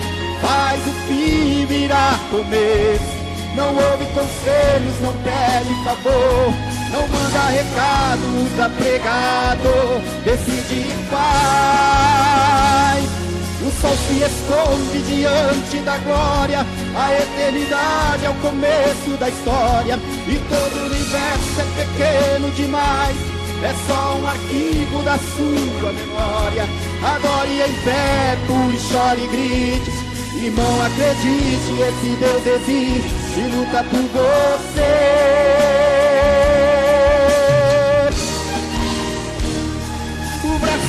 Faz 0.40 0.80
o 0.86 0.92
fim 1.06 1.66
virar 1.66 2.18
começo. 2.30 3.20
Não 3.54 3.74
ouve 3.74 4.06
conselhos, 4.14 5.00
não 5.02 5.12
pede 5.22 5.84
favor. 5.84 6.69
Não 6.92 7.06
manda 7.06 7.40
recado, 7.50 8.20
usa 8.44 8.68
pregado. 8.70 10.02
Decide 10.24 10.80
e 10.80 11.06
faz. 11.10 13.04
O 13.62 13.70
sol 13.80 13.96
se 14.08 14.22
esconde 14.22 15.02
diante 15.02 15.78
da 15.84 15.98
glória. 15.98 16.66
A 16.94 17.14
eternidade 17.14 18.24
é 18.24 18.30
o 18.30 18.34
começo 18.34 19.16
da 19.18 19.28
história. 19.28 19.98
E 20.26 20.36
todo 20.48 20.76
o 20.76 20.86
universo 20.86 21.60
é 21.60 21.64
pequeno 21.84 22.50
demais. 22.52 23.16
É 23.62 23.74
só 23.86 24.16
um 24.16 24.26
arquivo 24.26 25.02
da 25.02 25.18
sua 25.18 25.92
memória. 25.92 26.66
Adore 27.04 27.60
em 27.60 27.74
pé, 27.84 28.38
pule, 28.46 28.78
chore 28.78 29.22
e 29.22 29.28
grite. 29.28 30.10
Irmão, 30.42 30.82
acredite, 30.82 31.72
esse 31.82 32.16
Deus 32.16 32.46
existe 32.46 33.14
e 33.36 33.42
luta 33.54 33.84
por 33.84 34.00
você. 34.00 35.79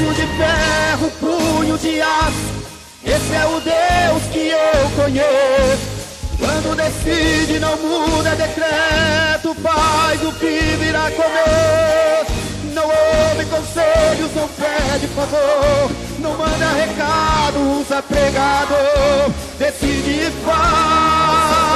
Braço 0.02 0.14
de 0.14 0.28
ferro, 0.38 1.12
punho 1.20 1.78
de 1.78 2.02
aço. 2.02 2.62
Esse 3.04 3.34
é 3.34 3.46
o 3.46 3.60
Deus 3.60 4.24
que 4.32 4.50
eu 4.50 5.04
conheço. 5.04 6.02
Quando 6.40 6.76
decide, 6.76 7.60
não 7.60 7.78
muda 7.78 8.36
decreto, 8.36 9.56
faz 9.62 10.24
o 10.24 10.34
que 10.34 10.78
virá 10.80 11.12
começo. 11.12 12.32
Não 12.74 12.84
ouve 12.84 13.46
conselhos, 13.46 14.34
não 14.36 14.48
pede 14.48 15.08
favor, 15.08 15.92
não 16.20 16.32
manda 16.32 16.72
recado, 16.72 17.80
usa 17.80 18.02
pregador, 18.02 19.32
decide 19.60 20.28
e 20.28 20.32
faz. 20.46 21.71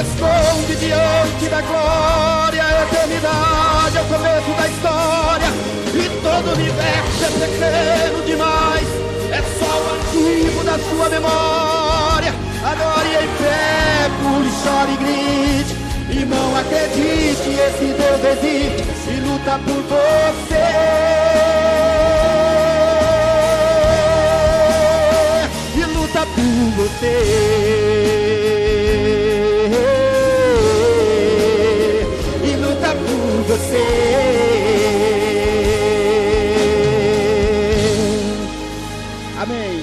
Esconde 0.00 0.76
diante 0.76 1.48
da 1.50 1.60
glória, 1.60 2.64
a 2.64 2.82
eternidade 2.84 3.98
é 3.98 4.00
o 4.00 4.04
começo 4.06 4.50
da 4.56 4.66
história, 4.66 5.46
e 5.92 6.08
todo 6.22 6.48
o 6.48 6.52
universo 6.54 7.24
é 7.24 7.28
pequeno 7.28 8.24
demais, 8.24 8.88
é 9.30 9.42
só 9.58 9.72
o 9.78 9.92
arquivo 9.92 10.64
da 10.64 10.78
sua 10.78 11.08
memória. 11.10 12.34
Adore 12.64 13.08
em 13.08 13.28
pé, 13.42 14.08
pule, 14.22 14.50
chore 14.62 14.92
e 14.92 14.96
grite. 14.96 15.74
Irmão, 16.18 16.56
acredite, 16.56 17.48
esse 17.50 17.92
Deus 17.92 18.24
existe 18.24 19.10
e 19.10 19.20
luta 19.20 19.58
por 19.66 19.82
você. 19.82 20.68
E 25.76 25.84
luta 25.84 26.20
por 26.26 26.84
você. 26.84 28.39
Você. 33.50 33.82
Amém. 39.40 39.80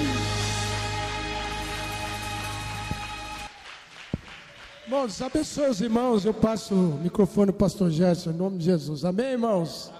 Irmãos, 4.86 5.20
abençoe 5.20 5.68
os 5.68 5.80
irmãos. 5.82 6.24
Eu 6.24 6.32
passo 6.32 6.74
o 6.74 6.98
microfone 7.02 7.52
para 7.52 7.56
o 7.56 7.58
pastor 7.58 7.90
Gerson, 7.90 8.30
em 8.30 8.34
nome 8.34 8.56
de 8.56 8.64
Jesus. 8.64 9.04
Amém, 9.04 9.32
irmãos? 9.32 9.92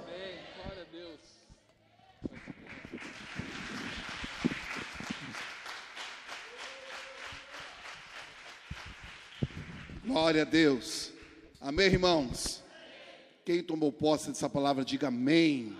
Glória 10.06 10.40
a 10.40 10.44
Deus. 10.46 11.12
Amém, 11.60 11.86
irmãos? 11.86 12.57
Quem 13.48 13.62
tomou 13.62 13.90
posse 13.90 14.28
dessa 14.28 14.46
palavra, 14.46 14.84
diga 14.84 15.08
amém. 15.08 15.74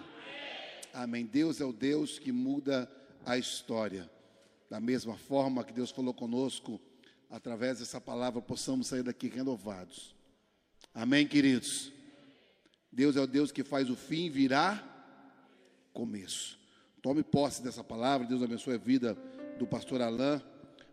amém. 0.91 1.27
Deus 1.27 1.61
é 1.61 1.67
o 1.67 1.71
Deus 1.71 2.19
que 2.19 2.33
muda 2.33 2.91
a 3.27 3.37
história. 3.37 4.11
Da 4.71 4.81
mesma 4.81 5.19
forma 5.19 5.63
que 5.63 5.75
Deus 5.75 5.91
falou 5.91 6.15
conosco, 6.15 6.81
através 7.29 7.79
dessa 7.79 8.01
palavra, 8.01 8.41
possamos 8.41 8.87
sair 8.87 9.03
daqui 9.03 9.29
renovados. 9.29 10.15
Amém, 10.95 11.27
queridos? 11.27 11.93
Deus 12.91 13.17
é 13.17 13.21
o 13.21 13.27
Deus 13.27 13.53
que 13.53 13.63
faz 13.63 13.91
o 13.91 13.97
fim 13.97 14.31
virar 14.31 15.93
começo. 15.93 16.59
Tome 17.03 17.23
posse 17.23 17.63
dessa 17.63 17.85
palavra. 17.85 18.27
Deus 18.27 18.43
abençoe 18.43 18.77
a 18.77 18.79
vida 18.79 19.15
do 19.59 19.67
pastor 19.67 20.01
Alain. 20.01 20.41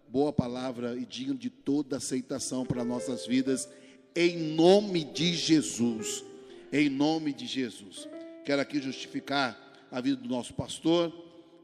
Boa 0.10 0.34
palavra 0.34 0.98
e 0.98 1.06
digno 1.06 1.36
de 1.36 1.50
toda 1.50 1.96
aceitação 1.96 2.66
para 2.66 2.84
nossas 2.84 3.26
vidas, 3.26 3.70
em 4.14 4.36
nome 4.56 5.06
de 5.06 5.34
Jesus. 5.34 6.35
Em 6.78 6.90
nome 6.90 7.32
de 7.32 7.46
Jesus. 7.46 8.06
Quero 8.44 8.62
aqui 8.62 8.82
justificar 8.82 9.58
a 9.90 10.02
vida 10.02 10.18
do 10.18 10.28
nosso 10.28 10.54
pastor. 10.54 11.10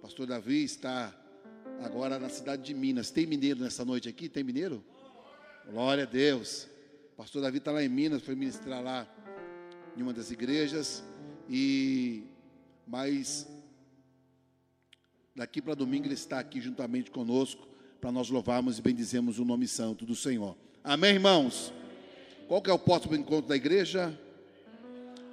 Pastor 0.02 0.26
Davi 0.26 0.64
está 0.64 1.14
agora 1.84 2.18
na 2.18 2.30
cidade 2.30 2.64
de 2.64 2.74
Minas. 2.74 3.12
Tem 3.12 3.26
mineiro 3.26 3.60
nessa 3.60 3.84
noite 3.84 4.08
aqui? 4.08 4.30
Tem 4.30 4.42
mineiro? 4.42 4.82
Glória 5.70 6.04
a 6.04 6.08
Deus. 6.08 6.66
Pastor 7.18 7.42
Davi 7.42 7.58
está 7.58 7.74
lá 7.74 7.84
em 7.84 7.90
Minas, 7.90 8.22
foi 8.22 8.36
ministrar 8.36 8.82
lá 8.82 9.06
em 9.98 10.02
uma 10.02 10.14
das 10.14 10.32
igrejas. 10.32 11.04
E 11.50 12.24
mas 12.88 13.46
daqui 15.36 15.62
para 15.62 15.76
domingo 15.76 16.08
ele 16.08 16.14
está 16.14 16.40
aqui 16.40 16.62
juntamente 16.62 17.12
conosco 17.12 17.68
para 18.00 18.14
nós 18.14 18.30
louvarmos 18.30 18.80
e 18.80 18.82
bendizemos 18.82 19.40
o 19.40 19.44
nome 19.44 19.68
santo 19.68 20.06
do 20.06 20.16
Senhor. 20.16 20.56
Amém, 20.82 21.16
irmãos? 21.16 21.74
Qual 22.48 22.62
que 22.62 22.70
é 22.70 22.74
o 22.74 22.80
próximo 22.80 23.14
encontro 23.14 23.50
da 23.50 23.58
igreja? 23.58 24.18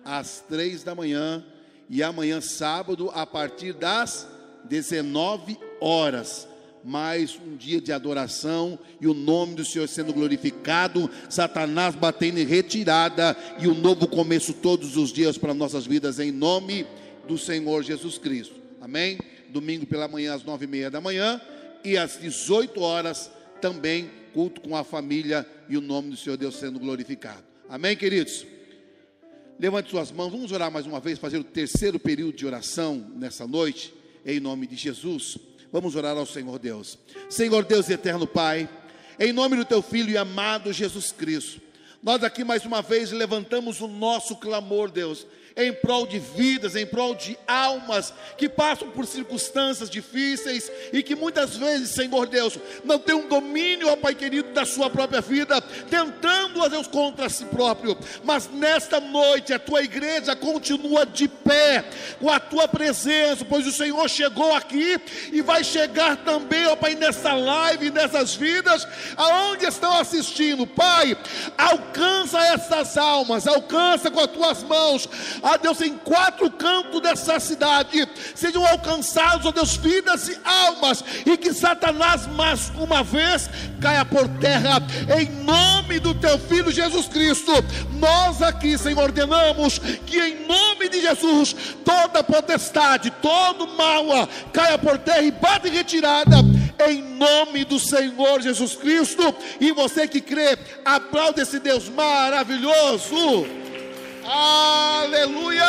Às 0.09 0.43
três 0.49 0.83
da 0.83 0.95
manhã 0.95 1.45
e 1.91 2.03
amanhã 2.03 2.41
sábado 2.41 3.11
a 3.13 3.27
partir 3.27 3.75
das 3.75 4.27
19 4.65 5.59
horas. 5.83 6.49
Mais 6.83 7.39
um 7.47 7.55
dia 7.55 7.79
de 7.79 7.93
adoração 7.93 8.79
e 9.03 9.07
o 9.07 9.13
nome 9.13 9.55
do 9.55 9.67
Senhor 9.67 9.87
sendo 9.87 10.15
glorificado, 10.15 11.11
Satanás 11.29 11.95
batendo 11.95 12.39
em 12.39 12.47
retirada 12.47 13.37
e 13.61 13.69
um 13.69 13.75
novo 13.75 14.09
começo 14.09 14.55
todos 14.55 14.97
os 14.97 15.13
dias 15.13 15.37
para 15.37 15.53
nossas 15.53 15.85
vidas, 15.85 16.19
em 16.19 16.33
nome 16.33 16.87
do 17.27 17.37
Senhor 17.37 17.83
Jesus 17.83 18.17
Cristo. 18.17 18.55
Amém? 18.81 19.19
Domingo 19.51 19.85
pela 19.85 20.09
manhã, 20.09 20.35
às 20.35 20.43
nove 20.43 20.65
e 20.65 20.69
meia 20.69 20.91
da 20.91 21.03
manhã, 21.03 21.39
e 21.85 21.99
às 21.99 22.19
18 22.19 22.81
horas 22.81 23.31
também, 23.61 24.11
culto 24.33 24.63
com 24.63 24.75
a 24.75 24.85
família 24.85 25.47
e 25.69 25.77
o 25.77 25.83
nome 25.83 26.09
do 26.09 26.17
Senhor 26.17 26.39
Deus 26.39 26.57
sendo 26.57 26.79
glorificado. 26.79 27.45
Amém, 27.69 27.95
queridos? 27.95 28.47
Levante 29.61 29.91
suas 29.91 30.13
mãos, 30.13 30.31
vamos 30.31 30.53
orar 30.53 30.71
mais 30.71 30.87
uma 30.87 31.01
vez, 31.01 31.19
fazer 31.19 31.37
o 31.37 31.43
terceiro 31.43 31.99
período 31.99 32.37
de 32.37 32.47
oração 32.47 33.11
nessa 33.17 33.45
noite, 33.45 33.93
em 34.25 34.39
nome 34.39 34.69
de 34.69 34.77
Jesus. 34.77 35.37
Vamos 35.73 35.97
orar 35.97 36.17
ao 36.17 36.25
Senhor 36.25 36.61
Deus. 36.61 36.97
Senhor 37.29 37.65
Deus 37.65 37.91
eterno 37.91 38.25
Pai, 38.25 38.69
em 39.19 39.33
nome 39.33 39.57
do 39.57 39.65
teu 39.65 39.83
filho 39.83 40.11
e 40.11 40.17
amado 40.17 40.73
Jesus 40.73 41.11
Cristo, 41.11 41.61
nós 42.01 42.23
aqui 42.23 42.45
mais 42.45 42.65
uma 42.65 42.81
vez 42.81 43.11
levantamos 43.11 43.81
o 43.81 43.89
nosso 43.89 44.37
clamor, 44.37 44.93
Deus, 44.93 45.27
em 45.59 45.73
prol 45.73 46.07
de 46.07 46.21
vidas, 46.21 46.77
em 46.77 46.87
prol 46.87 47.17
de 47.17 47.37
almas 47.45 48.15
que 48.37 48.49
passam 48.49 48.89
por 48.91 49.05
circunstâncias 49.05 49.91
difíceis 49.91 50.71
e 50.93 51.03
que 51.03 51.17
muitas 51.17 51.57
vezes, 51.57 51.91
Senhor 51.91 52.29
Deus, 52.29 52.57
não 52.85 52.97
tem 52.97 53.17
um 53.17 53.29
domínio, 53.29 53.89
ó 53.89 53.97
Pai 53.97 54.15
querido, 54.15 54.53
da 54.53 54.65
sua 54.65 54.89
própria 54.89 55.21
vida, 55.21 55.61
tentando, 55.61 56.61
ó 56.61 56.69
Deus, 56.69 56.87
contra 56.87 57.29
si 57.29 57.45
próprio. 57.47 57.99
Mas 58.23 58.49
nesta 58.49 59.01
noite 59.01 59.53
a 59.53 59.59
tua 59.59 59.83
igreja 59.83 60.37
continua 60.37 61.05
de 61.05 61.27
pé 61.27 61.85
com 62.21 62.31
a 62.31 62.39
tua 62.39 62.69
presença, 62.69 63.45
pois 63.45 63.67
o 63.67 63.73
Senhor 63.73 64.09
chegou 64.09 64.55
aqui 64.55 64.97
e 65.33 65.43
vai 65.43 65.65
chegar 65.65 66.19
também, 66.19 66.67
ó 66.67 66.77
Pai, 66.77 66.95
nessa 66.95 67.33
live, 67.33 67.91
nessas 67.91 68.33
vidas, 68.33 68.87
aonde 69.17 69.67
estão 69.67 69.99
assistindo. 69.99 70.69
Pai, 70.69 71.19
alcança 71.57 72.39
essas 72.39 72.97
almas, 72.97 73.49
alcança 73.49 74.09
com 74.09 74.21
as 74.21 74.31
tuas 74.31 74.63
mãos 74.63 75.09
ó 75.49 75.59
Deus, 75.59 75.81
em 75.81 75.97
quatro 75.97 76.51
cantos 76.51 77.01
dessa 77.01 77.39
cidade, 77.41 78.09
sejam 78.35 78.67
alcançados, 78.67 79.47
ó 79.47 79.53
Deus, 79.53 79.77
vidas 79.77 80.29
e 80.29 80.39
almas, 80.45 81.05
e 81.25 81.37
que 81.37 81.53
Satanás 81.53 82.27
mais 82.27 82.71
uma 82.79 83.03
vez 83.03 83.49
caia 83.81 84.05
por 84.05 84.29
terra, 84.39 84.83
em 85.19 85.29
nome 85.45 85.99
do 85.99 86.15
teu 86.15 86.39
filho 86.39 86.71
Jesus 86.71 87.07
Cristo. 87.09 87.53
Nós 87.99 88.43
aqui, 88.43 88.77
Senhor, 88.77 89.03
ordenamos 89.03 89.79
que 89.79 90.19
em 90.21 90.47
nome 90.47 90.89
de 90.89 91.01
Jesus, 91.01 91.55
toda 91.85 92.23
potestade, 92.23 93.11
todo 93.23 93.67
mal 93.69 94.29
caia 94.53 94.79
por 94.79 94.99
terra 94.99 95.23
e 95.23 95.31
bate 95.31 95.69
retirada 95.69 96.37
em 96.87 97.03
nome 97.03 97.65
do 97.65 97.79
Senhor 97.79 98.41
Jesus 98.41 98.77
Cristo. 98.77 99.35
E 99.61 99.73
você 99.73 100.07
que 100.07 100.21
crê, 100.21 100.59
aplaude 100.85 101.41
esse 101.41 101.59
Deus 101.59 101.89
maravilhoso. 101.89 103.68
Aleluia! 104.31 105.65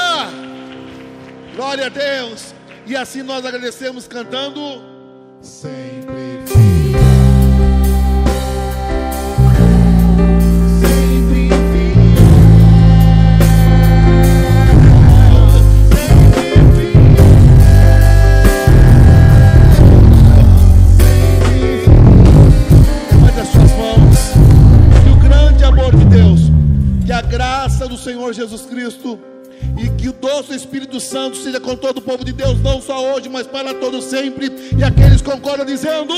Glória 1.56 1.86
a 1.86 1.90
Deus. 1.90 2.54
E 2.86 2.94
assim 2.94 3.24
nós 3.24 3.46
agradecemos 3.46 4.06
cantando. 4.06 4.84
Sempre 5.42 6.19
Senhor 28.10 28.34
Jesus 28.34 28.64
Cristo 28.64 29.20
e 29.78 29.88
que 29.90 30.10
o 30.10 30.14
doce 30.14 30.56
Espírito 30.56 31.00
Santo 31.00 31.38
seja 31.38 31.60
com 31.60 31.76
todo 31.76 32.00
o 32.00 32.02
povo 32.02 32.26
de 32.26 32.34
Deus, 32.34 32.60
não 32.60 32.82
só 32.82 33.14
hoje, 33.14 33.30
mas 33.30 33.46
para 33.46 33.72
todos 33.76 34.06
sempre. 34.06 34.52
E 34.76 34.84
aqueles 34.84 35.22
concordam 35.22 35.64
dizendo: 35.64 36.12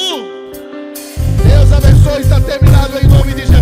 Deus 1.45 1.72
abençoe, 1.73 2.22
está 2.22 2.39
terminado 2.39 2.97
em 2.97 3.07
nome 3.09 3.34
de 3.34 3.41
Jesus. 3.41 3.60